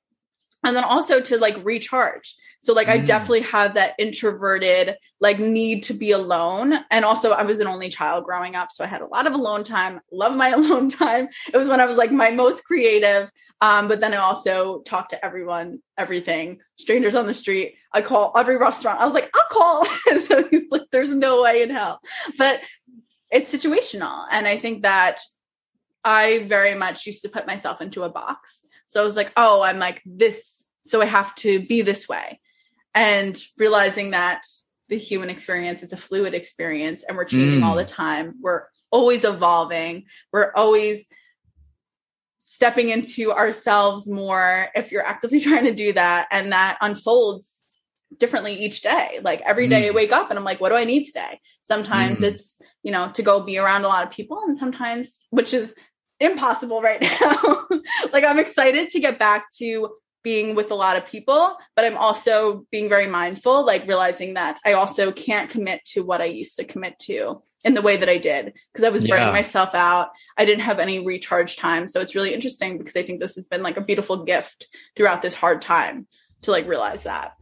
and 0.64 0.76
then 0.76 0.84
also 0.84 1.22
to 1.22 1.38
like 1.38 1.64
recharge. 1.64 2.36
So 2.60 2.74
like 2.74 2.88
mm. 2.88 2.92
I 2.92 2.98
definitely 2.98 3.42
have 3.42 3.76
that 3.76 3.96
introverted 3.98 4.96
like 5.22 5.40
need 5.40 5.84
to 5.84 5.94
be 5.94 6.12
alone. 6.12 6.74
And 6.92 7.06
also 7.06 7.32
I 7.32 7.44
was 7.44 7.60
an 7.60 7.68
only 7.68 7.90
child 7.90 8.26
growing 8.26 8.56
up. 8.56 8.72
So 8.72 8.84
I 8.84 8.88
had 8.88 9.02
a 9.02 9.08
lot 9.08 9.28
of 9.28 9.34
alone 9.34 9.64
time. 9.64 10.02
Love 10.12 10.36
my 10.36 10.50
alone 10.60 10.90
time. 10.90 11.30
It 11.54 11.58
was 11.58 11.70
when 11.70 11.80
I 11.80 11.86
was 11.86 11.98
like 11.98 12.12
my 12.12 12.32
most 12.32 12.66
creative. 12.66 13.32
Um, 13.62 13.88
but 13.88 14.00
then 14.00 14.14
I 14.14 14.18
also 14.18 14.82
talked 14.82 15.10
to 15.12 15.26
everyone, 15.26 15.80
everything, 15.98 16.60
strangers 16.78 17.16
on 17.16 17.26
the 17.26 17.34
street. 17.34 17.76
I 17.94 18.02
call 18.02 18.34
every 18.38 18.58
restaurant. 18.58 19.02
I 19.02 19.06
was 19.06 19.14
like, 19.14 19.30
I'll 19.36 19.50
call. 19.50 19.86
so 20.28 20.48
he's 20.50 20.70
like, 20.72 20.84
there's 20.92 21.14
no 21.14 21.42
way 21.42 21.62
in 21.62 21.70
hell. 21.70 22.00
But 22.38 22.62
it's 23.32 23.54
situational. 23.54 24.26
And 24.32 24.48
I 24.48 24.58
think 24.58 24.84
that 24.84 25.20
I 26.04 26.46
very 26.48 26.74
much 26.74 27.06
used 27.06 27.22
to 27.24 27.30
put 27.30 27.48
myself 27.48 27.82
into 27.82 28.04
a 28.04 28.10
box. 28.10 28.64
So 28.90 29.00
I 29.00 29.06
was 29.06 29.16
like, 29.16 29.32
oh, 29.38 29.62
I'm 29.62 29.78
like 29.78 30.02
this. 30.04 30.66
So 30.84 31.02
I 31.02 31.06
have 31.06 31.34
to 31.36 31.60
be 31.60 31.84
this 31.84 32.10
way. 32.10 32.40
And 32.96 33.40
realizing 33.58 34.12
that 34.12 34.44
the 34.90 34.98
human 34.98 35.30
experience 35.30 35.84
is 35.84 35.94
a 35.94 35.98
fluid 35.98 36.34
experience 36.34 37.04
and 37.08 37.16
we're 37.16 37.26
changing 37.26 37.62
mm. 37.62 37.66
all 37.66 37.76
the 37.76 37.86
time. 37.86 38.34
We're 38.42 38.64
always 38.90 39.24
evolving. 39.24 40.06
We're 40.34 40.52
always 40.56 41.06
stepping 42.44 42.90
into 42.90 43.32
ourselves 43.32 44.10
more 44.10 44.70
if 44.74 44.92
you're 44.92 45.06
actively 45.06 45.40
trying 45.48 45.66
to 45.66 45.74
do 45.74 45.94
that 45.94 46.28
and 46.32 46.52
that 46.52 46.80
unfolds 46.82 47.64
differently 48.18 48.56
each 48.66 48.82
day 48.82 49.20
like 49.22 49.40
every 49.46 49.68
day 49.68 49.84
mm. 49.84 49.90
i 49.90 49.92
wake 49.92 50.12
up 50.12 50.32
and 50.32 50.40
i'm 50.40 50.44
like 50.44 50.60
what 50.60 50.70
do 50.70 50.76
i 50.76 50.84
need 50.84 51.04
today 51.04 51.40
sometimes 51.62 52.22
mm. 52.22 52.24
it's 52.24 52.60
you 52.82 52.92
know 52.92 53.12
to 53.12 53.22
go 53.22 53.40
be 53.40 53.60
around 53.60 53.86
a 53.86 53.88
lot 53.88 54.04
of 54.04 54.10
people 54.10 54.42
and 54.48 54.58
sometimes 54.58 55.28
which 55.30 55.54
is 55.54 55.76
impossible 56.20 56.82
right 56.82 57.02
now 57.22 57.68
like 58.12 58.24
i'm 58.24 58.40
excited 58.40 58.90
to 58.90 59.00
get 59.00 59.18
back 59.20 59.46
to 59.54 59.90
being 60.24 60.56
with 60.56 60.72
a 60.72 60.76
lot 60.76 60.98
of 60.98 61.06
people, 61.06 61.56
but 61.76 61.86
I'm 61.86 61.98
also 61.98 62.66
being 62.72 62.90
very 62.90 63.08
mindful, 63.08 63.66
like 63.66 63.88
realizing 63.88 64.34
that 64.34 64.60
I 64.66 64.74
also 64.74 65.12
can't 65.12 65.50
commit 65.50 65.84
to 65.94 66.04
what 66.04 66.22
I 66.22 66.26
used 66.26 66.58
to 66.58 66.66
commit 66.66 67.00
to 67.04 67.42
in 67.64 67.74
the 67.74 67.82
way 67.82 67.98
that 67.98 68.10
I 68.10 68.18
did 68.18 68.54
because 68.72 68.86
I 68.86 68.90
was 68.90 69.06
Yeah. 69.06 69.16
burning 69.16 69.34
myself 69.34 69.74
out. 69.74 70.10
I 70.38 70.46
didn't 70.46 70.64
have 70.64 70.80
any 70.80 71.06
recharge 71.06 71.56
time. 71.56 71.88
So 71.88 72.02
it's 72.02 72.16
really 72.16 72.34
interesting 72.34 72.78
because 72.78 72.96
I 72.96 73.04
think 73.04 73.20
this 73.20 73.36
has 73.36 73.48
been 73.48 73.64
like 73.64 73.78
a 73.78 73.82
beautiful 73.82 74.26
gift 74.26 74.68
throughout 74.96 75.22
this 75.22 75.34
hard 75.34 75.62
time 75.62 76.08
to 76.42 76.52
like 76.52 76.68
realize 76.68 77.04
that. 77.04 77.34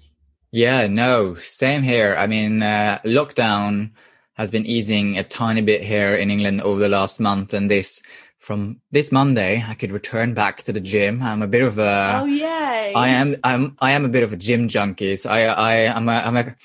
Yeah, 0.51 0.87
no, 0.87 1.35
same 1.35 1.83
here. 1.83 2.15
I 2.17 2.27
mean, 2.27 2.63
uh, 2.63 2.99
lockdown 3.03 3.91
has 4.33 4.51
been 4.51 4.65
easing 4.65 5.17
a 5.17 5.23
tiny 5.23 5.61
bit 5.61 5.81
here 5.83 6.15
in 6.15 6.29
England 6.31 6.61
over 6.61 6.79
the 6.79 6.89
last 6.89 7.19
month, 7.19 7.53
and 7.53 7.69
this 7.69 8.01
from 8.39 8.81
this 8.91 9.11
Monday, 9.11 9.63
I 9.67 9.73
could 9.73 9.91
return 9.91 10.33
back 10.33 10.63
to 10.63 10.73
the 10.73 10.79
gym. 10.79 11.21
I'm 11.21 11.41
a 11.41 11.47
bit 11.47 11.63
of 11.63 11.77
a 11.77 12.21
oh 12.21 12.25
yay. 12.25 12.93
I 12.95 13.09
am 13.09 13.35
I'm 13.43 13.75
I 13.79 13.91
am 13.91 14.05
a 14.05 14.09
bit 14.09 14.23
of 14.23 14.33
a 14.33 14.37
gym 14.37 14.67
junkie. 14.67 15.15
So 15.17 15.29
I 15.29 15.41
I 15.45 15.73
am 15.73 16.07
a 16.07 16.13
I'm 16.13 16.37
a 16.37 16.55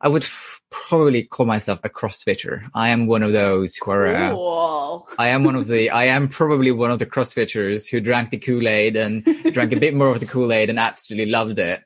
I 0.00 0.08
would 0.08 0.26
probably 0.70 1.22
call 1.22 1.46
myself 1.46 1.80
a 1.84 1.88
CrossFitter. 1.88 2.68
I 2.74 2.88
am 2.88 3.06
one 3.06 3.22
of 3.22 3.32
those 3.32 3.76
who 3.76 3.90
are. 3.90 4.14
Uh. 4.14 4.98
I 5.18 5.28
am 5.28 5.44
one 5.44 5.54
of 5.54 5.66
the. 5.66 5.90
I 5.90 6.04
am 6.04 6.28
probably 6.28 6.70
one 6.70 6.90
of 6.90 6.98
the 6.98 7.06
CrossFitters 7.06 7.90
who 7.90 8.00
drank 8.00 8.30
the 8.30 8.38
Kool 8.38 8.66
Aid 8.66 8.96
and 8.96 9.24
drank 9.52 9.72
a 9.72 9.80
bit 9.80 9.94
more 9.94 10.08
of 10.08 10.20
the 10.20 10.26
Kool 10.26 10.52
Aid 10.52 10.70
and 10.70 10.78
absolutely 10.78 11.30
loved 11.30 11.58
it. 11.58 11.84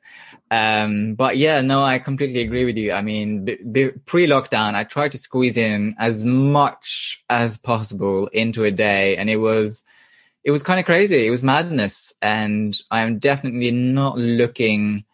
Um, 0.53 1.15
but 1.15 1.37
yeah, 1.37 1.61
no, 1.61 1.83
I 1.83 1.97
completely 1.97 2.41
agree 2.41 2.63
with 2.63 2.77
you. 2.77 2.91
I 2.91 3.01
mean, 3.01 3.43
b- 3.43 3.57
b- 3.71 3.91
pre-lockdown, 4.05 4.75
I 4.75 4.83
tried 4.83 5.13
to 5.13 5.17
squeeze 5.17 5.57
in 5.57 5.95
as 5.97 6.23
much 6.23 7.23
as 7.27 7.57
possible 7.57 8.27
into 8.27 8.63
a 8.63 8.69
day, 8.69 9.17
and 9.17 9.31
it 9.31 9.37
was, 9.37 9.83
it 10.43 10.51
was 10.51 10.61
kind 10.61 10.79
of 10.79 10.85
crazy. 10.85 11.25
It 11.25 11.31
was 11.31 11.41
madness, 11.41 12.13
and 12.21 12.77
I 12.91 13.01
am 13.01 13.17
definitely 13.17 13.71
not 13.71 14.19
looking 14.19 15.05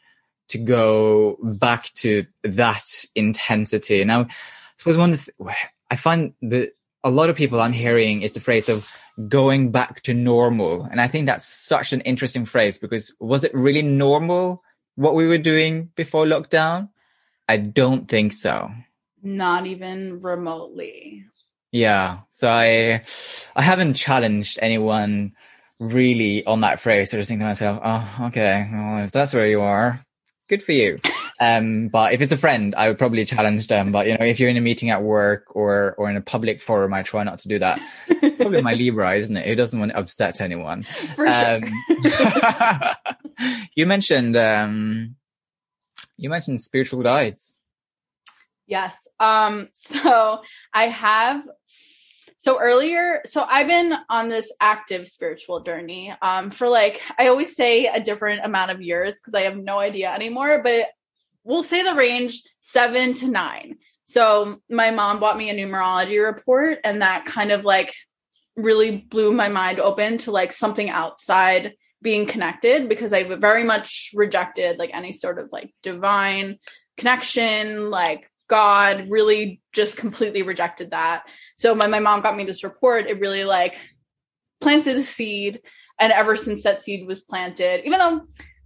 to 0.50 0.58
go 0.58 1.38
back 1.42 1.94
to 2.04 2.26
that 2.44 3.06
intensity. 3.16 4.04
Now, 4.04 4.24
I 4.24 4.28
suppose 4.76 4.98
one 4.98 5.12
th- 5.12 5.58
I 5.90 5.96
find 5.96 6.34
that 6.42 6.74
a 7.06 7.12
lot 7.12 7.30
of 7.30 7.38
people 7.38 7.62
I'm 7.62 7.72
hearing 7.72 8.24
is 8.24 8.34
the 8.34 8.42
phrase 8.42 8.68
of 8.68 8.94
going 9.30 9.72
back 9.72 10.02
to 10.02 10.14
normal. 10.14 10.84
And 10.84 11.00
I 11.00 11.08
think 11.08 11.28
that's 11.28 11.46
such 11.46 11.94
an 11.94 12.02
interesting 12.02 12.44
phrase 12.44 12.78
because 12.78 13.14
was 13.22 13.46
it 13.46 13.54
really 13.54 13.82
normal 13.82 14.64
what 15.00 15.16
we 15.16 15.28
were 15.28 15.38
doing 15.38 15.90
before 15.96 16.26
lockdown? 16.26 16.90
I 17.48 17.56
don't 17.56 18.10
think 18.10 18.34
so. 18.34 18.70
Not 19.24 19.66
even 19.66 20.20
remotely. 20.20 21.24
Yeah. 21.72 22.20
So 22.28 22.50
I, 22.50 23.04
I 23.56 23.62
haven't 23.62 23.94
challenged 23.94 24.60
anyone 24.62 25.36
really 25.80 26.46
on 26.46 26.60
that 26.62 26.82
phrase. 26.82 27.14
I 27.14 27.18
just 27.18 27.30
think 27.30 27.40
to 27.40 27.46
myself, 27.46 27.80
oh, 27.82 28.26
okay. 28.28 28.70
Well, 28.70 29.06
if 29.06 29.12
that's 29.12 29.34
where 29.34 29.48
you 29.48 29.62
are, 29.62 30.02
good 30.50 30.62
for 30.64 30.74
you. 30.74 30.98
Um, 31.40 31.88
but 31.88 32.12
if 32.12 32.20
it's 32.20 32.34
a 32.34 32.38
friend, 32.38 32.76
I 32.76 32.90
would 32.90 32.98
probably 32.98 33.24
challenge 33.24 33.68
them. 33.68 33.94
But 33.94 34.08
you 34.08 34.18
know, 34.18 34.26
if 34.26 34.40
you're 34.40 34.50
in 34.50 34.58
a 34.58 34.62
meeting 34.62 34.90
at 34.90 35.02
work 35.02 35.56
or, 35.56 35.96
or 35.98 36.10
in 36.10 36.18
a 36.18 36.22
public 36.22 36.60
forum, 36.60 36.94
I 36.94 37.02
try 37.04 37.24
not 37.24 37.40
to 37.40 37.48
do 37.48 37.60
that. 37.60 37.80
It's 38.10 38.36
probably 38.36 38.62
my 38.62 38.74
Libra, 38.74 39.14
isn't 39.14 39.38
it? 39.38 39.48
Who 39.48 39.56
doesn't 39.56 39.80
want 39.80 39.92
to 39.94 39.98
upset 39.98 40.42
anyone? 40.42 40.84
For 40.84 41.26
Um, 41.26 41.64
sure. 42.10 42.92
you 43.76 43.86
mentioned, 43.86 44.36
um, 44.36 45.16
you 46.18 46.30
mentioned 46.30 46.60
spiritual 46.60 47.02
guides. 47.04 47.58
Yes. 48.68 49.08
Um, 49.20 49.70
so 49.74 50.42
I 50.74 50.90
have 50.90 51.48
so 52.42 52.58
earlier, 52.58 53.22
so 53.26 53.44
I've 53.44 53.68
been 53.68 53.94
on 54.10 54.30
this 54.30 54.50
active 54.62 55.08
spiritual 55.08 55.60
journey 55.60 56.14
um 56.22 56.52
for 56.52 56.70
like 56.70 57.02
I 57.18 57.28
always 57.28 57.54
say 57.54 57.88
a 57.88 58.00
different 58.00 58.46
amount 58.46 58.72
of 58.72 58.82
years 58.82 59.16
because 59.16 59.34
I 59.34 59.42
have 59.42 59.58
no 59.58 59.78
idea 59.78 60.10
anymore, 60.10 60.62
but 60.64 60.88
we'll 61.44 61.64
say 61.64 61.84
the 61.84 61.96
range 61.96 62.42
seven 62.62 63.14
to 63.16 63.28
nine. 63.28 63.76
So 64.06 64.62
my 64.70 64.92
mom 64.92 65.20
bought 65.20 65.38
me 65.38 65.50
a 65.50 65.54
numerology 65.54 66.24
report, 66.24 66.80
and 66.86 67.02
that 67.02 67.26
kind 67.26 67.52
of 67.52 67.66
like 67.66 67.94
really 68.56 68.92
blew 68.96 69.34
my 69.34 69.50
mind 69.50 69.82
open 69.82 70.18
to 70.20 70.32
like 70.32 70.54
something 70.54 70.90
outside 70.90 71.74
being 72.02 72.26
connected 72.26 72.88
because 72.88 73.12
I 73.12 73.24
very 73.24 73.66
much 73.66 74.12
rejected 74.14 74.80
like 74.80 74.92
any 74.94 75.12
sort 75.12 75.40
of 75.40 75.50
like 75.52 75.74
divine 75.84 76.58
connection, 76.96 77.90
like 77.90 78.32
God, 78.50 79.08
really 79.10 79.62
just 79.74 79.96
completely 79.98 80.42
rejected 80.42 80.92
that. 80.92 81.24
So 81.58 81.74
when 81.74 81.92
my 81.92 82.00
mom 82.00 82.22
got 82.22 82.36
me 82.36 82.44
this 82.44 82.64
report, 82.64 83.08
it 83.08 83.20
really 83.20 83.44
like 83.46 83.78
planted 84.60 84.98
a 84.98 85.04
seed. 85.04 85.62
And 86.00 86.12
ever 86.12 86.36
since 86.36 86.64
that 86.64 86.84
seed 86.84 87.08
was 87.08 87.20
planted, 87.20 87.86
even 87.86 88.00
though 88.00 88.22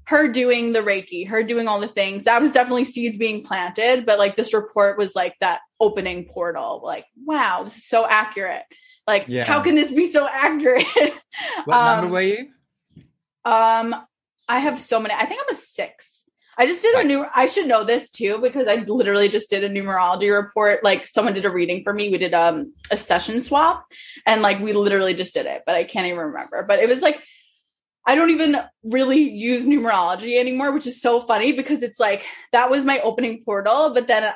her 0.06 0.28
doing 0.28 0.74
the 0.74 0.80
Reiki, 0.82 1.28
her 1.28 1.44
doing 1.44 1.68
all 1.68 1.80
the 1.80 1.88
things, 1.88 2.26
that 2.26 2.42
was 2.42 2.52
definitely 2.52 2.86
seeds 2.86 3.18
being 3.18 3.44
planted. 3.44 4.06
But 4.06 4.20
like 4.20 4.36
this 4.36 4.54
report 4.54 4.98
was 4.98 5.16
like 5.16 5.36
that 5.40 5.62
opening 5.80 6.26
portal. 6.26 6.82
Like, 6.84 7.06
wow, 7.26 7.64
this 7.64 7.78
is 7.78 7.88
so 7.88 8.06
accurate. 8.08 8.64
Like, 9.08 9.26
Yeah. 9.28 9.44
how 9.44 9.62
can 9.62 9.76
this 9.76 9.92
be 9.92 10.06
so 10.06 10.28
accurate? 10.32 10.86
What 11.66 11.78
Um, 11.78 11.86
number 12.02 12.14
were 12.14 12.22
you? 12.22 12.48
Um, 13.46 13.96
I 14.48 14.60
have 14.60 14.80
so 14.80 15.00
many. 15.00 15.14
I 15.14 15.26
think 15.26 15.42
I'm 15.42 15.56
a 15.56 15.58
six. 15.60 16.23
I 16.58 16.66
just 16.66 16.82
did 16.82 16.96
a 16.96 17.04
new. 17.04 17.26
I 17.34 17.48
should 17.48 17.68
know 17.68 17.84
this 17.84 18.10
too 18.10 18.40
because 18.42 18.68
I 18.68 18.76
literally 18.76 19.30
just 19.30 19.50
did 19.50 19.64
a 19.64 19.70
numerology 19.70 20.34
report. 20.34 20.84
Like 20.84 21.08
someone 21.08 21.34
did 21.34 21.46
a 21.46 21.50
reading 21.50 21.84
for 21.84 21.94
me. 21.94 22.10
We 22.10 22.18
did 22.18 22.34
um 22.34 22.74
a 22.92 22.98
session 22.98 23.42
swap, 23.42 23.86
and 24.26 24.42
like 24.42 24.60
we 24.60 24.74
literally 24.74 25.14
just 25.14 25.34
did 25.34 25.46
it, 25.46 25.64
but 25.66 25.76
I 25.76 25.84
can't 25.84 26.08
even 26.08 26.20
remember. 26.20 26.64
But 26.68 26.80
it 26.80 26.90
was 26.90 27.02
like 27.02 27.22
I 28.06 28.16
don't 28.16 28.32
even 28.32 28.58
really 28.84 29.30
use 29.30 29.66
numerology 29.66 30.38
anymore, 30.38 30.74
which 30.74 30.88
is 30.88 31.02
so 31.02 31.22
funny 31.22 31.54
because 31.54 31.82
it's 31.84 32.00
like 32.00 32.24
that 32.52 32.70
was 32.70 32.84
my 32.84 33.00
opening 33.00 33.42
portal. 33.44 33.92
But 33.94 34.08
then 34.08 34.32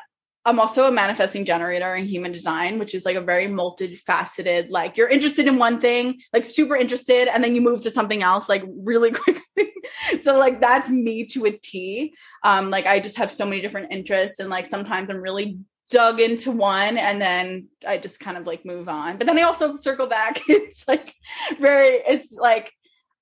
I'm 0.47 0.61
also 0.61 0.87
a 0.87 0.91
manifesting 0.91 1.43
generator 1.43 1.93
in 1.93 2.05
human 2.05 2.31
design, 2.31 2.79
which 2.79 2.95
is 2.95 3.05
like 3.05 3.17
a 3.17 3.21
very 3.21 3.47
multifaceted, 3.47 4.69
like 4.69 4.95
you're 4.95 5.09
interested 5.09 5.45
in 5.45 5.57
one 5.57 5.81
thing, 5.81 6.21
like 6.31 6.45
super 6.45 6.77
interested, 6.77 7.27
and 7.27 7.43
then 7.43 7.53
you 7.53 7.59
move 7.59 7.81
to 7.81 7.91
something 7.91 8.23
else 8.23 8.47
like 8.47 8.63
really 8.65 9.11
quickly. 9.23 9.73
so 10.21 10.37
like 10.37 10.61
that's 10.61 10.89
me 10.89 11.25
to 11.25 11.45
a 11.45 11.51
T. 11.51 12.15
Um, 12.43 12.69
like 12.69 12.85
I 12.85 13.01
just 13.01 13.17
have 13.17 13.29
so 13.29 13.43
many 13.43 13.59
different 13.59 13.91
interests, 13.91 14.39
and 14.39 14.49
like 14.49 14.67
sometimes 14.67 15.09
I'm 15.09 15.21
really 15.21 15.59
dug 15.89 16.19
into 16.19 16.51
one 16.51 16.97
and 16.97 17.21
then 17.21 17.67
I 17.87 17.97
just 17.97 18.19
kind 18.19 18.37
of 18.37 18.45
like 18.47 18.65
move 18.65 18.89
on. 18.89 19.17
But 19.17 19.27
then 19.27 19.37
I 19.37 19.43
also 19.43 19.75
circle 19.75 20.07
back. 20.07 20.39
it's 20.47 20.87
like 20.87 21.13
very 21.59 22.01
it's 22.07 22.31
like 22.31 22.71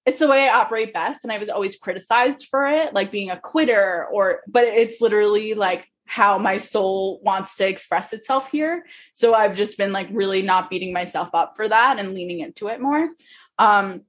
it's 0.06 0.20
the 0.20 0.28
way 0.28 0.48
I 0.48 0.60
operate 0.60 0.94
best. 0.94 1.24
And 1.24 1.32
I 1.32 1.40
was 1.40 1.50
always 1.50 1.78
criticized 1.78 2.48
for 2.50 2.68
it, 2.68 2.94
like 2.94 3.12
being 3.12 3.32
a 3.32 3.40
quitter 3.40 4.06
or, 4.12 4.42
but 4.48 4.64
it's 4.66 5.02
literally 5.02 5.56
like 5.56 5.88
how 6.06 6.38
my 6.38 6.58
soul 6.60 7.20
wants 7.24 7.56
to 7.58 7.68
express 7.68 8.14
itself 8.14 8.52
here. 8.52 8.86
So 9.14 9.34
I've 9.34 9.56
just 9.56 9.78
been 9.78 9.92
like 9.92 10.08
really 10.12 10.42
not 10.42 10.70
beating 10.70 10.94
myself 10.94 11.30
up 11.34 11.56
for 11.56 11.68
that 11.68 12.00
and 12.00 12.14
leaning 12.14 12.40
into 12.40 12.68
it 12.68 12.80
more. 12.80 13.10
Um, 13.58 14.02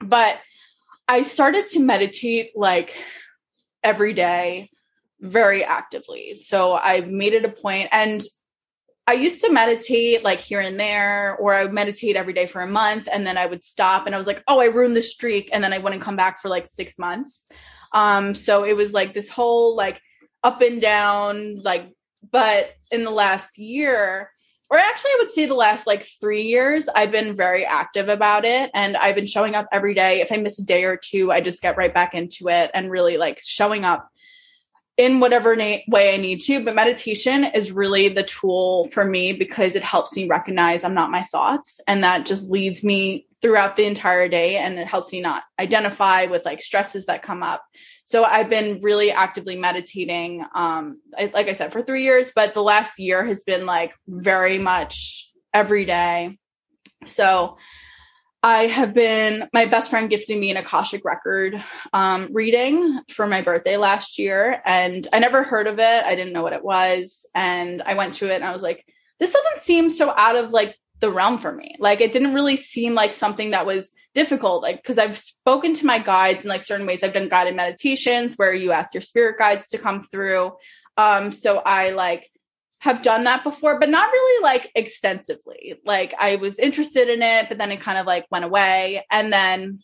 but 0.00 0.36
I 1.06 1.22
started 1.22 1.66
to 1.72 1.80
meditate 1.80 2.52
like 2.56 2.96
every 3.82 4.14
day 4.14 4.70
very 5.20 5.62
actively. 5.62 6.34
So 6.36 6.74
I 6.76 7.00
made 7.02 7.34
it 7.34 7.44
a 7.44 7.50
point 7.50 7.88
and 7.92 8.22
I 9.06 9.12
used 9.12 9.42
to 9.42 9.52
meditate 9.52 10.24
like 10.24 10.40
here 10.40 10.60
and 10.60 10.80
there, 10.80 11.36
or 11.36 11.54
I 11.54 11.64
would 11.64 11.74
meditate 11.74 12.16
every 12.16 12.32
day 12.32 12.46
for 12.46 12.62
a 12.62 12.66
month 12.66 13.06
and 13.12 13.26
then 13.26 13.36
I 13.36 13.44
would 13.44 13.62
stop 13.62 14.06
and 14.06 14.14
I 14.14 14.18
was 14.18 14.26
like, 14.26 14.42
oh, 14.48 14.60
I 14.60 14.66
ruined 14.66 14.96
the 14.96 15.02
streak. 15.02 15.50
And 15.52 15.62
then 15.62 15.74
I 15.74 15.78
wouldn't 15.78 16.00
come 16.00 16.16
back 16.16 16.40
for 16.40 16.48
like 16.48 16.66
six 16.66 16.98
months. 16.98 17.46
Um, 17.92 18.34
so 18.34 18.64
it 18.64 18.76
was 18.76 18.94
like 18.94 19.12
this 19.12 19.28
whole 19.28 19.76
like 19.76 20.00
up 20.44 20.60
and 20.60 20.80
down, 20.80 21.60
like, 21.62 21.90
but 22.30 22.74
in 22.92 23.02
the 23.02 23.10
last 23.10 23.58
year, 23.58 24.30
or 24.70 24.78
actually 24.78 25.10
I 25.12 25.16
would 25.20 25.30
say 25.30 25.46
the 25.46 25.54
last 25.54 25.86
like 25.86 26.06
three 26.20 26.42
years, 26.42 26.84
I've 26.94 27.10
been 27.10 27.34
very 27.34 27.64
active 27.64 28.08
about 28.08 28.44
it 28.44 28.70
and 28.74 28.96
I've 28.96 29.14
been 29.14 29.26
showing 29.26 29.54
up 29.54 29.66
every 29.72 29.94
day. 29.94 30.20
If 30.20 30.30
I 30.30 30.36
miss 30.36 30.58
a 30.58 30.64
day 30.64 30.84
or 30.84 30.96
two, 30.96 31.32
I 31.32 31.40
just 31.40 31.62
get 31.62 31.76
right 31.76 31.92
back 31.92 32.14
into 32.14 32.48
it 32.48 32.70
and 32.74 32.90
really 32.90 33.16
like 33.16 33.40
showing 33.42 33.84
up 33.84 34.08
in 34.96 35.18
whatever 35.20 35.56
na- 35.56 35.78
way 35.88 36.14
I 36.14 36.16
need 36.18 36.40
to. 36.42 36.64
But 36.64 36.74
meditation 36.74 37.44
is 37.44 37.72
really 37.72 38.08
the 38.08 38.22
tool 38.22 38.86
for 38.86 39.04
me 39.04 39.32
because 39.32 39.74
it 39.74 39.82
helps 39.82 40.14
me 40.16 40.26
recognize 40.26 40.84
I'm 40.84 40.94
not 40.94 41.10
my 41.10 41.24
thoughts. 41.24 41.80
And 41.88 42.04
that 42.04 42.26
just 42.26 42.50
leads 42.50 42.84
me 42.84 43.26
throughout 43.42 43.76
the 43.76 43.84
entire 43.84 44.28
day 44.28 44.56
and 44.56 44.78
it 44.78 44.86
helps 44.86 45.12
me 45.12 45.20
not 45.20 45.42
identify 45.58 46.26
with 46.26 46.44
like 46.44 46.62
stresses 46.62 47.06
that 47.06 47.22
come 47.22 47.42
up. 47.42 47.64
So 48.04 48.24
I've 48.24 48.48
been 48.48 48.80
really 48.82 49.10
actively 49.10 49.56
meditating, 49.56 50.44
um, 50.54 51.00
I, 51.18 51.30
like 51.34 51.48
I 51.48 51.52
said, 51.52 51.72
for 51.72 51.82
three 51.82 52.04
years, 52.04 52.30
but 52.34 52.54
the 52.54 52.62
last 52.62 52.98
year 52.98 53.24
has 53.24 53.42
been 53.42 53.66
like 53.66 53.92
very 54.06 54.58
much 54.58 55.30
every 55.52 55.84
day. 55.84 56.38
So 57.04 57.58
I 58.44 58.66
have 58.66 58.92
been, 58.92 59.48
my 59.54 59.64
best 59.64 59.88
friend 59.88 60.10
gifted 60.10 60.38
me 60.38 60.50
an 60.50 60.58
Akashic 60.58 61.02
record 61.02 61.64
um, 61.94 62.28
reading 62.30 63.00
for 63.08 63.26
my 63.26 63.40
birthday 63.40 63.78
last 63.78 64.18
year. 64.18 64.60
And 64.66 65.08
I 65.14 65.18
never 65.18 65.44
heard 65.44 65.66
of 65.66 65.78
it. 65.78 66.04
I 66.04 66.14
didn't 66.14 66.34
know 66.34 66.42
what 66.42 66.52
it 66.52 66.62
was. 66.62 67.24
And 67.34 67.80
I 67.80 67.94
went 67.94 68.12
to 68.16 68.30
it 68.30 68.34
and 68.34 68.44
I 68.44 68.52
was 68.52 68.60
like, 68.60 68.84
this 69.18 69.32
doesn't 69.32 69.62
seem 69.62 69.88
so 69.88 70.12
out 70.14 70.36
of 70.36 70.50
like 70.50 70.76
the 71.00 71.10
realm 71.10 71.38
for 71.38 71.52
me. 71.52 71.74
Like 71.78 72.02
it 72.02 72.12
didn't 72.12 72.34
really 72.34 72.58
seem 72.58 72.92
like 72.92 73.14
something 73.14 73.52
that 73.52 73.64
was 73.64 73.92
difficult. 74.14 74.62
Like 74.62 74.76
because 74.76 74.98
I've 74.98 75.16
spoken 75.16 75.72
to 75.72 75.86
my 75.86 75.98
guides 75.98 76.42
in 76.42 76.50
like 76.50 76.62
certain 76.62 76.86
ways. 76.86 77.02
I've 77.02 77.14
done 77.14 77.30
guided 77.30 77.56
meditations 77.56 78.34
where 78.34 78.52
you 78.52 78.72
ask 78.72 78.92
your 78.92 79.00
spirit 79.00 79.38
guides 79.38 79.68
to 79.68 79.78
come 79.78 80.02
through. 80.02 80.52
Um, 80.98 81.32
so 81.32 81.60
I 81.60 81.90
like 81.92 82.30
have 82.84 83.00
done 83.00 83.24
that 83.24 83.42
before, 83.42 83.80
but 83.80 83.88
not 83.88 84.12
really 84.12 84.42
like 84.42 84.70
extensively. 84.74 85.80
Like 85.86 86.12
I 86.18 86.36
was 86.36 86.58
interested 86.58 87.08
in 87.08 87.22
it, 87.22 87.48
but 87.48 87.56
then 87.56 87.72
it 87.72 87.80
kind 87.80 87.96
of 87.96 88.04
like 88.04 88.26
went 88.30 88.44
away. 88.44 89.06
And 89.10 89.32
then 89.32 89.80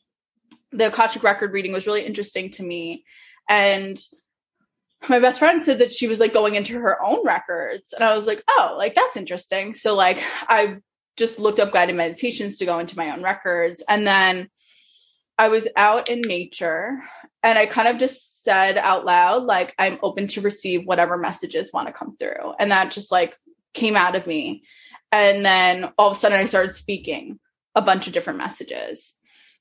the 0.70 0.88
Akashic 0.88 1.22
record 1.22 1.54
reading 1.54 1.72
was 1.72 1.86
really 1.86 2.04
interesting 2.04 2.50
to 2.52 2.62
me. 2.62 3.04
And 3.48 3.98
my 5.08 5.18
best 5.18 5.38
friend 5.38 5.64
said 5.64 5.78
that 5.78 5.90
she 5.90 6.08
was 6.08 6.20
like 6.20 6.34
going 6.34 6.56
into 6.56 6.78
her 6.78 7.02
own 7.02 7.24
records. 7.24 7.94
And 7.94 8.04
I 8.04 8.14
was 8.14 8.26
like, 8.26 8.44
oh, 8.46 8.74
like 8.76 8.94
that's 8.94 9.16
interesting. 9.16 9.72
So 9.72 9.96
like 9.96 10.22
I 10.46 10.76
just 11.16 11.38
looked 11.38 11.58
up 11.58 11.72
guided 11.72 11.96
meditations 11.96 12.58
to 12.58 12.66
go 12.66 12.80
into 12.80 12.98
my 12.98 13.12
own 13.12 13.22
records. 13.22 13.82
And 13.88 14.06
then 14.06 14.50
I 15.38 15.48
was 15.48 15.66
out 15.74 16.10
in 16.10 16.20
nature 16.20 16.98
and 17.42 17.58
I 17.58 17.64
kind 17.64 17.88
of 17.88 17.96
just 17.96 18.29
said 18.50 18.78
out 18.78 19.04
loud, 19.04 19.44
like, 19.44 19.72
I'm 19.78 19.98
open 20.02 20.26
to 20.28 20.40
receive 20.40 20.84
whatever 20.84 21.16
messages 21.16 21.70
want 21.72 21.86
to 21.86 21.92
come 21.92 22.16
through. 22.16 22.54
And 22.58 22.72
that 22.72 22.90
just 22.90 23.12
like 23.12 23.36
came 23.74 23.96
out 23.96 24.16
of 24.16 24.26
me. 24.26 24.64
And 25.12 25.44
then 25.44 25.92
all 25.96 26.10
of 26.10 26.16
a 26.16 26.20
sudden 26.20 26.40
I 26.40 26.46
started 26.46 26.74
speaking 26.74 27.38
a 27.76 27.82
bunch 27.82 28.08
of 28.08 28.12
different 28.12 28.40
messages. 28.40 29.14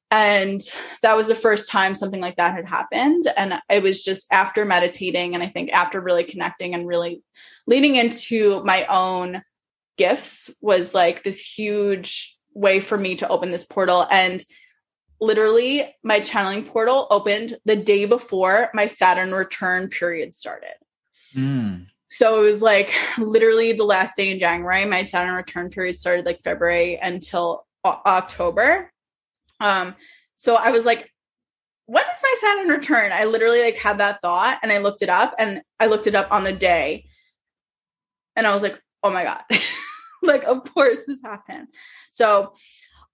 And 0.10 0.60
that 1.04 1.16
was 1.16 1.28
the 1.28 1.36
first 1.36 1.70
time 1.70 1.94
something 1.94 2.20
like 2.20 2.38
that 2.38 2.56
had 2.56 2.68
happened. 2.68 3.32
And 3.38 3.60
it 3.70 3.84
was 3.84 4.02
just 4.02 4.26
after 4.32 4.66
meditating 4.66 5.36
and 5.36 5.44
I 5.44 5.48
think 5.50 5.72
after 5.72 6.02
really 6.02 6.24
connecting 6.24 6.74
and 6.74 6.88
really 6.88 7.22
leaning 7.68 7.96
into 7.96 8.64
my 8.64 8.86
own 8.88 9.44
gifts 10.00 10.50
was 10.62 10.96
like 10.96 11.24
this 11.24 11.40
huge 11.40 12.36
way 12.56 12.80
for 12.80 12.98
me 12.98 13.18
to 13.18 13.28
open 13.28 13.52
this 13.52 13.66
portal. 13.66 14.08
And 14.10 14.44
literally, 15.22 15.96
my 16.04 16.20
channeling 16.20 16.64
portal 16.64 17.08
opened 17.10 17.58
the 17.66 17.76
day 17.76 18.06
before 18.06 18.70
my 18.74 18.88
Saturn 18.88 19.34
return 19.34 19.90
period 19.90 20.34
started. 20.34 20.76
Mm. 21.36 21.88
So 22.10 22.44
it 22.44 22.52
was 22.52 22.62
like 22.62 22.92
literally 23.18 23.74
the 23.74 23.84
last 23.84 24.18
day 24.18 24.32
in 24.32 24.40
January. 24.40 24.86
My 24.86 25.04
Saturn 25.04 25.36
return 25.36 25.70
period 25.70 26.00
started 26.00 26.26
like 26.26 26.42
February 26.44 26.98
until 27.02 27.66
o- 27.84 28.02
October. 28.06 28.92
Um, 29.60 29.96
so 30.36 30.56
I 30.56 30.72
was 30.72 30.86
like, 30.86 31.12
when 31.86 32.04
is 32.04 32.24
my 32.24 32.36
Saturn 32.40 32.70
return? 32.70 33.12
I 33.12 33.26
literally 33.26 33.62
like 33.62 33.76
had 33.76 34.00
that 34.00 34.22
thought 34.22 34.60
and 34.64 34.72
I 34.72 34.78
looked 34.80 35.02
it 35.02 35.10
up 35.10 35.36
and 35.38 35.62
I 35.80 35.88
looked 35.88 36.08
it 36.08 36.16
up 36.16 36.32
on 36.32 36.44
the 36.44 36.54
day. 36.54 37.06
And 38.36 38.48
I 38.48 38.54
was 38.54 38.64
like, 38.64 38.80
oh 39.04 39.12
my 39.12 39.24
God. 39.24 39.42
like, 40.24 40.44
of 40.44 40.72
course 40.74 41.00
this 41.06 41.20
happened. 41.24 41.68
So 42.12 42.54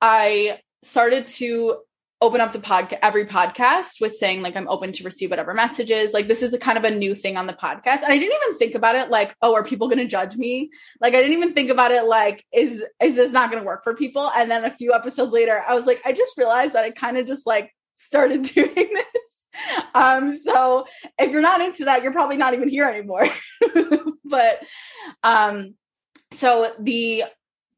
I 0.01 0.59
started 0.83 1.25
to 1.25 1.77
open 2.25 2.41
up 2.41 2.51
the 2.51 2.59
podcast 2.59 2.97
every 3.03 3.23
podcast 3.23 4.01
with 4.01 4.15
saying 4.15 4.41
like 4.41 4.55
i'm 4.55 4.67
open 4.67 4.91
to 4.91 5.03
receive 5.03 5.29
whatever 5.29 5.53
messages. 5.53 6.11
Like 6.11 6.27
this 6.27 6.41
is 6.41 6.53
a 6.55 6.57
kind 6.57 6.75
of 6.75 6.83
a 6.83 6.89
new 6.89 7.13
thing 7.13 7.37
on 7.37 7.45
the 7.45 7.53
podcast. 7.53 8.01
And 8.01 8.11
i 8.11 8.17
didn't 8.17 8.35
even 8.43 8.57
think 8.57 8.73
about 8.73 8.95
it 8.95 9.11
like 9.11 9.35
oh 9.43 9.53
are 9.53 9.63
people 9.63 9.87
going 9.87 9.99
to 9.99 10.07
judge 10.07 10.35
me? 10.35 10.71
Like 10.99 11.13
i 11.13 11.21
didn't 11.21 11.37
even 11.37 11.53
think 11.53 11.69
about 11.69 11.91
it 11.91 12.05
like 12.05 12.43
is 12.51 12.83
is 12.99 13.15
this 13.15 13.31
not 13.31 13.51
going 13.51 13.61
to 13.61 13.65
work 13.65 13.83
for 13.83 13.93
people? 13.93 14.31
And 14.35 14.49
then 14.49 14.65
a 14.65 14.71
few 14.71 14.91
episodes 14.93 15.33
later 15.33 15.63
i 15.67 15.75
was 15.75 15.85
like 15.85 16.01
i 16.03 16.11
just 16.11 16.35
realized 16.35 16.73
that 16.73 16.83
i 16.83 16.89
kind 16.89 17.17
of 17.17 17.27
just 17.27 17.45
like 17.45 17.71
started 17.93 18.41
doing 18.55 18.73
this. 18.73 19.05
Um 19.93 20.35
so 20.35 20.87
if 21.19 21.29
you're 21.31 21.41
not 21.41 21.61
into 21.61 21.85
that 21.85 22.01
you're 22.01 22.11
probably 22.11 22.37
not 22.37 22.55
even 22.55 22.69
here 22.69 22.87
anymore. 22.87 23.27
But 24.27 24.63
um 25.21 25.75
so 26.31 26.71
the 26.79 27.25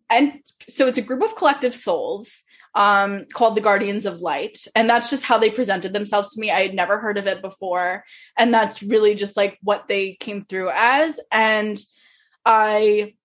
and 0.09 0.39
so 0.69 0.87
it's 0.87 0.97
a 0.97 1.01
group 1.01 1.21
of 1.21 1.35
collective 1.35 1.75
souls 1.75 2.45
um, 2.75 3.25
called 3.33 3.55
the 3.55 3.61
Guardians 3.61 4.05
of 4.05 4.19
Light. 4.19 4.59
And 4.75 4.89
that's 4.89 5.09
just 5.09 5.23
how 5.23 5.37
they 5.37 5.49
presented 5.49 5.93
themselves 5.93 6.33
to 6.33 6.39
me. 6.39 6.51
I 6.51 6.61
had 6.61 6.73
never 6.73 6.99
heard 6.99 7.17
of 7.17 7.27
it 7.27 7.41
before. 7.41 8.03
And 8.37 8.53
that's 8.53 8.83
really 8.83 9.15
just 9.15 9.35
like 9.37 9.57
what 9.61 9.87
they 9.87 10.13
came 10.13 10.43
through 10.43 10.69
as. 10.73 11.19
And 11.31 11.77
I 12.45 13.15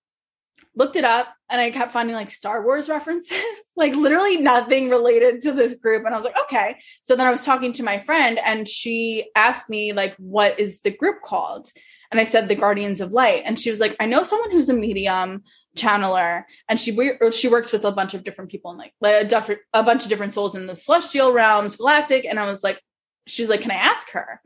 looked 0.75 0.97
it 0.97 1.05
up 1.05 1.29
and 1.51 1.61
I 1.61 1.71
kept 1.71 1.93
finding 1.93 2.17
like 2.17 2.31
Star 2.31 2.65
Wars 2.65 2.89
references, 2.89 3.43
like 3.77 3.95
literally 3.95 4.39
nothing 4.39 4.89
related 4.89 5.43
to 5.43 5.53
this 5.53 5.77
group. 5.77 6.05
And 6.07 6.15
I 6.15 6.19
was 6.19 6.25
like, 6.25 6.39
okay. 6.45 6.81
So 7.03 7.15
then 7.15 7.27
I 7.27 7.31
was 7.31 7.45
talking 7.45 7.73
to 7.75 7.83
my 7.83 7.99
friend 7.99 8.39
and 8.45 8.67
she 8.69 9.31
asked 9.37 9.69
me, 9.69 9.93
like, 9.93 10.15
what 10.17 10.59
is 10.59 10.81
the 10.81 10.91
group 10.91 11.23
called? 11.23 11.71
And 12.11 12.21
I 12.21 12.25
said, 12.25 12.49
the 12.49 12.55
Guardians 12.55 13.01
of 13.01 13.13
Light. 13.13 13.43
And 13.47 13.59
she 13.59 13.71
was 13.71 13.81
like, 13.81 13.97
I 13.99 14.07
know 14.07 14.23
someone 14.23 14.51
who's 14.51 14.69
a 14.69 14.75
medium 14.75 15.45
channeler 15.77 16.45
and 16.69 16.79
she 16.79 16.97
she 17.33 17.49
works 17.49 17.73
with 17.73 17.85
a 17.85 17.93
bunch 17.93 18.15
of 18.15 18.25
different 18.25 18.51
people 18.51 18.71
and 18.71 18.79
like, 18.79 18.93
like 19.01 19.25
a, 19.25 19.25
different, 19.25 19.61
a 19.73 19.83
bunch 19.83 20.03
of 20.03 20.09
different 20.11 20.33
souls 20.33 20.55
in 20.55 20.67
the 20.67 20.77
celestial 20.77 21.33
realms 21.33 21.77
galactic 21.77 22.25
and 22.27 22.39
i 22.39 22.45
was 22.45 22.63
like 22.63 22.81
she's 23.27 23.49
like 23.49 23.63
can 23.63 23.71
i 23.71 23.77
ask 23.77 24.11
her? 24.11 24.41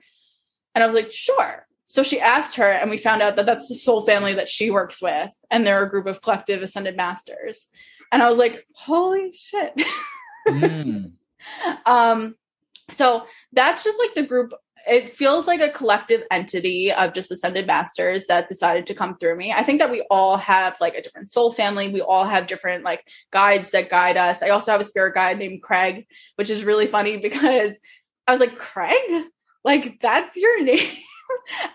And 0.75 0.83
i 0.85 0.87
was 0.87 0.95
like 0.95 1.13
sure. 1.13 1.67
So 1.89 2.03
she 2.03 2.21
asked 2.21 2.57
her 2.57 2.69
and 2.69 2.91
we 2.91 2.99
found 2.99 3.23
out 3.23 3.37
that 3.37 3.47
that's 3.47 3.69
the 3.69 3.75
soul 3.75 4.03
family 4.03 4.35
that 4.35 4.49
she 4.49 4.71
works 4.71 5.01
with 5.01 5.31
and 5.51 5.67
they're 5.67 5.85
a 5.85 5.91
group 5.91 6.07
of 6.07 6.21
collective 6.21 6.63
ascended 6.63 6.97
masters. 6.97 7.67
And 8.13 8.23
i 8.23 8.31
was 8.31 8.39
like 8.39 8.67
holy 8.75 9.33
shit. 9.33 9.83
Mm. 10.49 11.11
um 11.87 12.37
so 12.89 13.27
that's 13.53 13.83
just 13.83 13.99
like 13.99 14.15
the 14.15 14.23
group 14.23 14.53
it 14.87 15.11
feels 15.11 15.47
like 15.47 15.61
a 15.61 15.69
collective 15.69 16.23
entity 16.31 16.93
of 16.93 17.13
just 17.13 17.33
ascended 17.33 17.67
masters 17.67 18.27
that 18.29 18.47
decided 18.47 18.87
to 18.87 18.95
come 18.95 19.17
through 19.19 19.37
me. 19.37 19.53
I 19.53 19.63
think 19.63 19.81
that 19.81 19.91
we 19.91 20.07
all 20.11 20.37
have 20.37 20.81
like 20.81 20.95
a 20.95 21.03
different 21.03 21.31
soul 21.31 21.51
family. 21.51 21.89
We 21.89 22.01
all 22.01 22.25
have 22.25 22.47
different 22.47 22.85
like 22.85 23.07
guides 23.33 23.73
that 23.73 23.91
guide 23.91 24.17
us. 24.17 24.43
I 24.43 24.51
also 24.51 24.71
have 24.71 24.81
a 24.81 24.85
spirit 24.85 25.15
guide 25.15 25.39
named 25.39 25.63
Craig, 25.63 26.07
which 26.37 26.51
is 26.51 26.65
really 26.65 26.87
funny 26.87 27.17
because 27.29 27.77
I 28.27 28.33
was 28.33 28.41
like, 28.41 28.59
Craig, 28.59 29.25
like 29.65 30.01
that's 30.01 30.37
your 30.37 30.63
name. 30.65 30.89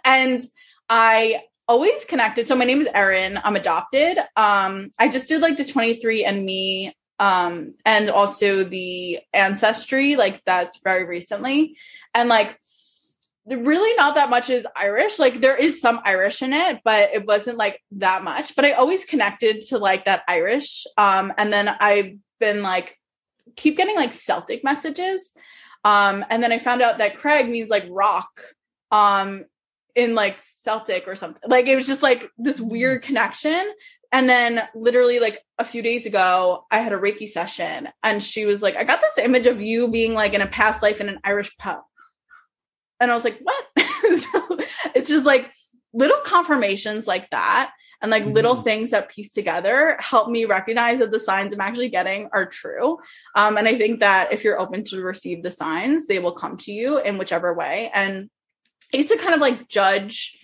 and 0.05 0.41
I 0.89 1.41
always 1.67 2.05
connected. 2.05 2.47
So 2.47 2.55
my 2.55 2.65
name 2.65 2.81
is 2.81 2.89
Erin. 2.93 3.39
I'm 3.43 3.55
adopted. 3.55 4.19
Um, 4.37 4.91
I 4.97 5.09
just 5.09 5.27
did 5.27 5.41
like 5.41 5.57
the 5.57 5.65
23 5.65 6.25
and 6.25 6.45
me 6.45 6.95
um 7.19 7.73
and 7.85 8.09
also 8.09 8.63
the 8.63 9.19
ancestry 9.31 10.15
like 10.15 10.41
that's 10.43 10.79
very 10.83 11.05
recently 11.05 11.77
and 12.15 12.27
like 12.27 12.57
really 13.45 13.95
not 13.95 14.15
that 14.15 14.29
much 14.29 14.49
is 14.49 14.67
Irish. 14.75 15.19
Like 15.19 15.41
there 15.41 15.55
is 15.55 15.81
some 15.81 15.99
Irish 16.03 16.41
in 16.41 16.53
it, 16.53 16.79
but 16.83 17.09
it 17.13 17.25
wasn't 17.25 17.57
like 17.57 17.81
that 17.93 18.23
much. 18.23 18.55
But 18.55 18.65
I 18.65 18.73
always 18.73 19.05
connected 19.05 19.61
to 19.69 19.77
like 19.77 20.05
that 20.05 20.23
Irish. 20.27 20.85
Um, 20.97 21.33
and 21.37 21.51
then 21.51 21.67
I've 21.67 22.17
been 22.39 22.61
like 22.61 22.97
keep 23.55 23.77
getting 23.77 23.95
like 23.95 24.13
Celtic 24.13 24.63
messages. 24.63 25.33
Um, 25.83 26.23
and 26.29 26.43
then 26.43 26.51
I 26.51 26.59
found 26.59 26.81
out 26.81 26.99
that 26.99 27.17
Craig 27.17 27.49
means 27.49 27.69
like 27.69 27.85
rock. 27.89 28.29
Um, 28.91 29.45
in 29.95 30.15
like 30.15 30.37
Celtic 30.63 31.07
or 31.07 31.15
something. 31.15 31.41
Like 31.47 31.67
it 31.67 31.75
was 31.75 31.87
just 31.87 32.01
like 32.01 32.29
this 32.37 32.59
weird 32.59 33.03
connection. 33.03 33.71
And 34.11 34.27
then 34.27 34.61
literally 34.75 35.19
like 35.19 35.39
a 35.57 35.63
few 35.63 35.81
days 35.81 36.05
ago, 36.05 36.65
I 36.69 36.79
had 36.79 36.93
a 36.93 36.97
Reiki 36.97 37.29
session 37.29 37.89
and 38.03 38.23
she 38.23 38.45
was 38.45 38.61
like, 38.61 38.75
I 38.75 38.83
got 38.83 39.01
this 39.01 39.17
image 39.17 39.47
of 39.47 39.61
you 39.61 39.87
being 39.87 40.13
like 40.13 40.33
in 40.33 40.41
a 40.41 40.47
past 40.47 40.83
life 40.83 40.99
in 40.99 41.09
an 41.09 41.19
Irish 41.23 41.55
pub. 41.57 41.81
And 43.01 43.11
I 43.11 43.15
was 43.15 43.25
like, 43.25 43.39
what? 43.41 43.65
so 44.19 44.57
it's 44.95 45.09
just 45.09 45.25
like 45.25 45.51
little 45.93 46.19
confirmations 46.19 47.07
like 47.07 47.29
that 47.31 47.71
and 48.01 48.09
like 48.09 48.23
mm-hmm. 48.23 48.33
little 48.33 48.55
things 48.55 48.91
that 48.91 49.09
piece 49.09 49.31
together 49.31 49.97
help 49.99 50.29
me 50.29 50.45
recognize 50.45 50.99
that 50.99 51.11
the 51.11 51.19
signs 51.19 51.53
I'm 51.53 51.61
actually 51.61 51.89
getting 51.89 52.29
are 52.33 52.45
true. 52.45 52.97
Um, 53.35 53.57
and 53.57 53.67
I 53.67 53.77
think 53.77 53.99
that 53.99 54.31
if 54.31 54.43
you're 54.43 54.59
open 54.59 54.83
to 54.85 55.01
receive 55.01 55.43
the 55.43 55.51
signs, 55.51 56.07
they 56.07 56.19
will 56.19 56.31
come 56.31 56.57
to 56.57 56.71
you 56.71 56.99
in 56.99 57.17
whichever 57.17 57.53
way. 57.53 57.91
And 57.93 58.29
I 58.93 58.97
used 58.97 59.09
to 59.09 59.17
kind 59.17 59.35
of 59.35 59.41
like 59.41 59.67
judge 59.67 60.37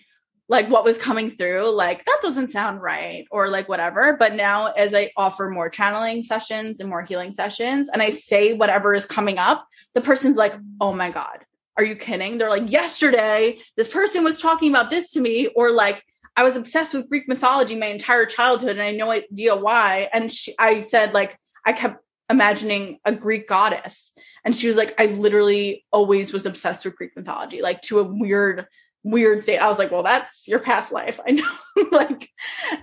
like 0.49 0.69
what 0.69 0.85
was 0.85 0.97
coming 0.97 1.29
through, 1.29 1.71
like 1.71 2.05
that 2.05 2.19
doesn't 2.21 2.51
sound 2.51 2.81
right 2.81 3.25
or 3.31 3.49
like 3.49 3.67
whatever. 3.67 4.15
But 4.17 4.33
now 4.33 4.67
as 4.67 4.93
I 4.93 5.11
offer 5.17 5.49
more 5.49 5.69
channeling 5.69 6.23
sessions 6.23 6.79
and 6.79 6.89
more 6.89 7.03
healing 7.03 7.33
sessions 7.33 7.89
and 7.91 8.01
I 8.01 8.11
say 8.11 8.53
whatever 8.53 8.93
is 8.93 9.05
coming 9.05 9.37
up, 9.37 9.67
the 9.93 10.01
person's 10.01 10.37
like, 10.37 10.55
oh 10.79 10.93
my 10.93 11.11
God, 11.11 11.39
are 11.77 11.83
you 11.83 11.95
kidding? 11.95 12.37
They're 12.37 12.49
like, 12.49 12.71
yesterday, 12.71 13.59
this 13.75 13.87
person 13.87 14.23
was 14.23 14.41
talking 14.41 14.71
about 14.71 14.89
this 14.89 15.11
to 15.11 15.19
me, 15.19 15.47
or 15.47 15.71
like, 15.71 16.03
I 16.35 16.43
was 16.43 16.55
obsessed 16.55 16.93
with 16.93 17.09
Greek 17.09 17.27
mythology 17.27 17.75
my 17.75 17.87
entire 17.87 18.25
childhood 18.25 18.71
and 18.71 18.81
I 18.81 18.85
had 18.87 18.97
no 18.97 19.09
idea 19.09 19.55
why. 19.55 20.07
And 20.13 20.31
she, 20.31 20.53
I 20.59 20.81
said, 20.81 21.13
like, 21.13 21.35
I 21.65 21.73
kept 21.73 22.03
imagining 22.29 22.99
a 23.05 23.11
Greek 23.11 23.47
goddess. 23.47 24.11
And 24.45 24.55
she 24.55 24.67
was 24.67 24.77
like, 24.77 24.93
I 24.99 25.07
literally 25.07 25.85
always 25.91 26.33
was 26.33 26.45
obsessed 26.45 26.85
with 26.85 26.95
Greek 26.95 27.15
mythology, 27.15 27.63
like 27.63 27.81
to 27.83 27.99
a 27.99 28.03
weird, 28.03 28.67
weird 29.03 29.41
state. 29.41 29.57
I 29.57 29.67
was 29.67 29.79
like, 29.79 29.91
well, 29.91 30.03
that's 30.03 30.47
your 30.47 30.59
past 30.59 30.91
life. 30.91 31.19
I 31.27 31.31
know. 31.31 31.49
like, 31.91 32.29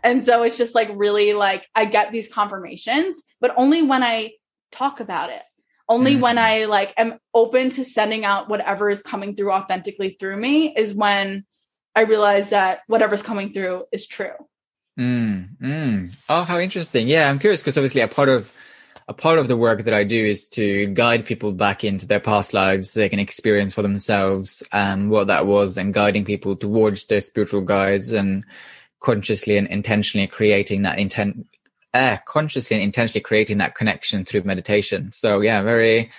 and 0.02 0.26
so 0.26 0.42
it's 0.42 0.58
just 0.58 0.74
like 0.74 0.90
really 0.92 1.32
like 1.32 1.68
I 1.76 1.84
get 1.84 2.10
these 2.10 2.32
confirmations, 2.32 3.22
but 3.40 3.54
only 3.56 3.82
when 3.82 4.02
I 4.02 4.32
talk 4.72 4.98
about 4.98 5.30
it 5.30 5.42
only 5.88 6.16
mm. 6.16 6.20
when 6.20 6.38
i 6.38 6.64
like 6.64 6.92
am 6.96 7.18
open 7.32 7.70
to 7.70 7.84
sending 7.84 8.24
out 8.24 8.48
whatever 8.48 8.90
is 8.90 9.02
coming 9.02 9.34
through 9.34 9.52
authentically 9.52 10.16
through 10.18 10.36
me 10.36 10.74
is 10.74 10.94
when 10.94 11.44
i 11.94 12.02
realize 12.02 12.50
that 12.50 12.80
whatever's 12.86 13.22
coming 13.22 13.52
through 13.52 13.84
is 13.92 14.06
true 14.06 14.34
Mm, 14.98 15.56
mm. 15.60 16.20
Oh, 16.28 16.44
how 16.44 16.58
interesting. 16.58 17.08
Yeah, 17.08 17.28
I'm 17.28 17.38
curious 17.38 17.60
because 17.60 17.76
obviously 17.76 18.00
a 18.00 18.08
part 18.08 18.28
of 18.28 18.52
a 19.06 19.12
part 19.12 19.38
of 19.38 19.48
the 19.48 19.56
work 19.56 19.84
that 19.84 19.92
I 19.92 20.04
do 20.04 20.16
is 20.16 20.48
to 20.50 20.86
guide 20.86 21.26
people 21.26 21.52
back 21.52 21.84
into 21.84 22.06
their 22.06 22.20
past 22.20 22.54
lives 22.54 22.90
so 22.90 23.00
they 23.00 23.08
can 23.10 23.18
experience 23.18 23.74
for 23.74 23.82
themselves 23.82 24.62
um, 24.72 25.10
what 25.10 25.26
that 25.26 25.46
was 25.46 25.76
and 25.76 25.92
guiding 25.92 26.24
people 26.24 26.56
towards 26.56 27.06
their 27.06 27.20
spiritual 27.20 27.60
guides 27.60 28.12
and 28.12 28.44
consciously 29.00 29.58
and 29.58 29.68
intentionally 29.68 30.26
creating 30.26 30.82
that 30.82 30.98
intent, 30.98 31.46
uh, 31.94 32.18
consciously 32.26 32.76
and 32.76 32.84
intentionally 32.84 33.20
creating 33.20 33.58
that 33.58 33.74
connection 33.74 34.24
through 34.24 34.42
meditation. 34.42 35.12
So 35.12 35.40
yeah, 35.40 35.62
very, 35.62 36.10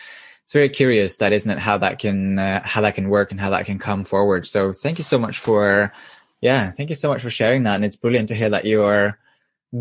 it's 0.43 0.53
very 0.53 0.69
curious 0.69 1.17
that 1.17 1.33
isn't 1.33 1.51
it 1.51 1.59
how 1.59 1.77
that 1.77 1.99
can, 1.99 2.39
uh, 2.39 2.61
how 2.65 2.81
that 2.81 2.95
can 2.95 3.09
work 3.09 3.31
and 3.31 3.39
how 3.39 3.49
that 3.51 3.65
can 3.65 3.77
come 3.77 4.03
forward. 4.05 4.47
So 4.47 4.71
thank 4.71 4.97
you 4.97 5.03
so 5.03 5.19
much 5.19 5.37
for, 5.37 5.91
yeah, 6.41 6.71
thank 6.71 6.89
you 6.89 6.95
so 6.95 7.09
much 7.09 7.21
for 7.21 7.29
sharing 7.29 7.63
that. 7.63 7.75
And 7.75 7.85
it's 7.85 7.97
brilliant 7.97 8.29
to 8.29 8.35
hear 8.35 8.49
that 8.49 8.65
your 8.65 9.19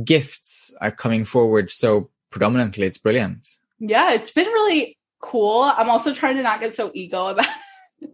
gifts 0.03 0.75
are 0.81 0.91
coming 0.91 1.25
forward 1.25 1.71
so 1.71 2.11
predominantly. 2.31 2.87
It's 2.87 2.99
brilliant. 2.99 3.57
Yeah, 3.79 4.13
it's 4.13 4.33
been 4.33 4.49
really 4.49 4.99
cool. 5.21 5.63
I'm 5.63 5.91
also 5.91 6.13
trying 6.13 6.37
to 6.37 6.43
not 6.43 6.61
get 6.61 6.75
so 6.75 6.91
ego 6.93 7.27
about 7.29 7.47
it. 8.01 8.11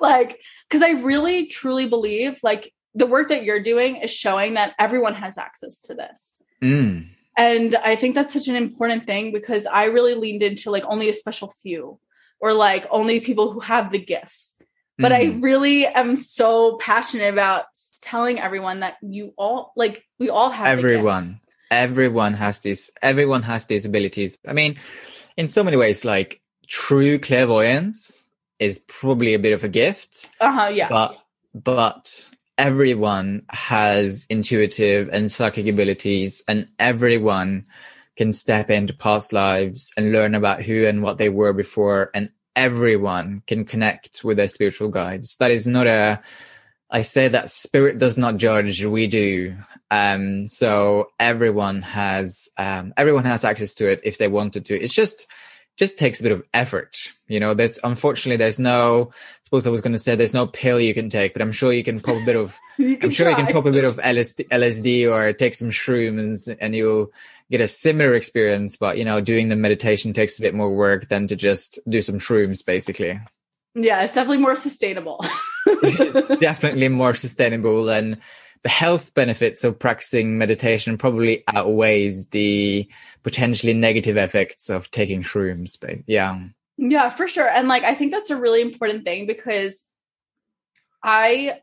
like, 0.00 0.40
because 0.68 0.82
I 0.82 1.00
really 1.02 1.46
truly 1.46 1.86
believe 1.86 2.40
like 2.42 2.72
the 2.94 3.06
work 3.06 3.28
that 3.28 3.44
you're 3.44 3.62
doing 3.62 3.96
is 3.96 4.10
showing 4.10 4.54
that 4.54 4.74
everyone 4.78 5.14
has 5.14 5.36
access 5.36 5.78
to 5.80 5.94
this. 5.94 6.34
Mm. 6.62 7.08
And 7.38 7.76
I 7.76 7.94
think 7.94 8.16
that's 8.16 8.34
such 8.34 8.48
an 8.48 8.56
important 8.56 9.06
thing 9.06 9.32
because 9.32 9.64
I 9.64 9.84
really 9.84 10.14
leaned 10.14 10.42
into 10.42 10.72
like 10.72 10.84
only 10.86 11.08
a 11.08 11.12
special 11.12 11.48
few 11.48 12.00
or 12.40 12.52
like 12.52 12.86
only 12.90 13.20
people 13.20 13.52
who 13.52 13.60
have 13.60 13.92
the 13.92 14.00
gifts. 14.00 14.56
But 14.98 15.12
mm. 15.12 15.14
I 15.14 15.38
really 15.38 15.86
am 15.86 16.16
so 16.16 16.76
passionate 16.78 17.32
about 17.32 17.66
telling 18.02 18.40
everyone 18.40 18.80
that 18.80 18.96
you 19.02 19.34
all 19.38 19.72
like 19.76 20.04
we 20.18 20.30
all 20.30 20.50
have 20.50 20.66
everyone. 20.66 21.36
Everyone 21.70 22.34
has 22.34 22.58
this 22.58 22.90
everyone 23.00 23.42
has 23.42 23.66
these 23.66 23.84
abilities. 23.84 24.38
I 24.46 24.52
mean 24.52 24.76
in 25.36 25.46
so 25.46 25.62
many 25.62 25.76
ways 25.76 26.04
like 26.04 26.40
true 26.66 27.20
clairvoyance 27.20 28.24
is 28.58 28.80
probably 28.80 29.34
a 29.34 29.38
bit 29.38 29.52
of 29.52 29.62
a 29.62 29.68
gift. 29.68 30.30
Uh-huh 30.40 30.70
yeah. 30.74 30.88
But 30.88 31.16
but 31.54 32.30
everyone 32.58 33.42
has 33.48 34.26
intuitive 34.28 35.08
and 35.12 35.30
psychic 35.30 35.66
abilities 35.68 36.42
and 36.48 36.68
everyone 36.78 37.64
can 38.16 38.32
step 38.32 38.68
into 38.68 38.92
past 38.92 39.32
lives 39.32 39.92
and 39.96 40.12
learn 40.12 40.34
about 40.34 40.62
who 40.62 40.84
and 40.84 41.02
what 41.02 41.18
they 41.18 41.28
were 41.28 41.52
before 41.52 42.10
and 42.14 42.30
everyone 42.56 43.42
can 43.46 43.64
connect 43.64 44.24
with 44.24 44.36
their 44.36 44.48
spiritual 44.48 44.88
guides 44.88 45.36
that 45.36 45.52
is 45.52 45.68
not 45.68 45.86
a 45.86 46.20
I 46.90 47.02
say 47.02 47.28
that 47.28 47.50
spirit 47.50 47.98
does 47.98 48.16
not 48.16 48.38
judge, 48.38 48.82
we 48.82 49.08
do. 49.08 49.56
Um, 49.90 50.46
so 50.46 51.10
everyone 51.20 51.82
has, 51.82 52.48
um, 52.56 52.94
everyone 52.96 53.26
has 53.26 53.44
access 53.44 53.74
to 53.74 53.90
it 53.90 54.00
if 54.04 54.16
they 54.16 54.28
wanted 54.28 54.64
to. 54.66 54.80
It's 54.80 54.94
just, 54.94 55.26
just 55.78 55.98
takes 55.98 56.20
a 56.20 56.24
bit 56.24 56.32
of 56.32 56.42
effort. 56.52 57.12
You 57.28 57.38
know, 57.38 57.54
there's, 57.54 57.78
unfortunately, 57.84 58.36
there's 58.36 58.58
no, 58.58 59.10
I 59.12 59.38
suppose 59.44 59.66
I 59.66 59.70
was 59.70 59.80
going 59.80 59.92
to 59.92 59.98
say 59.98 60.16
there's 60.16 60.34
no 60.34 60.46
pill 60.46 60.80
you 60.80 60.92
can 60.92 61.08
take, 61.08 61.32
but 61.32 61.40
I'm 61.40 61.52
sure 61.52 61.72
you 61.72 61.84
can 61.84 62.00
pop 62.00 62.20
a 62.20 62.24
bit 62.24 62.36
of, 62.36 62.58
I'm 62.78 63.10
sure 63.10 63.26
try. 63.26 63.30
you 63.30 63.36
can 63.36 63.54
pop 63.54 63.64
a 63.64 63.70
bit 63.70 63.84
of 63.84 63.96
LSD, 63.98 64.48
LSD 64.48 65.10
or 65.10 65.32
take 65.32 65.54
some 65.54 65.70
shrooms 65.70 66.54
and 66.60 66.74
you'll 66.74 67.12
get 67.50 67.60
a 67.60 67.68
similar 67.68 68.14
experience. 68.14 68.76
But, 68.76 68.98
you 68.98 69.04
know, 69.04 69.20
doing 69.20 69.48
the 69.48 69.56
meditation 69.56 70.12
takes 70.12 70.38
a 70.38 70.42
bit 70.42 70.54
more 70.54 70.74
work 70.74 71.08
than 71.08 71.28
to 71.28 71.36
just 71.36 71.78
do 71.88 72.02
some 72.02 72.18
shrooms, 72.18 72.64
basically. 72.64 73.20
Yeah, 73.74 74.02
it's 74.02 74.14
definitely 74.14 74.42
more 74.42 74.56
sustainable. 74.56 75.24
it's 75.66 76.40
definitely 76.40 76.88
more 76.88 77.14
sustainable 77.14 77.88
and 77.88 78.18
the 78.62 78.68
health 78.68 79.14
benefits 79.14 79.64
of 79.64 79.78
practicing 79.78 80.38
meditation 80.38 80.98
probably 80.98 81.44
outweighs 81.48 82.26
the 82.28 82.88
potentially 83.22 83.74
negative 83.74 84.16
effects 84.16 84.70
of 84.70 84.90
taking 84.90 85.22
shrooms. 85.22 85.78
But 85.80 85.98
yeah. 86.06 86.40
Yeah, 86.76 87.08
for 87.08 87.28
sure. 87.28 87.48
And 87.48 87.68
like 87.68 87.82
I 87.84 87.94
think 87.94 88.12
that's 88.12 88.30
a 88.30 88.36
really 88.36 88.62
important 88.62 89.04
thing 89.04 89.26
because 89.26 89.84
I 91.02 91.60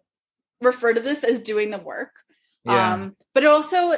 refer 0.61 0.93
to 0.93 1.01
this 1.01 1.23
as 1.23 1.39
doing 1.39 1.69
the 1.69 1.77
work. 1.77 2.11
Yeah. 2.65 2.93
Um, 2.93 3.15
but 3.33 3.43
it 3.43 3.47
also 3.47 3.95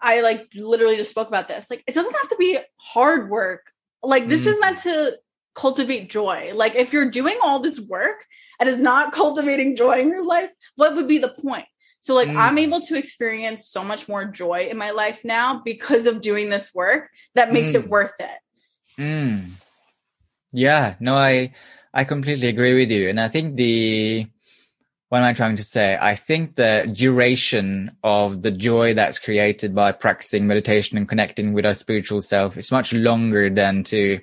I 0.00 0.20
like 0.20 0.48
literally 0.54 0.96
just 0.96 1.10
spoke 1.10 1.28
about 1.28 1.48
this. 1.48 1.70
Like 1.70 1.82
it 1.86 1.94
doesn't 1.94 2.14
have 2.14 2.28
to 2.28 2.36
be 2.36 2.58
hard 2.76 3.30
work. 3.30 3.72
Like 4.02 4.28
this 4.28 4.44
mm. 4.44 4.52
is 4.52 4.60
meant 4.60 4.78
to 4.80 5.18
cultivate 5.54 6.08
joy. 6.08 6.52
Like 6.54 6.76
if 6.76 6.92
you're 6.92 7.10
doing 7.10 7.38
all 7.42 7.60
this 7.60 7.80
work 7.80 8.24
and 8.60 8.68
is 8.68 8.78
not 8.78 9.12
cultivating 9.12 9.76
joy 9.76 10.00
in 10.00 10.08
your 10.08 10.24
life, 10.24 10.50
what 10.76 10.94
would 10.94 11.08
be 11.08 11.18
the 11.18 11.28
point? 11.28 11.66
So 12.08 12.14
like 12.14 12.28
mm. 12.28 12.38
I'm 12.38 12.56
able 12.56 12.80
to 12.80 12.96
experience 12.96 13.68
so 13.68 13.84
much 13.84 14.08
more 14.08 14.24
joy 14.24 14.68
in 14.70 14.78
my 14.78 14.92
life 14.92 15.26
now 15.26 15.60
because 15.62 16.06
of 16.06 16.22
doing 16.22 16.48
this 16.48 16.74
work 16.74 17.10
that 17.34 17.52
makes 17.52 17.72
mm. 17.72 17.74
it 17.74 17.88
worth 17.90 18.14
it. 18.18 18.38
Mm. 18.98 19.50
Yeah, 20.50 20.94
no, 21.00 21.12
I 21.14 21.52
I 21.92 22.04
completely 22.04 22.48
agree 22.48 22.72
with 22.72 22.90
you. 22.90 23.10
And 23.10 23.20
I 23.20 23.28
think 23.28 23.56
the 23.56 24.26
what 25.10 25.18
am 25.18 25.24
I 25.24 25.34
trying 25.34 25.56
to 25.56 25.62
say? 25.62 25.98
I 26.00 26.14
think 26.14 26.54
the 26.54 26.90
duration 26.90 27.90
of 28.02 28.40
the 28.40 28.52
joy 28.52 28.94
that's 28.94 29.18
created 29.18 29.74
by 29.74 29.92
practicing 29.92 30.46
meditation 30.46 30.96
and 30.96 31.06
connecting 31.06 31.52
with 31.52 31.66
our 31.66 31.74
spiritual 31.74 32.22
self 32.22 32.56
is 32.56 32.72
much 32.72 32.94
longer 32.94 33.50
than 33.50 33.84
to 33.84 34.20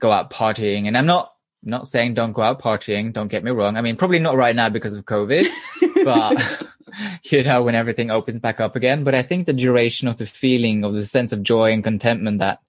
go 0.00 0.12
out 0.12 0.30
partying. 0.30 0.86
And 0.86 0.98
I'm 0.98 1.06
not 1.06 1.31
not 1.62 1.88
saying 1.88 2.14
don't 2.14 2.32
go 2.32 2.42
out 2.42 2.60
partying. 2.60 3.12
Don't 3.12 3.28
get 3.28 3.44
me 3.44 3.50
wrong. 3.50 3.76
I 3.76 3.80
mean, 3.80 3.96
probably 3.96 4.18
not 4.18 4.36
right 4.36 4.54
now 4.54 4.68
because 4.68 4.94
of 4.94 5.04
COVID, 5.04 5.46
but 6.04 6.62
you 7.24 7.42
know, 7.42 7.62
when 7.62 7.74
everything 7.74 8.10
opens 8.10 8.38
back 8.38 8.60
up 8.60 8.76
again. 8.76 9.04
But 9.04 9.14
I 9.14 9.22
think 9.22 9.46
the 9.46 9.52
duration 9.52 10.08
of 10.08 10.16
the 10.16 10.26
feeling 10.26 10.84
of 10.84 10.94
the 10.94 11.06
sense 11.06 11.32
of 11.32 11.42
joy 11.42 11.72
and 11.72 11.84
contentment 11.84 12.38
that 12.38 12.60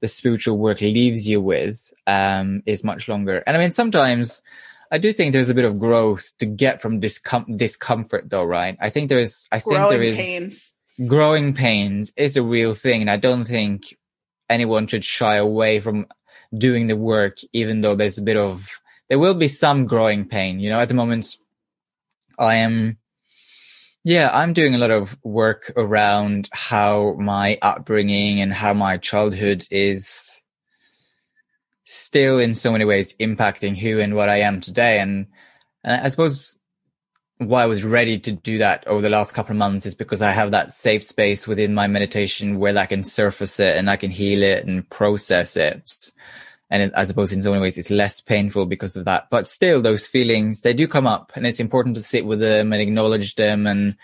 the 0.00 0.08
spiritual 0.08 0.58
work 0.58 0.80
leaves 0.80 1.28
you 1.28 1.40
with 1.40 1.92
um, 2.06 2.62
is 2.66 2.84
much 2.84 3.08
longer. 3.08 3.42
And 3.46 3.56
I 3.56 3.60
mean, 3.60 3.72
sometimes 3.72 4.42
I 4.90 4.98
do 4.98 5.12
think 5.12 5.32
there's 5.32 5.50
a 5.50 5.54
bit 5.54 5.64
of 5.64 5.78
growth 5.78 6.32
to 6.38 6.46
get 6.46 6.80
from 6.80 7.00
discom- 7.00 7.56
discomfort, 7.56 8.30
though, 8.30 8.44
right? 8.44 8.76
I 8.80 8.90
think 8.90 9.08
there 9.08 9.18
is. 9.18 9.46
I 9.52 9.58
growing 9.58 9.78
think 9.78 9.90
there 9.90 10.02
is 10.02 10.16
pains. 10.16 10.72
growing 11.06 11.54
pains 11.54 12.12
is 12.16 12.36
a 12.36 12.42
real 12.42 12.74
thing, 12.74 13.00
and 13.00 13.10
I 13.10 13.16
don't 13.16 13.44
think 13.44 13.94
anyone 14.48 14.86
should 14.86 15.04
shy 15.04 15.36
away 15.36 15.80
from 15.80 16.06
doing 16.56 16.86
the 16.86 16.96
work, 16.96 17.38
even 17.52 17.80
though 17.80 17.94
there's 17.94 18.18
a 18.18 18.22
bit 18.22 18.36
of, 18.36 18.80
there 19.08 19.18
will 19.18 19.34
be 19.34 19.48
some 19.48 19.86
growing 19.86 20.26
pain. 20.26 20.60
You 20.60 20.70
know, 20.70 20.80
at 20.80 20.88
the 20.88 20.94
moment, 20.94 21.36
I 22.38 22.56
am, 22.56 22.98
yeah, 24.04 24.30
I'm 24.32 24.52
doing 24.52 24.74
a 24.74 24.78
lot 24.78 24.90
of 24.90 25.18
work 25.22 25.72
around 25.76 26.48
how 26.52 27.14
my 27.18 27.58
upbringing 27.62 28.40
and 28.40 28.52
how 28.52 28.72
my 28.72 28.96
childhood 28.96 29.64
is 29.70 30.42
still 31.84 32.38
in 32.38 32.54
so 32.54 32.70
many 32.70 32.84
ways 32.84 33.16
impacting 33.16 33.76
who 33.76 33.98
and 33.98 34.14
what 34.14 34.28
I 34.28 34.40
am 34.40 34.60
today. 34.60 35.00
And, 35.00 35.26
and 35.82 36.04
I 36.04 36.08
suppose 36.08 36.57
why 37.38 37.62
I 37.62 37.66
was 37.66 37.84
ready 37.84 38.18
to 38.18 38.32
do 38.32 38.58
that 38.58 38.86
over 38.88 39.00
the 39.00 39.08
last 39.08 39.32
couple 39.32 39.52
of 39.52 39.58
months 39.58 39.86
is 39.86 39.94
because 39.94 40.20
I 40.22 40.32
have 40.32 40.50
that 40.50 40.72
safe 40.72 41.04
space 41.04 41.46
within 41.46 41.72
my 41.72 41.86
meditation 41.86 42.58
where 42.58 42.76
I 42.76 42.86
can 42.86 43.04
surface 43.04 43.60
it 43.60 43.76
and 43.76 43.88
I 43.88 43.96
can 43.96 44.10
heal 44.10 44.42
it 44.42 44.66
and 44.66 44.88
process 44.90 45.56
it. 45.56 46.10
And 46.68 46.92
I 46.94 47.04
suppose 47.04 47.32
in 47.32 47.40
so 47.40 47.50
many 47.50 47.62
ways 47.62 47.78
it's 47.78 47.90
less 47.90 48.20
painful 48.20 48.66
because 48.66 48.96
of 48.96 49.04
that. 49.04 49.30
But 49.30 49.48
still, 49.48 49.80
those 49.80 50.06
feelings, 50.06 50.62
they 50.62 50.74
do 50.74 50.88
come 50.88 51.06
up 51.06 51.32
and 51.36 51.46
it's 51.46 51.60
important 51.60 51.94
to 51.94 52.02
sit 52.02 52.26
with 52.26 52.40
them 52.40 52.72
and 52.72 52.82
acknowledge 52.82 53.36
them 53.36 53.68
and, 53.68 53.94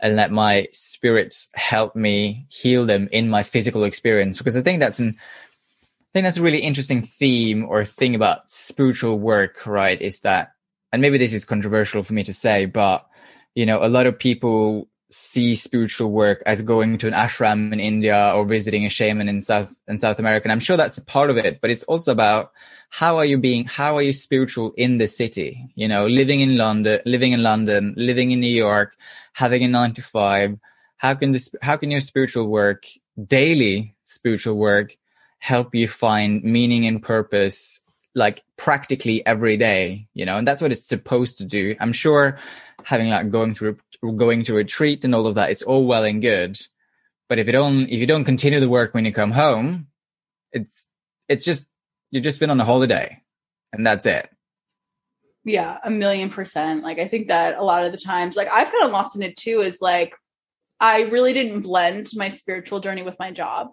and 0.00 0.14
let 0.14 0.30
my 0.30 0.68
spirits 0.70 1.48
help 1.54 1.96
me 1.96 2.46
heal 2.50 2.84
them 2.84 3.08
in 3.10 3.30
my 3.30 3.42
physical 3.42 3.84
experience. 3.84 4.36
Because 4.36 4.56
I 4.56 4.60
think 4.60 4.80
that's 4.80 5.00
an, 5.00 5.16
I 5.18 6.12
think 6.12 6.24
that's 6.24 6.36
a 6.36 6.42
really 6.42 6.60
interesting 6.60 7.02
theme 7.02 7.64
or 7.64 7.86
thing 7.86 8.14
about 8.14 8.50
spiritual 8.50 9.18
work, 9.18 9.66
right? 9.66 10.00
Is 10.00 10.20
that 10.20 10.52
and 10.96 11.02
maybe 11.02 11.18
this 11.18 11.34
is 11.34 11.44
controversial 11.44 12.02
for 12.02 12.14
me 12.14 12.22
to 12.22 12.32
say, 12.32 12.64
but 12.64 13.06
you 13.54 13.66
know, 13.66 13.84
a 13.84 13.88
lot 13.88 14.06
of 14.06 14.18
people 14.18 14.88
see 15.10 15.54
spiritual 15.54 16.10
work 16.10 16.42
as 16.46 16.62
going 16.62 16.96
to 16.96 17.06
an 17.06 17.12
ashram 17.12 17.70
in 17.70 17.80
India 17.80 18.32
or 18.34 18.46
visiting 18.46 18.86
a 18.86 18.88
shaman 18.88 19.28
in 19.28 19.42
South 19.42 19.78
in 19.88 19.98
South 19.98 20.18
America. 20.18 20.46
And 20.46 20.52
I'm 20.52 20.60
sure 20.60 20.78
that's 20.78 20.96
a 20.96 21.04
part 21.04 21.28
of 21.28 21.36
it, 21.36 21.60
but 21.60 21.70
it's 21.70 21.82
also 21.82 22.12
about 22.12 22.50
how 22.88 23.18
are 23.18 23.26
you 23.26 23.36
being 23.36 23.66
how 23.66 23.94
are 23.96 24.00
you 24.00 24.14
spiritual 24.14 24.72
in 24.78 24.96
the 24.96 25.06
city? 25.06 25.68
You 25.74 25.86
know, 25.86 26.06
living 26.06 26.40
in 26.40 26.56
London, 26.56 27.00
living 27.04 27.32
in 27.32 27.42
London, 27.42 27.92
living 27.98 28.30
in 28.30 28.40
New 28.40 28.56
York, 28.64 28.96
having 29.34 29.62
a 29.64 29.68
nine 29.68 29.92
to 29.92 30.02
five. 30.02 30.58
How 30.96 31.12
can 31.12 31.32
this 31.32 31.54
how 31.60 31.76
can 31.76 31.90
your 31.90 32.00
spiritual 32.00 32.48
work, 32.48 32.86
daily 33.22 33.94
spiritual 34.04 34.56
work, 34.56 34.96
help 35.40 35.74
you 35.74 35.88
find 35.88 36.42
meaning 36.42 36.86
and 36.86 37.02
purpose 37.02 37.82
like 38.16 38.42
practically 38.56 39.24
every 39.26 39.58
day, 39.58 40.08
you 40.14 40.24
know, 40.24 40.38
and 40.38 40.48
that's 40.48 40.62
what 40.62 40.72
it's 40.72 40.88
supposed 40.88 41.36
to 41.38 41.44
do. 41.44 41.76
I'm 41.78 41.92
sure 41.92 42.38
having 42.82 43.10
like 43.10 43.30
going 43.30 43.54
to 43.54 43.76
going 44.00 44.42
to 44.44 44.54
retreat 44.54 45.04
and 45.04 45.14
all 45.14 45.26
of 45.26 45.34
that, 45.34 45.50
it's 45.50 45.62
all 45.62 45.86
well 45.86 46.02
and 46.02 46.22
good. 46.22 46.58
But 47.28 47.38
if 47.38 47.46
you 47.46 47.52
don't 47.52 47.82
if 47.82 48.00
you 48.00 48.06
don't 48.06 48.24
continue 48.24 48.58
the 48.58 48.70
work 48.70 48.94
when 48.94 49.04
you 49.04 49.12
come 49.12 49.32
home, 49.32 49.88
it's 50.50 50.88
it's 51.28 51.44
just 51.44 51.66
you've 52.10 52.24
just 52.24 52.40
been 52.40 52.50
on 52.50 52.60
a 52.60 52.64
holiday 52.64 53.22
and 53.72 53.86
that's 53.86 54.06
it. 54.06 54.30
Yeah, 55.44 55.78
a 55.84 55.90
million 55.90 56.30
percent. 56.30 56.82
Like 56.82 56.98
I 56.98 57.08
think 57.08 57.28
that 57.28 57.58
a 57.58 57.62
lot 57.62 57.84
of 57.84 57.92
the 57.92 57.98
times, 57.98 58.34
like 58.34 58.48
I've 58.50 58.72
kind 58.72 58.84
of 58.84 58.92
lost 58.92 59.14
in 59.14 59.22
it 59.22 59.36
too, 59.36 59.60
is 59.60 59.78
like 59.82 60.14
I 60.80 61.02
really 61.02 61.34
didn't 61.34 61.60
blend 61.60 62.08
my 62.16 62.30
spiritual 62.30 62.80
journey 62.80 63.02
with 63.02 63.18
my 63.18 63.30
job. 63.30 63.72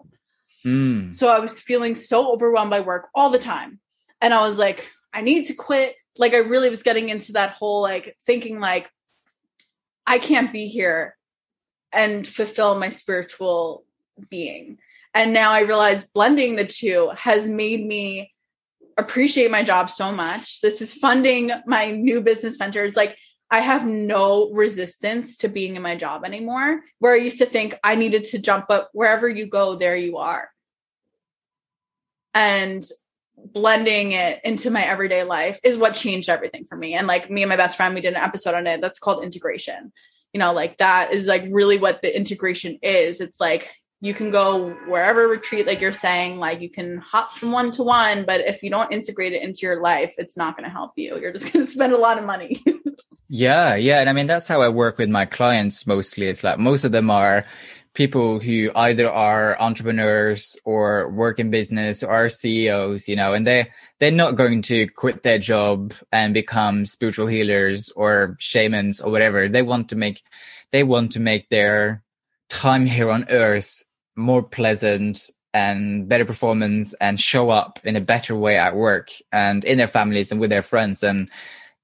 Mm. 0.66 1.12
So 1.14 1.28
I 1.28 1.38
was 1.40 1.60
feeling 1.60 1.96
so 1.96 2.30
overwhelmed 2.30 2.70
by 2.70 2.80
work 2.80 3.08
all 3.14 3.30
the 3.30 3.38
time. 3.38 3.80
And 4.20 4.32
I 4.32 4.46
was 4.46 4.58
like, 4.58 4.88
I 5.12 5.20
need 5.20 5.46
to 5.46 5.54
quit. 5.54 5.96
Like 6.16 6.34
I 6.34 6.38
really 6.38 6.70
was 6.70 6.82
getting 6.82 7.08
into 7.08 7.32
that 7.32 7.50
whole 7.50 7.82
like 7.82 8.16
thinking 8.24 8.60
like 8.60 8.90
I 10.06 10.18
can't 10.18 10.52
be 10.52 10.66
here 10.66 11.16
and 11.92 12.26
fulfill 12.26 12.74
my 12.74 12.90
spiritual 12.90 13.84
being. 14.30 14.78
And 15.14 15.32
now 15.32 15.52
I 15.52 15.60
realize 15.60 16.04
blending 16.04 16.56
the 16.56 16.66
two 16.66 17.10
has 17.16 17.48
made 17.48 17.86
me 17.86 18.32
appreciate 18.96 19.50
my 19.50 19.62
job 19.62 19.90
so 19.90 20.12
much. 20.12 20.60
This 20.60 20.80
is 20.80 20.94
funding 20.94 21.50
my 21.66 21.90
new 21.90 22.20
business 22.20 22.56
ventures. 22.56 22.96
Like 22.96 23.16
I 23.50 23.60
have 23.60 23.86
no 23.86 24.50
resistance 24.50 25.36
to 25.38 25.48
being 25.48 25.76
in 25.76 25.82
my 25.82 25.94
job 25.94 26.24
anymore. 26.24 26.80
Where 26.98 27.14
I 27.14 27.18
used 27.18 27.38
to 27.38 27.46
think 27.46 27.78
I 27.84 27.94
needed 27.94 28.24
to 28.26 28.38
jump 28.38 28.66
up 28.70 28.90
wherever 28.92 29.28
you 29.28 29.46
go, 29.46 29.76
there 29.76 29.96
you 29.96 30.18
are. 30.18 30.50
And 32.32 32.84
blending 33.36 34.12
it 34.12 34.40
into 34.44 34.70
my 34.70 34.84
everyday 34.84 35.24
life 35.24 35.58
is 35.62 35.76
what 35.76 35.94
changed 35.94 36.28
everything 36.28 36.64
for 36.66 36.76
me. 36.76 36.94
And 36.94 37.06
like 37.06 37.30
me 37.30 37.42
and 37.42 37.48
my 37.48 37.56
best 37.56 37.76
friend, 37.76 37.94
we 37.94 38.00
did 38.00 38.14
an 38.14 38.22
episode 38.22 38.54
on 38.54 38.66
it 38.66 38.80
that's 38.80 38.98
called 38.98 39.24
integration. 39.24 39.92
You 40.32 40.40
know, 40.40 40.52
like 40.52 40.78
that 40.78 41.12
is 41.12 41.26
like 41.26 41.44
really 41.50 41.78
what 41.78 42.02
the 42.02 42.14
integration 42.14 42.78
is. 42.82 43.20
It's 43.20 43.40
like 43.40 43.70
you 44.04 44.12
can 44.12 44.30
go 44.30 44.70
wherever 44.86 45.26
retreat 45.26 45.66
like 45.66 45.80
you're 45.80 45.92
saying 45.92 46.38
like 46.38 46.60
you 46.60 46.68
can 46.68 46.98
hop 46.98 47.32
from 47.32 47.52
one 47.52 47.70
to 47.72 47.82
one 47.82 48.24
but 48.26 48.42
if 48.42 48.62
you 48.62 48.68
don't 48.68 48.92
integrate 48.92 49.32
it 49.32 49.42
into 49.42 49.60
your 49.62 49.80
life 49.80 50.14
it's 50.18 50.36
not 50.36 50.56
going 50.56 50.68
to 50.68 50.70
help 50.70 50.92
you 50.96 51.18
you're 51.18 51.32
just 51.32 51.50
going 51.52 51.64
to 51.64 51.72
spend 51.72 51.92
a 51.92 51.96
lot 51.96 52.18
of 52.18 52.24
money 52.24 52.62
yeah 53.28 53.74
yeah 53.74 54.00
and 54.00 54.10
i 54.10 54.12
mean 54.12 54.26
that's 54.26 54.46
how 54.46 54.60
i 54.60 54.68
work 54.68 54.98
with 54.98 55.08
my 55.08 55.24
clients 55.24 55.86
mostly 55.86 56.26
it's 56.26 56.44
like 56.44 56.58
most 56.58 56.84
of 56.84 56.92
them 56.92 57.10
are 57.10 57.46
people 57.94 58.40
who 58.40 58.70
either 58.74 59.08
are 59.08 59.60
entrepreneurs 59.60 60.56
or 60.64 61.10
work 61.10 61.38
in 61.38 61.50
business 61.50 62.02
or 62.02 62.10
are 62.10 62.28
CEOs, 62.28 63.08
you 63.08 63.16
know, 63.16 63.32
and 63.32 63.46
they 63.46 63.70
they're 64.00 64.10
not 64.10 64.36
going 64.36 64.62
to 64.62 64.88
quit 64.88 65.22
their 65.22 65.38
job 65.38 65.94
and 66.12 66.34
become 66.34 66.84
spiritual 66.84 67.28
healers 67.28 67.90
or 67.96 68.36
shamans 68.40 69.00
or 69.00 69.10
whatever. 69.10 69.48
They 69.48 69.62
want 69.62 69.88
to 69.90 69.96
make 69.96 70.22
they 70.72 70.82
want 70.82 71.12
to 71.12 71.20
make 71.20 71.48
their 71.48 72.02
time 72.48 72.84
here 72.84 73.10
on 73.10 73.26
earth 73.30 73.82
more 74.16 74.42
pleasant 74.42 75.30
and 75.52 76.08
better 76.08 76.24
performance 76.24 76.94
and 76.94 77.18
show 77.18 77.48
up 77.48 77.78
in 77.84 77.94
a 77.94 78.00
better 78.00 78.34
way 78.34 78.58
at 78.58 78.74
work 78.74 79.10
and 79.30 79.64
in 79.64 79.78
their 79.78 79.86
families 79.86 80.32
and 80.32 80.40
with 80.40 80.50
their 80.50 80.62
friends 80.62 81.04
and 81.04 81.30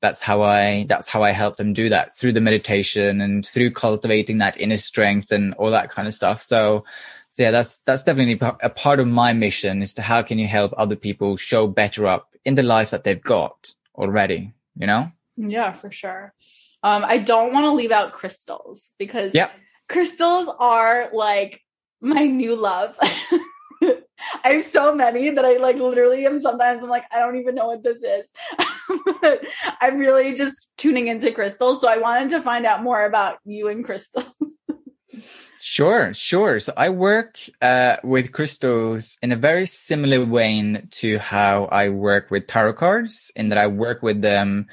that's 0.01 0.21
how 0.21 0.43
i 0.43 0.85
that's 0.89 1.09
how 1.09 1.23
i 1.23 1.31
help 1.31 1.57
them 1.57 1.73
do 1.73 1.89
that 1.89 2.15
through 2.15 2.33
the 2.33 2.41
meditation 2.41 3.21
and 3.21 3.47
through 3.47 3.71
cultivating 3.71 4.39
that 4.39 4.61
inner 4.61 4.77
strength 4.77 5.31
and 5.31 5.55
all 5.55 5.71
that 5.71 5.91
kind 5.91 6.09
of 6.09 6.15
stuff. 6.15 6.43
So 6.43 6.85
so 7.29 7.43
yeah 7.43 7.51
that's 7.51 7.79
that's 7.87 8.05
definitely 8.05 8.39
a 8.61 8.71
part 8.71 9.01
of 9.01 9.07
my 9.07 9.33
mission 9.33 9.83
is 9.83 9.95
to 9.95 10.03
how 10.03 10.23
can 10.23 10.39
you 10.39 10.47
help 10.47 10.73
other 10.77 10.97
people 10.97 11.37
show 11.37 11.67
better 11.67 12.07
up 12.07 12.35
in 12.45 12.55
the 12.55 12.63
life 12.63 12.91
that 12.91 13.05
they've 13.05 13.23
got 13.23 13.75
already 13.95 14.53
you 14.77 14.87
know? 14.87 15.13
Yeah 15.37 15.73
for 15.73 15.93
sure. 15.93 16.33
Um 16.83 17.05
i 17.05 17.19
don't 17.19 17.53
want 17.53 17.65
to 17.65 17.73
leave 17.73 17.93
out 17.93 18.13
crystals 18.13 18.91
because 18.99 19.33
yeah 19.35 19.51
crystals 19.89 20.49
are 20.59 21.11
like 21.13 21.63
my 22.01 22.25
new 22.25 22.57
love. 22.57 22.97
I 24.45 24.53
have 24.53 24.65
so 24.65 24.95
many 24.95 25.31
that 25.31 25.45
I 25.45 25.57
like 25.57 25.77
literally 25.77 26.27
am 26.27 26.41
sometimes 26.41 26.83
I'm 26.83 26.89
like, 26.89 27.05
I 27.13 27.19
don't 27.19 27.37
even 27.37 27.55
know 27.55 27.69
what 27.69 27.83
this 27.83 28.03
is. 28.03 28.25
I'm 29.81 29.99
really 29.99 30.35
just 30.35 30.71
tuning 30.77 31.09
into 31.09 31.33
crystals. 31.33 31.81
So 31.81 31.89
I 31.89 31.99
wanted 31.99 32.31
to 32.31 32.43
find 32.43 32.67
out 32.67 32.83
more 32.83 33.05
about 33.05 33.39
you 33.45 33.69
and 33.69 33.85
crystals. 33.85 34.25
Sure, 35.63 36.15
sure. 36.15 36.59
So 36.59 36.73
I 36.75 36.89
work 36.89 37.39
uh, 37.61 37.99
with 38.03 38.33
crystals 38.33 39.19
in 39.23 39.31
a 39.31 39.37
very 39.37 39.67
similar 39.67 40.25
way 40.25 40.83
to 40.91 41.19
how 41.19 41.67
I 41.67 41.91
work 41.91 42.31
with 42.31 42.47
tarot 42.47 42.73
cards, 42.73 43.31
in 43.37 43.51
that 43.51 43.59
I 43.59 43.67
work 43.67 44.03
with 44.03 44.23
them 44.23 44.69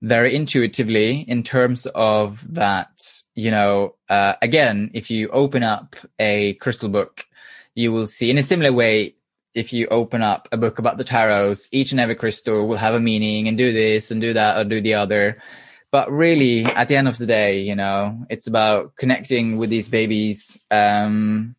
very 0.00 0.34
intuitively 0.34 1.20
in 1.20 1.42
terms 1.42 1.84
of 1.94 2.42
that, 2.54 2.88
you 3.34 3.50
know, 3.50 3.96
uh, 4.08 4.34
again, 4.40 4.90
if 4.94 5.10
you 5.10 5.28
open 5.28 5.62
up 5.62 5.94
a 6.18 6.54
crystal 6.54 6.88
book, 6.88 7.26
you 7.74 7.92
will 7.92 8.06
see 8.06 8.30
in 8.30 8.38
a 8.38 8.42
similar 8.42 8.72
way, 8.72 9.14
if 9.54 9.72
you 9.72 9.86
open 9.88 10.22
up 10.22 10.48
a 10.52 10.56
book 10.56 10.78
about 10.78 10.98
the 10.98 11.04
tarots, 11.04 11.66
each 11.72 11.92
and 11.92 12.00
every 12.00 12.14
crystal 12.14 12.68
will 12.68 12.76
have 12.76 12.94
a 12.94 13.00
meaning 13.00 13.48
and 13.48 13.58
do 13.58 13.72
this 13.72 14.10
and 14.10 14.20
do 14.20 14.32
that 14.32 14.56
or 14.56 14.68
do 14.68 14.80
the 14.80 14.94
other. 14.94 15.42
But 15.90 16.10
really, 16.10 16.64
at 16.64 16.86
the 16.86 16.96
end 16.96 17.08
of 17.08 17.18
the 17.18 17.26
day, 17.26 17.60
you 17.60 17.74
know, 17.74 18.26
it's 18.30 18.46
about 18.46 18.94
connecting 18.94 19.56
with 19.56 19.70
these 19.70 19.88
babies 19.88 20.56
um, 20.70 21.56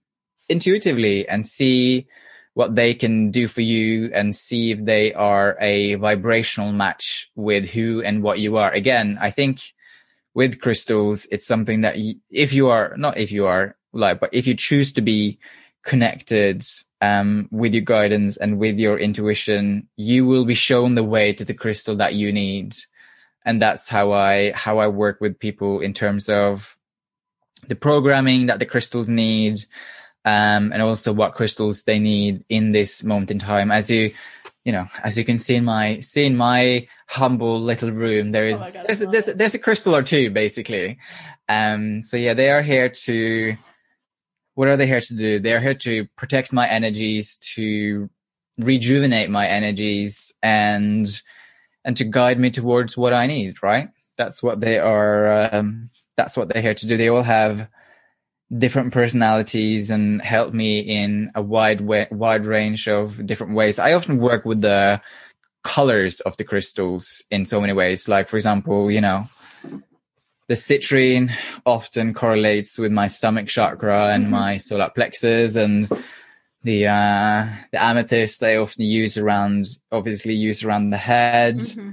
intuitively 0.47 1.27
and 1.27 1.45
see 1.45 2.07
what 2.53 2.75
they 2.75 2.93
can 2.93 3.31
do 3.31 3.47
for 3.47 3.61
you 3.61 4.09
and 4.13 4.35
see 4.35 4.71
if 4.71 4.83
they 4.83 5.13
are 5.13 5.57
a 5.59 5.95
vibrational 5.95 6.71
match 6.71 7.29
with 7.35 7.69
who 7.69 8.01
and 8.01 8.23
what 8.23 8.39
you 8.39 8.57
are. 8.57 8.71
Again, 8.71 9.17
I 9.21 9.31
think 9.31 9.61
with 10.33 10.61
crystals, 10.61 11.27
it's 11.31 11.47
something 11.47 11.81
that 11.81 11.97
if 12.29 12.53
you 12.53 12.69
are, 12.69 12.95
not 12.97 13.17
if 13.17 13.31
you 13.31 13.47
are 13.47 13.75
like, 13.93 14.19
but 14.19 14.33
if 14.33 14.47
you 14.47 14.55
choose 14.55 14.93
to 14.93 15.01
be 15.01 15.39
connected 15.83 16.65
um, 17.01 17.47
with 17.51 17.73
your 17.73 17.83
guidance 17.83 18.37
and 18.37 18.59
with 18.59 18.79
your 18.79 18.97
intuition, 18.99 19.87
you 19.97 20.25
will 20.25 20.45
be 20.45 20.53
shown 20.53 20.95
the 20.95 21.03
way 21.03 21.33
to 21.33 21.43
the 21.43 21.53
crystal 21.53 21.95
that 21.95 22.13
you 22.13 22.31
need. 22.31 22.75
And 23.43 23.61
that's 23.61 23.89
how 23.89 24.11
I, 24.11 24.51
how 24.53 24.77
I 24.77 24.87
work 24.87 25.19
with 25.19 25.39
people 25.39 25.79
in 25.79 25.93
terms 25.93 26.29
of 26.29 26.77
the 27.67 27.75
programming 27.75 28.47
that 28.47 28.59
the 28.59 28.65
crystals 28.65 29.09
need, 29.09 29.65
um, 30.25 30.71
and 30.71 30.81
also 30.81 31.11
what 31.11 31.33
crystals 31.33 31.83
they 31.83 31.99
need 31.99 32.43
in 32.49 32.71
this 32.71 33.03
moment 33.03 33.31
in 33.31 33.39
time. 33.39 33.71
As 33.71 33.89
you, 33.89 34.11
you 34.63 34.71
know, 34.71 34.85
as 35.03 35.17
you 35.17 35.25
can 35.25 35.39
see 35.39 35.55
in 35.55 35.65
my 35.65 35.99
see 36.01 36.25
in 36.25 36.37
my 36.37 36.87
humble 37.07 37.59
little 37.59 37.91
room, 37.91 38.31
there 38.31 38.45
is 38.45 38.61
oh 38.61 38.73
God, 38.73 38.85
there's, 38.87 39.01
a, 39.01 39.05
there's, 39.07 39.27
a, 39.27 39.33
there's 39.33 39.55
a 39.55 39.59
crystal 39.59 39.95
or 39.95 40.03
two 40.03 40.29
basically. 40.29 40.99
Um, 41.49 42.03
so 42.03 42.17
yeah, 42.17 42.35
they 42.35 42.51
are 42.51 42.61
here 42.61 42.89
to. 42.89 43.57
What 44.55 44.67
are 44.67 44.77
they 44.77 44.87
here 44.87 45.01
to 45.01 45.15
do? 45.15 45.39
They 45.39 45.53
are 45.53 45.59
here 45.59 45.75
to 45.75 46.05
protect 46.17 46.51
my 46.51 46.67
energies, 46.67 47.37
to 47.55 48.09
rejuvenate 48.59 49.29
my 49.29 49.47
energies, 49.47 50.33
and 50.43 51.07
and 51.83 51.97
to 51.97 52.03
guide 52.03 52.39
me 52.39 52.51
towards 52.51 52.97
what 52.97 53.13
I 53.13 53.27
need. 53.27 53.63
Right? 53.63 53.89
That's 54.17 54.43
what 54.43 54.59
they 54.59 54.79
are. 54.79 55.53
Um, 55.53 55.89
that's 56.17 56.37
what 56.37 56.49
they're 56.49 56.61
here 56.61 56.75
to 56.75 56.87
do. 56.87 56.97
They 56.97 57.09
all 57.09 57.23
have 57.23 57.67
different 58.57 58.91
personalities 58.91 59.89
and 59.89 60.21
help 60.21 60.53
me 60.53 60.79
in 60.79 61.31
a 61.35 61.41
wide 61.41 61.81
way, 61.81 62.07
wide 62.11 62.45
range 62.45 62.87
of 62.87 63.25
different 63.25 63.53
ways. 63.53 63.79
I 63.79 63.93
often 63.93 64.17
work 64.17 64.45
with 64.45 64.61
the 64.61 65.01
colors 65.63 66.19
of 66.21 66.35
the 66.37 66.43
crystals 66.43 67.23
in 67.31 67.45
so 67.45 67.61
many 67.61 67.73
ways. 67.73 68.09
Like, 68.09 68.27
for 68.27 68.35
example, 68.35 68.91
you 68.91 69.01
know, 69.01 69.27
the 70.51 70.57
citrine 70.57 71.31
often 71.65 72.13
correlates 72.13 72.77
with 72.77 72.91
my 72.91 73.07
stomach 73.07 73.47
chakra 73.47 74.09
and 74.09 74.23
mm-hmm. 74.23 74.33
my 74.33 74.57
solar 74.57 74.89
plexus 74.89 75.55
and 75.55 75.87
the 76.63 76.87
uh 76.87 77.47
the 77.71 77.81
amethyst 77.81 78.43
I 78.43 78.57
often 78.57 78.83
use 78.83 79.17
around 79.17 79.67
obviously 79.93 80.33
use 80.33 80.61
around 80.65 80.89
the 80.89 80.97
head. 80.97 81.59
Mm-hmm 81.59 81.91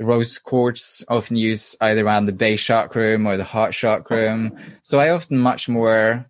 rose 0.00 0.38
quartz 0.38 1.02
often 1.08 1.36
used 1.36 1.76
either 1.80 2.04
around 2.06 2.26
the 2.26 2.32
base 2.32 2.62
chakra 2.62 3.18
or 3.26 3.36
the 3.36 3.42
heart 3.42 3.72
chakra. 3.72 4.52
So 4.82 5.00
I 5.00 5.10
often 5.10 5.38
much 5.38 5.68
more, 5.68 6.24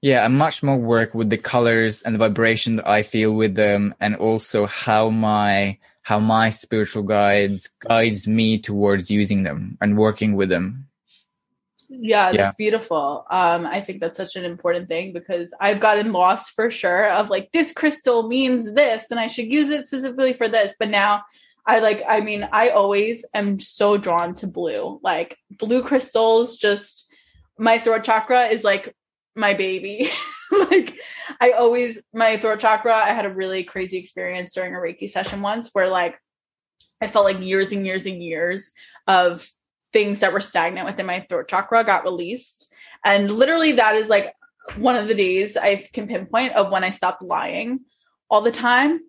yeah, 0.00 0.24
I 0.24 0.28
much 0.28 0.60
more 0.60 0.76
work 0.76 1.14
with 1.14 1.30
the 1.30 1.38
colors 1.38 2.02
and 2.02 2.16
the 2.16 2.18
vibration 2.18 2.76
that 2.76 2.88
I 2.88 3.04
feel 3.04 3.32
with 3.32 3.54
them 3.54 3.94
and 4.00 4.16
also 4.16 4.66
how 4.66 5.10
my, 5.10 5.78
how 6.02 6.18
my 6.18 6.50
spiritual 6.50 7.02
guides 7.02 7.68
guides 7.78 8.26
me 8.26 8.58
towards 8.58 9.10
using 9.10 9.42
them 9.44 9.78
and 9.80 9.96
working 9.96 10.34
with 10.34 10.48
them. 10.48 10.88
Yeah, 11.88 12.26
that's 12.26 12.36
yeah. 12.38 12.52
beautiful. 12.56 13.26
Um, 13.30 13.66
I 13.66 13.80
think 13.80 14.00
that's 14.00 14.16
such 14.16 14.36
an 14.36 14.44
important 14.44 14.88
thing 14.88 15.12
because 15.12 15.54
I've 15.60 15.78
gotten 15.78 16.12
lost 16.12 16.52
for 16.52 16.70
sure 16.70 17.10
of 17.10 17.28
like 17.28 17.52
this 17.52 17.72
crystal 17.72 18.26
means 18.26 18.72
this 18.72 19.10
and 19.10 19.20
I 19.20 19.26
should 19.26 19.52
use 19.52 19.68
it 19.68 19.84
specifically 19.84 20.32
for 20.32 20.48
this. 20.48 20.74
But 20.78 20.88
now 20.88 21.22
I 21.66 21.78
like, 21.78 22.02
I 22.08 22.20
mean, 22.20 22.48
I 22.50 22.70
always 22.70 23.24
am 23.34 23.60
so 23.60 23.96
drawn 23.96 24.34
to 24.36 24.46
blue. 24.46 25.00
Like, 25.02 25.36
blue 25.50 25.82
crystals, 25.82 26.56
just 26.56 27.08
my 27.58 27.78
throat 27.78 28.04
chakra 28.04 28.46
is 28.46 28.64
like 28.64 28.94
my 29.34 29.54
baby. 29.54 30.10
like, 30.70 30.98
I 31.40 31.52
always, 31.52 31.98
my 32.12 32.36
throat 32.36 32.60
chakra, 32.60 32.94
I 32.94 33.08
had 33.08 33.26
a 33.26 33.32
really 33.32 33.64
crazy 33.64 33.98
experience 33.98 34.52
during 34.52 34.74
a 34.74 34.78
Reiki 34.78 35.08
session 35.08 35.42
once 35.42 35.70
where, 35.72 35.88
like, 35.88 36.18
I 37.00 37.08
felt 37.08 37.24
like 37.24 37.40
years 37.40 37.72
and 37.72 37.84
years 37.84 38.06
and 38.06 38.22
years 38.22 38.70
of 39.06 39.48
things 39.92 40.20
that 40.20 40.32
were 40.32 40.40
stagnant 40.40 40.86
within 40.86 41.06
my 41.06 41.26
throat 41.28 41.48
chakra 41.48 41.84
got 41.84 42.04
released. 42.04 42.72
And 43.04 43.30
literally, 43.30 43.72
that 43.72 43.96
is 43.96 44.08
like 44.08 44.34
one 44.76 44.96
of 44.96 45.08
the 45.08 45.14
days 45.14 45.56
I 45.56 45.88
can 45.92 46.06
pinpoint 46.06 46.52
of 46.52 46.70
when 46.70 46.84
I 46.84 46.90
stopped 46.90 47.22
lying 47.22 47.80
all 48.30 48.40
the 48.40 48.52
time 48.52 49.00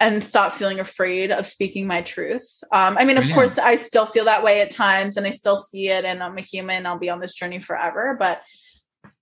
and 0.00 0.22
stop 0.22 0.52
feeling 0.52 0.80
afraid 0.80 1.30
of 1.30 1.46
speaking 1.46 1.86
my 1.86 2.02
truth. 2.02 2.62
Um, 2.72 2.96
I 2.98 3.04
mean, 3.04 3.16
of 3.16 3.24
Brilliant. 3.24 3.34
course, 3.34 3.58
I 3.58 3.76
still 3.76 4.06
feel 4.06 4.26
that 4.26 4.44
way 4.44 4.60
at 4.60 4.70
times 4.70 5.16
and 5.16 5.26
I 5.26 5.30
still 5.30 5.56
see 5.56 5.88
it, 5.88 6.04
and 6.04 6.22
I'm 6.22 6.38
a 6.38 6.42
human. 6.42 6.86
I'll 6.86 6.98
be 6.98 7.10
on 7.10 7.20
this 7.20 7.34
journey 7.34 7.58
forever. 7.58 8.16
But 8.18 8.42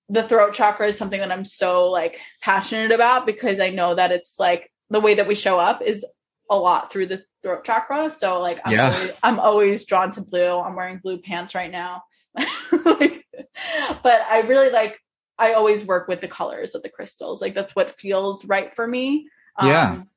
the 0.09 0.23
throat 0.23 0.55
chakra 0.55 0.89
is 0.89 0.97
something 0.99 1.21
that 1.21 1.33
I'm 1.33 1.45
so 1.45 1.91
like 1.91 2.21
passionate 2.41 2.93
about 2.93 3.27
because 3.27 3.59
I 3.61 3.71
know 3.71 3.95
that 3.95 4.13
it's 4.13 4.39
like 4.39 4.71
the 4.91 5.01
way 5.01 5.15
that 5.15 5.27
we 5.27 5.35
show 5.35 5.59
up 5.59 5.83
is 5.83 6.05
a 6.49 6.57
lot 6.57 6.93
through 6.93 7.07
the 7.07 7.25
throat 7.43 7.65
chakra. 7.65 8.11
So 8.13 8.41
like 8.41 8.61
I'm, 8.65 8.73
Yeah. 8.73 8.93
always, 8.93 9.13
I'm 9.23 9.41
always 9.41 9.85
drawn 9.85 10.11
to 10.13 10.21
blue. 10.21 10.59
I'm 10.61 10.77
wearing 10.77 10.99
blue 10.99 11.19
pants 11.19 11.55
right 11.55 11.71
now. 11.71 12.03
like, 12.85 13.27
but 14.03 14.23
I 14.31 14.43
really 14.47 14.71
like 14.71 14.99
I 15.39 15.53
always 15.55 15.85
work 15.85 16.09
with 16.09 16.21
the 16.21 16.29
colors 16.29 16.75
of 16.75 16.83
the 16.83 16.89
crystals. 16.89 17.43
Like 17.43 17.55
that's 17.55 17.75
what 17.75 17.91
feels 17.93 18.45
right 18.45 18.75
for 18.75 18.87
me. 18.87 19.29
Yeah. 19.63 19.93
Um, 19.93 20.09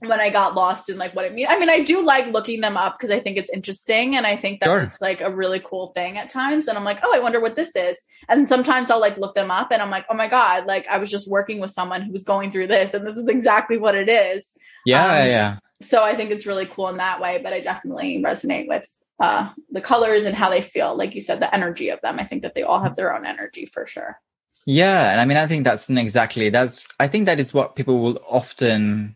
When 0.00 0.20
I 0.20 0.28
got 0.28 0.54
lost 0.54 0.90
in 0.90 0.98
like 0.98 1.14
what 1.16 1.24
it 1.24 1.32
means. 1.32 1.48
I 1.50 1.58
mean, 1.58 1.70
I 1.70 1.80
do 1.80 2.04
like 2.04 2.26
looking 2.26 2.60
them 2.60 2.76
up 2.76 2.98
because 2.98 3.10
I 3.10 3.18
think 3.18 3.38
it's 3.38 3.50
interesting 3.50 4.14
and 4.14 4.26
I 4.26 4.36
think 4.36 4.60
that 4.60 4.66
Sure. 4.66 4.80
it's 4.80 5.00
like 5.00 5.22
a 5.22 5.34
really 5.34 5.58
cool 5.58 5.88
thing 5.94 6.18
at 6.18 6.28
times. 6.28 6.68
And 6.68 6.76
I'm 6.76 6.84
like, 6.84 7.00
oh, 7.02 7.12
I 7.14 7.18
wonder 7.18 7.40
what 7.40 7.56
this 7.56 7.74
is. 7.74 7.98
And 8.28 8.46
sometimes 8.46 8.90
I'll 8.90 9.00
like 9.00 9.16
look 9.16 9.34
them 9.34 9.50
up 9.50 9.68
and 9.72 9.80
I'm 9.80 9.88
like, 9.90 10.04
oh 10.10 10.14
my 10.14 10.28
God, 10.28 10.66
like 10.66 10.86
I 10.86 10.98
was 10.98 11.10
just 11.10 11.30
working 11.30 11.60
with 11.60 11.70
someone 11.70 12.02
who 12.02 12.12
was 12.12 12.24
going 12.24 12.50
through 12.50 12.66
this 12.66 12.92
and 12.92 13.06
this 13.06 13.16
is 13.16 13.26
exactly 13.26 13.78
what 13.78 13.94
it 13.94 14.10
is 14.10 14.52
Yeah, 14.84 15.02
Um, 15.22 15.28
yeah. 15.28 15.58
so 15.80 16.04
I 16.04 16.14
think 16.14 16.30
it's 16.30 16.44
really 16.46 16.66
cool 16.66 16.88
in 16.88 16.98
that 16.98 17.18
way. 17.20 17.40
But 17.42 17.54
I 17.54 17.60
definitely 17.60 18.22
resonate 18.22 18.68
with 18.68 18.86
uh, 19.18 19.48
the 19.70 19.80
colors 19.80 20.26
and 20.26 20.36
how 20.36 20.50
they 20.50 20.60
feel. 20.60 20.94
Like 20.94 21.14
you 21.14 21.22
said, 21.22 21.40
the 21.40 21.52
energy 21.54 21.88
of 21.88 22.02
them. 22.02 22.18
I 22.20 22.24
think 22.24 22.42
that 22.42 22.54
they 22.54 22.62
all 22.62 22.80
have 22.80 22.96
their 22.96 23.16
own 23.16 23.24
energy 23.24 23.64
for 23.64 23.86
sure. 23.86 24.20
Yeah, 24.66 25.10
and 25.10 25.20
I 25.20 25.24
mean, 25.24 25.38
I 25.38 25.46
think 25.46 25.64
that's 25.64 25.88
exactly 25.88 26.50
that's. 26.50 26.86
I 27.00 27.08
think 27.08 27.24
that 27.26 27.40
is 27.40 27.54
what 27.54 27.76
people 27.76 28.00
will 28.00 28.20
often 28.28 29.14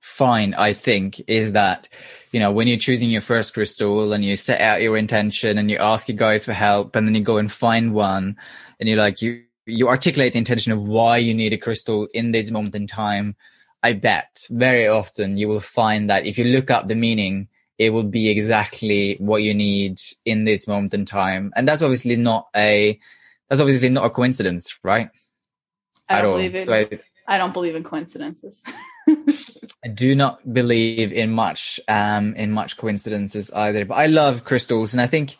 find. 0.00 0.54
I 0.54 0.72
think 0.72 1.20
is 1.26 1.52
that 1.52 1.88
you 2.32 2.40
know 2.40 2.52
when 2.52 2.68
you're 2.68 2.78
choosing 2.78 3.10
your 3.10 3.20
first 3.20 3.54
crystal 3.54 4.12
and 4.12 4.24
you 4.24 4.36
set 4.36 4.60
out 4.60 4.82
your 4.82 4.96
intention 4.96 5.58
and 5.58 5.70
you 5.70 5.78
ask 5.78 6.08
your 6.08 6.16
guides 6.16 6.44
for 6.44 6.52
help, 6.52 6.96
and 6.96 7.06
then 7.06 7.14
you 7.14 7.22
go 7.22 7.38
and 7.38 7.50
find 7.50 7.92
one, 7.92 8.36
and 8.80 8.88
you're 8.88 8.98
like 8.98 9.22
you 9.22 9.44
you 9.66 9.88
articulate 9.88 10.32
the 10.32 10.38
intention 10.38 10.72
of 10.72 10.86
why 10.86 11.18
you 11.18 11.34
need 11.34 11.52
a 11.52 11.58
crystal 11.58 12.08
in 12.14 12.32
this 12.32 12.50
moment 12.50 12.74
in 12.74 12.86
time. 12.86 13.36
I 13.82 13.92
bet 13.92 14.46
very 14.50 14.88
often 14.88 15.36
you 15.36 15.46
will 15.48 15.60
find 15.60 16.10
that 16.10 16.26
if 16.26 16.38
you 16.38 16.44
look 16.44 16.70
up 16.70 16.88
the 16.88 16.96
meaning, 16.96 17.48
it 17.78 17.90
will 17.90 18.02
be 18.02 18.28
exactly 18.28 19.16
what 19.20 19.42
you 19.42 19.54
need 19.54 20.00
in 20.24 20.44
this 20.44 20.66
moment 20.66 20.94
in 20.94 21.04
time, 21.04 21.52
and 21.54 21.68
that's 21.68 21.82
obviously 21.82 22.16
not 22.16 22.48
a 22.56 22.98
that's 23.48 23.60
obviously 23.60 23.88
not 23.88 24.04
a 24.04 24.10
coincidence, 24.10 24.78
right? 24.82 25.10
I 26.08 26.22
don't 26.22 26.30
all. 26.30 26.36
believe 26.36 26.54
in. 26.54 26.64
So 26.64 26.72
I, 26.72 26.88
I 27.26 27.38
don't 27.38 27.52
believe 27.52 27.76
in 27.76 27.84
coincidences. 27.84 28.60
I 29.84 29.88
do 29.88 30.14
not 30.14 30.52
believe 30.52 31.12
in 31.12 31.30
much, 31.30 31.80
um, 31.88 32.34
in 32.34 32.52
much 32.52 32.76
coincidences 32.76 33.50
either. 33.52 33.84
But 33.84 33.94
I 33.94 34.06
love 34.06 34.44
crystals, 34.44 34.92
and 34.92 35.00
I 35.00 35.06
think, 35.06 35.36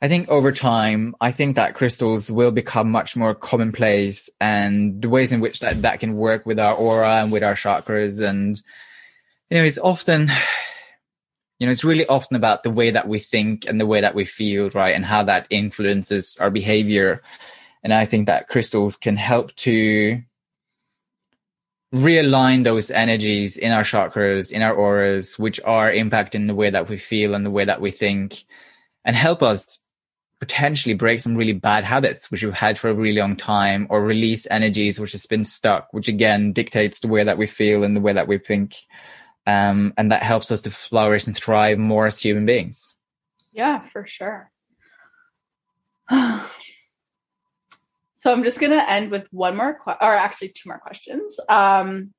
I 0.00 0.08
think 0.08 0.28
over 0.28 0.52
time, 0.52 1.16
I 1.20 1.32
think 1.32 1.56
that 1.56 1.74
crystals 1.74 2.30
will 2.30 2.50
become 2.50 2.90
much 2.90 3.16
more 3.16 3.34
commonplace, 3.34 4.30
and 4.40 5.02
the 5.02 5.08
ways 5.08 5.32
in 5.32 5.40
which 5.40 5.60
that 5.60 5.82
that 5.82 6.00
can 6.00 6.16
work 6.16 6.46
with 6.46 6.60
our 6.60 6.74
aura 6.74 7.22
and 7.22 7.32
with 7.32 7.42
our 7.42 7.54
chakras, 7.54 8.20
and 8.20 8.60
you 9.50 9.58
know, 9.58 9.64
it's 9.64 9.78
often. 9.78 10.30
You 11.60 11.66
know, 11.66 11.72
it's 11.72 11.82
really 11.82 12.06
often 12.06 12.36
about 12.36 12.62
the 12.62 12.70
way 12.70 12.90
that 12.90 13.08
we 13.08 13.18
think 13.18 13.68
and 13.68 13.80
the 13.80 13.86
way 13.86 14.00
that 14.00 14.14
we 14.14 14.24
feel, 14.24 14.70
right? 14.70 14.94
And 14.94 15.04
how 15.04 15.24
that 15.24 15.48
influences 15.50 16.36
our 16.38 16.50
behavior. 16.50 17.20
And 17.82 17.92
I 17.92 18.04
think 18.04 18.28
that 18.28 18.46
crystals 18.46 18.96
can 18.96 19.16
help 19.16 19.52
to 19.56 20.22
realign 21.94 22.64
those 22.64 22.90
energies 22.90 23.56
in 23.56 23.72
our 23.72 23.82
chakras, 23.82 24.52
in 24.52 24.62
our 24.62 24.74
auras, 24.74 25.38
which 25.38 25.60
are 25.64 25.90
impacting 25.90 26.46
the 26.46 26.54
way 26.54 26.70
that 26.70 26.88
we 26.88 26.98
feel 26.98 27.34
and 27.34 27.46
the 27.46 27.50
way 27.50 27.64
that 27.64 27.80
we 27.80 27.90
think, 27.90 28.44
and 29.04 29.16
help 29.16 29.42
us 29.42 29.82
potentially 30.40 30.94
break 30.94 31.18
some 31.18 31.34
really 31.34 31.52
bad 31.52 31.82
habits 31.82 32.30
which 32.30 32.44
we've 32.44 32.54
had 32.54 32.78
for 32.78 32.90
a 32.90 32.94
really 32.94 33.18
long 33.18 33.34
time, 33.36 33.86
or 33.90 34.02
release 34.02 34.46
energies 34.50 35.00
which 35.00 35.12
has 35.12 35.26
been 35.26 35.44
stuck, 35.44 35.88
which 35.92 36.08
again 36.08 36.52
dictates 36.52 37.00
the 37.00 37.08
way 37.08 37.24
that 37.24 37.38
we 37.38 37.46
feel 37.46 37.82
and 37.82 37.96
the 37.96 38.00
way 38.00 38.12
that 38.12 38.28
we 38.28 38.38
think. 38.38 38.76
Um, 39.46 39.94
and 39.96 40.12
that 40.12 40.22
helps 40.22 40.52
us 40.52 40.60
to 40.62 40.70
flourish 40.70 41.26
and 41.26 41.34
thrive 41.34 41.78
more 41.78 42.06
as 42.06 42.20
human 42.20 42.44
beings. 42.44 42.94
Yeah, 43.50 43.80
for 43.80 44.06
sure. 44.06 44.50
so 48.18 48.32
I'm 48.32 48.42
just 48.44 48.58
going 48.58 48.72
to 48.72 48.90
end 48.90 49.10
with 49.10 49.28
one 49.32 49.56
more, 49.56 49.74
que- 49.74 49.96
or 50.00 50.12
actually 50.12 50.48
two 50.48 50.68
more 50.68 50.78
questions. 50.78 51.38
Um, 51.48 52.12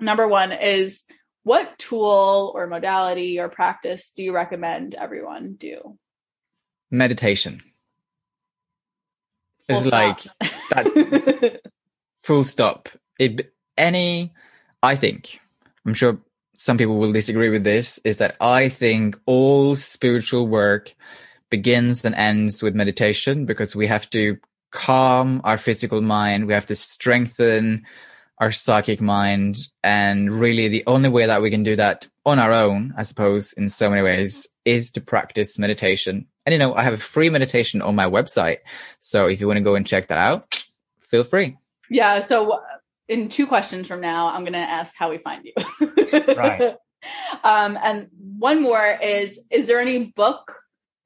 number 0.00 0.26
one 0.26 0.52
is 0.52 1.02
what 1.44 1.78
tool 1.78 2.52
or 2.54 2.66
modality 2.66 3.38
or 3.38 3.48
practice 3.48 4.12
do 4.12 4.24
you 4.24 4.34
recommend 4.34 4.94
everyone 4.94 5.54
do? 5.54 5.96
Meditation. 6.90 7.62
It's 9.68 9.82
Full 9.82 9.90
like 9.90 10.18
stop. 10.20 10.86
full 12.16 12.44
stop. 12.44 12.88
It, 13.18 13.52
any, 13.78 14.32
I 14.82 14.96
think, 14.96 15.40
I'm 15.84 15.94
sure 15.94 16.18
some 16.56 16.76
people 16.76 16.98
will 16.98 17.12
disagree 17.12 17.50
with 17.50 17.62
this, 17.62 18.00
is 18.04 18.16
that 18.16 18.36
I 18.40 18.68
think 18.68 19.16
all 19.26 19.76
spiritual 19.76 20.48
work 20.48 20.94
begins 21.50 22.04
and 22.04 22.14
ends 22.16 22.62
with 22.62 22.74
meditation 22.74 23.46
because 23.46 23.76
we 23.76 23.86
have 23.86 24.10
to 24.10 24.38
calm 24.76 25.40
our 25.42 25.56
physical 25.56 26.02
mind. 26.02 26.46
We 26.46 26.52
have 26.52 26.66
to 26.66 26.76
strengthen 26.76 27.86
our 28.38 28.52
psychic 28.52 29.00
mind. 29.00 29.56
And 29.82 30.30
really 30.30 30.68
the 30.68 30.84
only 30.86 31.08
way 31.08 31.24
that 31.24 31.40
we 31.40 31.50
can 31.50 31.62
do 31.62 31.76
that 31.76 32.06
on 32.26 32.38
our 32.38 32.52
own, 32.52 32.92
I 32.96 33.02
suppose, 33.02 33.54
in 33.54 33.70
so 33.70 33.88
many 33.88 34.02
ways 34.02 34.46
is 34.66 34.90
to 34.92 35.00
practice 35.00 35.58
meditation. 35.58 36.26
And, 36.44 36.52
you 36.52 36.58
know, 36.58 36.74
I 36.74 36.82
have 36.82 36.92
a 36.92 36.98
free 36.98 37.30
meditation 37.30 37.80
on 37.80 37.94
my 37.94 38.04
website. 38.04 38.58
So 38.98 39.26
if 39.26 39.40
you 39.40 39.46
want 39.46 39.56
to 39.56 39.64
go 39.64 39.76
and 39.76 39.86
check 39.86 40.08
that 40.08 40.18
out, 40.18 40.66
feel 41.00 41.24
free. 41.24 41.56
yeah. 41.88 42.22
So 42.22 42.60
in 43.08 43.30
two 43.30 43.46
questions 43.46 43.88
from 43.88 44.02
now, 44.02 44.28
I'm 44.28 44.42
going 44.42 44.52
to 44.52 44.58
ask 44.58 44.94
how 44.94 45.08
we 45.08 45.18
find 45.18 45.44
you. 45.44 45.54
Right. 46.36 46.76
Um, 47.44 47.78
and 47.80 48.08
one 48.38 48.60
more 48.62 48.98
is, 49.00 49.38
is 49.50 49.68
there 49.68 49.78
any 49.78 50.06
book 50.06 50.56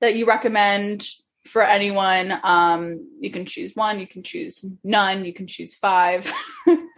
that 0.00 0.14
you 0.14 0.24
recommend 0.24 1.06
for 1.46 1.62
anyone? 1.62 2.38
Um, 2.42 3.08
you 3.20 3.30
can 3.30 3.46
choose 3.46 3.74
one, 3.74 3.98
you 4.00 4.06
can 4.06 4.22
choose 4.22 4.64
none, 4.84 5.24
you 5.24 5.32
can 5.32 5.46
choose 5.46 5.74
five. 5.74 6.32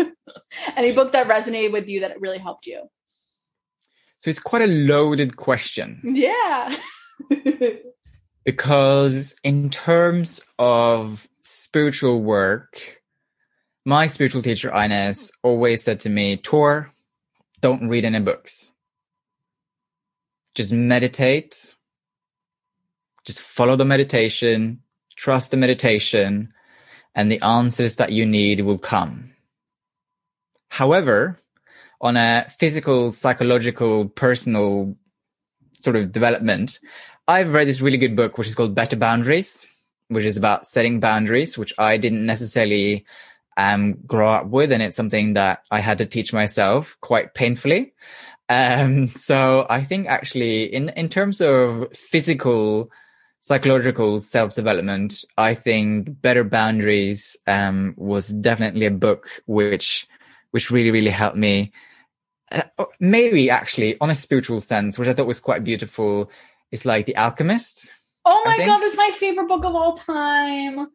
any 0.76 0.94
book 0.94 1.12
that 1.12 1.28
resonated 1.28 1.72
with 1.72 1.88
you 1.88 2.00
that 2.00 2.20
really 2.20 2.38
helped 2.38 2.66
you? 2.66 2.82
So 4.18 4.28
it's 4.28 4.40
quite 4.40 4.62
a 4.62 4.66
loaded 4.68 5.36
question 5.36 6.00
Yeah. 6.04 6.76
because 8.44 9.34
in 9.42 9.70
terms 9.70 10.40
of 10.58 11.26
spiritual 11.40 12.22
work, 12.22 13.00
my 13.84 14.06
spiritual 14.06 14.42
teacher 14.42 14.70
Inez 14.70 15.32
always 15.42 15.82
said 15.82 16.00
to 16.00 16.10
me, 16.10 16.36
Tor, 16.36 16.92
don't 17.60 17.88
read 17.88 18.04
any 18.04 18.20
books. 18.20 18.72
Just 20.54 20.72
meditate. 20.72 21.74
Just 23.24 23.40
follow 23.40 23.76
the 23.76 23.84
meditation, 23.84 24.80
trust 25.16 25.50
the 25.50 25.56
meditation, 25.56 26.52
and 27.14 27.30
the 27.30 27.40
answers 27.42 27.96
that 27.96 28.12
you 28.12 28.26
need 28.26 28.60
will 28.60 28.78
come. 28.78 29.32
However, 30.68 31.38
on 32.00 32.16
a 32.16 32.46
physical, 32.48 33.10
psychological, 33.10 34.08
personal 34.08 34.96
sort 35.80 35.96
of 35.96 36.12
development, 36.12 36.80
I've 37.28 37.52
read 37.52 37.68
this 37.68 37.80
really 37.80 37.98
good 37.98 38.16
book, 38.16 38.38
which 38.38 38.48
is 38.48 38.54
called 38.54 38.74
Better 38.74 38.96
Boundaries, 38.96 39.66
which 40.08 40.24
is 40.24 40.36
about 40.36 40.66
setting 40.66 40.98
boundaries, 40.98 41.56
which 41.56 41.72
I 41.78 41.96
didn't 41.96 42.26
necessarily 42.26 43.04
um, 43.56 43.98
grow 44.06 44.30
up 44.30 44.46
with. 44.46 44.72
And 44.72 44.82
it's 44.82 44.96
something 44.96 45.34
that 45.34 45.62
I 45.70 45.80
had 45.80 45.98
to 45.98 46.06
teach 46.06 46.32
myself 46.32 46.96
quite 47.00 47.34
painfully. 47.34 47.92
Um, 48.48 49.06
so 49.06 49.66
I 49.70 49.82
think 49.82 50.08
actually 50.08 50.64
in, 50.64 50.88
in 50.90 51.08
terms 51.08 51.40
of 51.40 51.94
physical, 51.94 52.90
psychological 53.42 54.20
self 54.20 54.54
development, 54.54 55.24
I 55.36 55.54
think 55.54 56.22
Better 56.22 56.44
Boundaries, 56.44 57.36
um, 57.46 57.92
was 57.96 58.28
definitely 58.28 58.86
a 58.86 58.90
book 58.90 59.28
which, 59.46 60.06
which 60.52 60.70
really, 60.70 60.90
really 60.90 61.10
helped 61.10 61.36
me. 61.36 61.72
Uh, 62.50 62.62
maybe 63.00 63.50
actually 63.50 63.98
on 64.00 64.10
a 64.10 64.14
spiritual 64.14 64.60
sense, 64.60 64.98
which 64.98 65.08
I 65.08 65.12
thought 65.12 65.26
was 65.26 65.40
quite 65.40 65.64
beautiful, 65.64 66.30
is 66.70 66.86
like 66.86 67.04
The 67.06 67.16
Alchemist. 67.16 67.92
oh 68.24 68.42
my 68.44 68.64
God, 68.64 68.78
that's 68.78 68.96
my 68.96 69.10
favorite 69.14 69.48
book 69.48 69.64
of 69.64 69.74
all 69.74 69.94
time. 69.94 70.88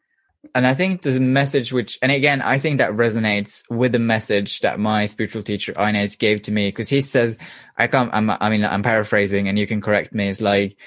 And 0.56 0.66
I 0.66 0.74
think 0.74 1.02
the 1.02 1.20
message 1.20 1.74
which, 1.74 2.00
and 2.02 2.12
again, 2.12 2.42
I 2.42 2.60
think 2.60 2.78
that 2.78 2.92
resonates 2.92 3.70
with 3.70 3.92
the 3.92 4.00
message 4.00 4.62
that 4.62 4.80
my 4.80 5.06
spiritual 5.06 5.44
teacher 5.44 5.74
Inez 5.78 6.16
gave 6.16 6.44
to 6.44 6.54
me 6.54 6.70
because 6.70 6.88
he 6.88 7.02
says, 7.02 7.38
I 7.76 7.88
can't, 7.88 8.14
I'm, 8.14 8.30
I 8.30 8.50
mean, 8.50 8.64
I'm 8.64 8.84
paraphrasing 8.84 9.50
and 9.50 9.60
you 9.60 9.68
can 9.68 9.82
correct 9.82 10.14
me. 10.14 10.30
It's 10.30 10.40
like 10.40 10.78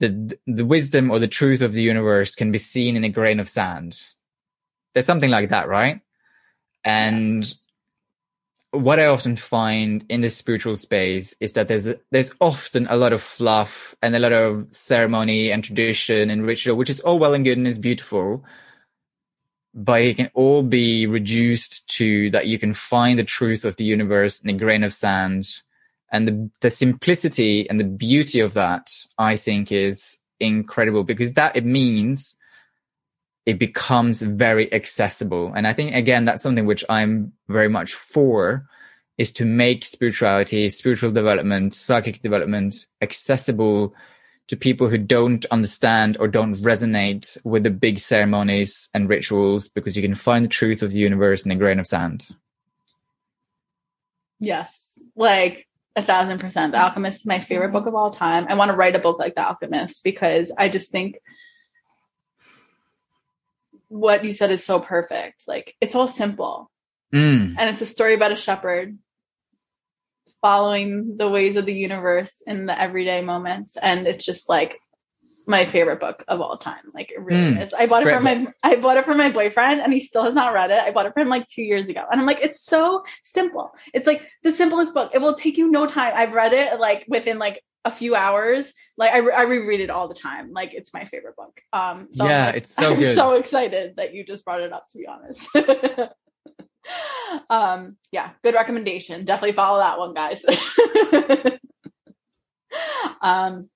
the, 0.00 0.38
the 0.46 0.64
wisdom 0.64 1.10
or 1.10 1.18
the 1.18 1.28
truth 1.28 1.60
of 1.60 1.72
the 1.72 1.82
universe 1.82 2.34
can 2.34 2.52
be 2.52 2.58
seen 2.58 2.96
in 2.96 3.04
a 3.04 3.08
grain 3.08 3.40
of 3.40 3.48
sand. 3.48 4.02
There's 4.92 5.06
something 5.06 5.30
like 5.30 5.50
that, 5.50 5.68
right? 5.68 6.00
And 6.84 7.52
what 8.70 9.00
I 9.00 9.06
often 9.06 9.36
find 9.36 10.04
in 10.08 10.20
the 10.20 10.28
spiritual 10.28 10.76
space 10.76 11.34
is 11.40 11.52
that 11.54 11.68
there's 11.68 11.88
there's 12.10 12.34
often 12.40 12.86
a 12.90 12.96
lot 12.96 13.12
of 13.12 13.22
fluff 13.22 13.94
and 14.02 14.14
a 14.14 14.18
lot 14.18 14.32
of 14.32 14.70
ceremony 14.72 15.50
and 15.50 15.64
tradition 15.64 16.30
and 16.30 16.46
ritual, 16.46 16.76
which 16.76 16.90
is 16.90 17.00
all 17.00 17.18
well 17.18 17.34
and 17.34 17.44
good 17.44 17.58
and 17.58 17.66
is 17.66 17.78
beautiful. 17.78 18.44
But 19.74 20.02
it 20.02 20.16
can 20.16 20.30
all 20.34 20.62
be 20.62 21.06
reduced 21.06 21.88
to 21.96 22.30
that 22.30 22.46
you 22.46 22.58
can 22.58 22.74
find 22.74 23.18
the 23.18 23.24
truth 23.24 23.64
of 23.64 23.76
the 23.76 23.84
universe 23.84 24.40
in 24.40 24.50
a 24.50 24.54
grain 24.54 24.84
of 24.84 24.92
sand. 24.92 25.60
And 26.10 26.26
the, 26.26 26.50
the 26.60 26.70
simplicity 26.70 27.68
and 27.68 27.78
the 27.78 27.84
beauty 27.84 28.40
of 28.40 28.54
that, 28.54 28.90
I 29.18 29.36
think, 29.36 29.70
is 29.70 30.18
incredible 30.40 31.04
because 31.04 31.34
that 31.34 31.56
it 31.56 31.64
means 31.64 32.36
it 33.44 33.58
becomes 33.58 34.22
very 34.22 34.72
accessible. 34.72 35.52
And 35.54 35.66
I 35.66 35.72
think, 35.72 35.94
again, 35.94 36.24
that's 36.24 36.42
something 36.42 36.66
which 36.66 36.84
I'm 36.88 37.32
very 37.48 37.68
much 37.68 37.94
for 37.94 38.66
is 39.16 39.32
to 39.32 39.44
make 39.44 39.84
spirituality, 39.84 40.68
spiritual 40.68 41.10
development, 41.10 41.74
psychic 41.74 42.22
development 42.22 42.86
accessible 43.02 43.94
to 44.48 44.56
people 44.56 44.88
who 44.88 44.98
don't 44.98 45.44
understand 45.46 46.16
or 46.18 46.28
don't 46.28 46.56
resonate 46.56 47.36
with 47.44 47.64
the 47.64 47.70
big 47.70 47.98
ceremonies 47.98 48.88
and 48.94 49.08
rituals 49.08 49.68
because 49.68 49.96
you 49.96 50.02
can 50.02 50.14
find 50.14 50.44
the 50.44 50.48
truth 50.48 50.82
of 50.82 50.90
the 50.90 50.98
universe 50.98 51.44
in 51.44 51.50
a 51.50 51.56
grain 51.56 51.78
of 51.78 51.86
sand. 51.86 52.28
Yes. 54.40 55.02
Like 55.16 55.67
a 55.98 56.02
thousand 56.02 56.38
percent. 56.38 56.72
The 56.72 56.80
Alchemist 56.82 57.20
is 57.20 57.26
my 57.26 57.40
favorite 57.40 57.72
book 57.72 57.86
of 57.86 57.94
all 57.94 58.10
time. 58.10 58.46
I 58.48 58.54
want 58.54 58.70
to 58.70 58.76
write 58.76 58.94
a 58.94 59.00
book 59.00 59.18
like 59.18 59.34
The 59.34 59.46
Alchemist 59.46 60.04
because 60.04 60.52
I 60.56 60.68
just 60.68 60.90
think 60.92 61.18
what 63.88 64.24
you 64.24 64.32
said 64.32 64.50
is 64.50 64.64
so 64.64 64.78
perfect. 64.78 65.48
Like 65.48 65.74
it's 65.80 65.94
all 65.94 66.08
simple. 66.08 66.70
Mm. 67.12 67.56
And 67.58 67.70
it's 67.70 67.82
a 67.82 67.86
story 67.86 68.14
about 68.14 68.32
a 68.32 68.36
shepherd 68.36 68.96
following 70.40 71.16
the 71.16 71.28
ways 71.28 71.56
of 71.56 71.66
the 71.66 71.74
universe 71.74 72.42
in 72.46 72.66
the 72.66 72.80
everyday 72.80 73.20
moments. 73.20 73.76
And 73.76 74.06
it's 74.06 74.24
just 74.24 74.48
like 74.48 74.78
my 75.48 75.64
favorite 75.64 75.98
book 75.98 76.22
of 76.28 76.40
all 76.42 76.56
time. 76.58 76.82
Like 76.94 77.10
it 77.10 77.20
really 77.20 77.54
Mm, 77.54 77.64
is. 77.66 77.72
I 77.74 77.86
bought 77.86 78.06
it 78.06 78.12
for 78.14 78.20
my 78.20 78.46
I 78.62 78.76
bought 78.76 78.98
it 78.98 79.04
for 79.06 79.14
my 79.14 79.30
boyfriend 79.30 79.80
and 79.80 79.92
he 79.92 80.00
still 80.00 80.22
has 80.22 80.34
not 80.34 80.52
read 80.52 80.70
it. 80.70 80.78
I 80.80 80.90
bought 80.92 81.06
it 81.06 81.14
for 81.14 81.20
him 81.20 81.28
like 81.28 81.46
two 81.48 81.62
years 81.62 81.88
ago. 81.88 82.04
And 82.10 82.20
I'm 82.20 82.26
like, 82.26 82.40
it's 82.42 82.62
so 82.62 83.02
simple. 83.24 83.70
It's 83.94 84.06
like 84.06 84.28
the 84.42 84.52
simplest 84.52 84.92
book. 84.94 85.10
It 85.14 85.20
will 85.22 85.34
take 85.34 85.56
you 85.56 85.70
no 85.70 85.86
time. 85.86 86.12
I've 86.14 86.34
read 86.34 86.52
it 86.52 86.78
like 86.78 87.06
within 87.08 87.38
like 87.38 87.62
a 87.86 87.90
few 87.90 88.14
hours. 88.14 88.72
Like 88.98 89.12
I, 89.12 89.18
re- 89.18 89.32
I 89.32 89.42
reread 89.42 89.80
it 89.80 89.88
all 89.88 90.06
the 90.08 90.14
time. 90.14 90.52
Like 90.52 90.74
it's 90.74 90.92
my 90.92 91.06
favorite 91.06 91.36
book. 91.36 91.58
Um, 91.72 92.08
so 92.12 92.26
Yeah, 92.26 92.46
like- 92.46 92.56
it's 92.56 92.74
so 92.74 92.90
I'm 92.92 92.98
good. 92.98 93.16
so 93.16 93.34
excited 93.36 93.96
that 93.96 94.12
you 94.14 94.24
just 94.24 94.44
brought 94.44 94.60
it 94.60 94.72
up. 94.72 94.86
To 94.90 94.98
be 94.98 95.06
honest. 95.06 95.48
um, 97.50 97.96
yeah, 98.12 98.30
good 98.42 98.52
recommendation. 98.54 99.24
Definitely 99.24 99.52
follow 99.52 99.78
that 99.78 99.98
one, 99.98 100.12
guys. 100.12 100.44
um, 103.22 103.70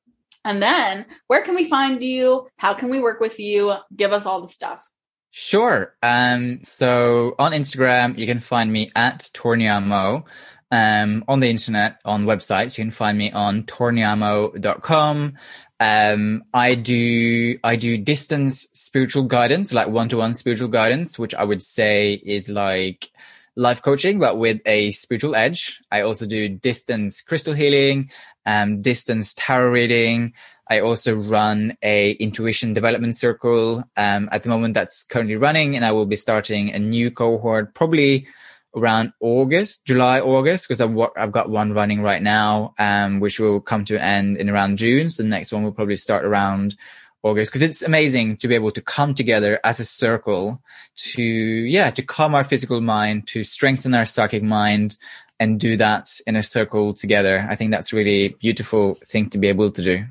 and 0.45 0.63
then 0.63 1.07
where 1.27 1.43
can 1.43 1.55
we 1.55 1.65
find 1.65 2.03
you? 2.03 2.49
How 2.57 2.75
can 2.75 2.91
we 2.91 3.01
work 3.01 3.21
with 3.21 3.39
you? 3.39 3.75
Give 3.95 4.13
us 4.13 4.27
all 4.27 4.41
the 4.41 4.49
stuff. 4.49 4.89
Sure. 5.31 5.95
Um, 6.03 6.63
so 6.63 7.35
on 7.39 7.53
Instagram, 7.53 8.19
you 8.19 8.27
can 8.27 8.39
find 8.39 8.71
me 8.71 8.91
at 8.95 9.21
Torniamo. 9.35 10.25
Um, 10.71 11.25
on 11.29 11.41
the 11.41 11.51
internet, 11.51 12.01
on 12.05 12.25
websites, 12.25 12.79
you 12.79 12.85
can 12.85 12.91
find 12.91 13.19
me 13.19 13.31
on 13.31 13.65
torniamo.com. 13.65 15.35
Um, 15.81 16.45
I 16.55 16.75
do, 16.75 17.59
I 17.63 17.77
do 17.77 17.99
distance 17.99 18.69
spiritual 18.73 19.25
guidance, 19.25 19.75
like 19.75 19.89
one-to-one 19.89 20.35
spiritual 20.35 20.69
guidance, 20.69 21.19
which 21.19 21.35
I 21.35 21.45
would 21.45 21.61
say 21.61 22.15
is 22.15 22.49
like 22.49 23.11
life 23.57 23.83
coaching, 23.83 24.19
but 24.19 24.39
with 24.39 24.61
a 24.65 24.91
spiritual 24.93 25.35
edge. 25.35 25.81
I 25.91 26.03
also 26.03 26.27
do 26.27 26.49
distance 26.49 27.21
crystal 27.21 27.53
healing, 27.53 28.11
um, 28.47 28.83
distance 28.83 29.35
tarot 29.35 29.71
reading. 29.71 30.33
I 30.69 30.81
also 30.81 31.15
run 31.15 31.77
a 31.83 32.13
intuition 32.13 32.73
development 32.73 33.17
circle. 33.17 33.85
Um, 33.97 34.29
at 34.33 34.43
the 34.43 34.49
moment 34.49 34.75
that's 34.75 35.05
currently 35.05 35.37
running 35.37 35.77
and 35.77 35.85
I 35.85 35.93
will 35.93 36.07
be 36.07 36.17
starting 36.17 36.73
a 36.73 36.79
new 36.79 37.11
cohort 37.11 37.75
probably 37.75 38.27
around 38.75 39.13
August, 39.21 39.85
July, 39.85 40.21
August, 40.21 40.67
because 40.67 40.81
I've, 40.81 40.97
I've 41.17 41.33
got 41.33 41.51
one 41.51 41.75
running 41.75 42.01
right 42.01 42.23
now, 42.23 42.75
um, 42.79 43.21
which 43.21 43.39
will 43.39 43.61
come 43.61 43.85
to 43.85 43.97
an 43.97 44.03
end 44.03 44.37
in 44.39 44.49
around 44.49 44.79
June. 44.79 45.11
So 45.11 45.23
the 45.23 45.29
next 45.29 45.53
one 45.53 45.63
will 45.63 45.73
probably 45.73 45.97
start 45.97 46.25
around 46.25 46.77
August 47.23 47.53
because 47.53 47.63
it's 47.63 47.83
amazing 47.83 48.37
to 48.39 48.49
be 48.49 48.55
able 48.55 48.73
to 48.73 48.81
come 48.81 49.15
together 49.15 49.61
as 49.63 49.79
a 49.79 49.85
circle 49.85 50.61
to, 50.97 51.23
yeah, 51.23 51.91
to 51.91 52.03
calm 52.03 52.35
our 52.35 52.45
physical 52.45 52.81
mind, 52.81 53.29
to 53.29 53.45
strengthen 53.45 53.95
our 53.95 54.05
psychic 54.05 54.43
mind 54.43 54.97
and 55.43 55.59
do 55.59 55.77
that 55.77 56.09
in 56.25 56.37
a 56.37 56.43
circle 56.43 56.95
together. 56.95 57.45
I 57.49 57.57
think 57.57 57.73
that's 57.73 57.93
really 57.93 58.29
beautiful 58.29 58.95
thing 59.05 59.29
to 59.31 59.39
be 59.39 59.49
able 59.49 59.73
to 59.73 59.83
do. 59.83 60.05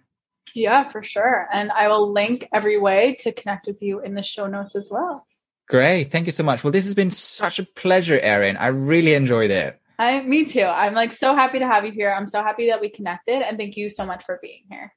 Yeah, 0.54 0.84
for 0.84 1.02
sure. 1.02 1.48
And 1.54 1.72
I 1.72 1.88
will 1.88 2.12
link 2.12 2.50
every 2.54 2.78
way 2.78 3.16
to 3.20 3.32
connect 3.32 3.66
with 3.66 3.82
you 3.82 4.02
in 4.02 4.14
the 4.16 4.24
show 4.24 4.48
notes 4.48 4.76
as 4.76 4.90
well. 4.92 5.26
Great. 5.70 6.12
Thank 6.12 6.26
you 6.26 6.34
so 6.34 6.44
much. 6.44 6.66
Well, 6.66 6.72
this 6.72 6.84
has 6.84 6.96
been 6.96 7.12
such 7.12 7.60
a 7.60 7.64
pleasure, 7.64 8.20
Erin. 8.20 8.58
I 8.58 8.68
really 8.68 9.14
enjoyed 9.14 9.52
it. 9.52 9.80
I, 9.98 10.20
me 10.20 10.44
too. 10.44 10.64
I'm 10.66 10.94
like 10.94 11.14
so 11.14 11.34
happy 11.34 11.60
to 11.60 11.68
have 11.68 11.86
you 11.86 11.94
here. 11.94 12.12
I'm 12.12 12.28
so 12.28 12.44
happy 12.44 12.68
that 12.68 12.82
we 12.82 12.90
connected 12.90 13.42
and 13.42 13.58
thank 13.58 13.78
you 13.78 13.88
so 13.88 14.06
much 14.06 14.26
for 14.26 14.38
being 14.42 14.64
here. 14.70 14.94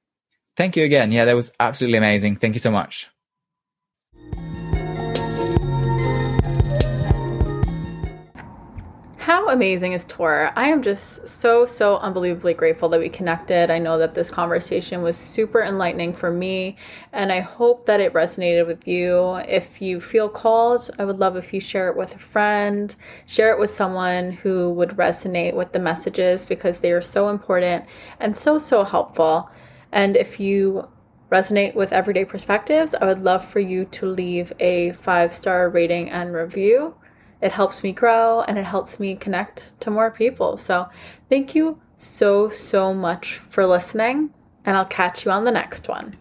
Thank 0.57 0.77
you 0.77 0.85
again. 0.85 1.13
Yeah, 1.13 1.27
that 1.27 1.37
was 1.37 1.53
absolutely 1.61 1.99
amazing. 1.99 2.37
Thank 2.37 2.55
you 2.55 2.61
so 2.61 2.73
much. 2.73 3.09
How 9.25 9.49
amazing 9.49 9.95
is 9.95 10.05
Tor? 10.05 10.53
I 10.55 10.69
am 10.69 10.83
just 10.83 11.27
so, 11.27 11.65
so 11.65 11.97
unbelievably 11.97 12.53
grateful 12.53 12.91
that 12.91 13.01
we 13.01 13.09
connected. 13.09 13.71
I 13.71 13.79
know 13.79 13.97
that 13.97 14.13
this 14.13 14.29
conversation 14.29 15.01
was 15.01 15.17
super 15.17 15.63
enlightening 15.63 16.13
for 16.13 16.31
me, 16.31 16.77
and 17.11 17.33
I 17.33 17.41
hope 17.41 17.87
that 17.87 18.01
it 18.01 18.13
resonated 18.13 18.67
with 18.67 18.87
you. 18.87 19.37
If 19.49 19.81
you 19.81 19.99
feel 19.99 20.29
called, 20.29 20.91
I 20.99 21.07
would 21.07 21.21
love 21.21 21.39
if 21.39 21.55
you 21.55 21.61
share 21.61 21.89
it 21.89 21.97
with 21.97 22.15
a 22.15 22.19
friend, 22.19 22.95
share 23.25 23.51
it 23.51 23.59
with 23.59 23.71
someone 23.71 24.31
who 24.31 24.71
would 24.75 24.91
resonate 24.91 25.55
with 25.55 25.73
the 25.73 25.79
messages 25.79 26.45
because 26.45 26.81
they 26.81 26.93
are 26.93 27.01
so 27.01 27.31
important 27.31 27.87
and 28.21 28.37
so, 28.37 28.59
so 28.59 28.85
helpful. 28.85 29.49
And 29.91 30.19
if 30.19 30.39
you 30.39 30.87
resonate 31.33 31.75
with 31.75 31.95
everyday 31.95 32.27
perspectives, 32.27 32.95
I 32.95 33.07
would 33.07 33.23
love 33.23 33.43
for 33.43 33.61
you 33.61 33.87
to 33.87 34.05
leave 34.05 34.53
a 34.61 34.93
five 34.93 35.33
star 35.35 35.71
rating 35.71 36.11
and 36.11 36.35
review. 36.35 36.97
It 37.45 37.53
helps 37.53 37.85
me 37.85 37.93
grow 37.93 38.41
and 38.41 38.59
it 38.59 38.65
helps 38.65 38.99
me 38.99 39.15
connect 39.15 39.79
to 39.81 39.91
more 39.91 40.11
people. 40.11 40.57
So, 40.57 40.89
thank 41.29 41.55
you 41.55 41.79
so, 41.97 42.49
so 42.49 42.93
much 42.93 43.39
for 43.51 43.65
listening, 43.67 44.31
and 44.65 44.77
I'll 44.77 44.85
catch 44.85 45.25
you 45.25 45.31
on 45.31 45.45
the 45.45 45.53
next 45.53 45.89
one. 45.89 46.17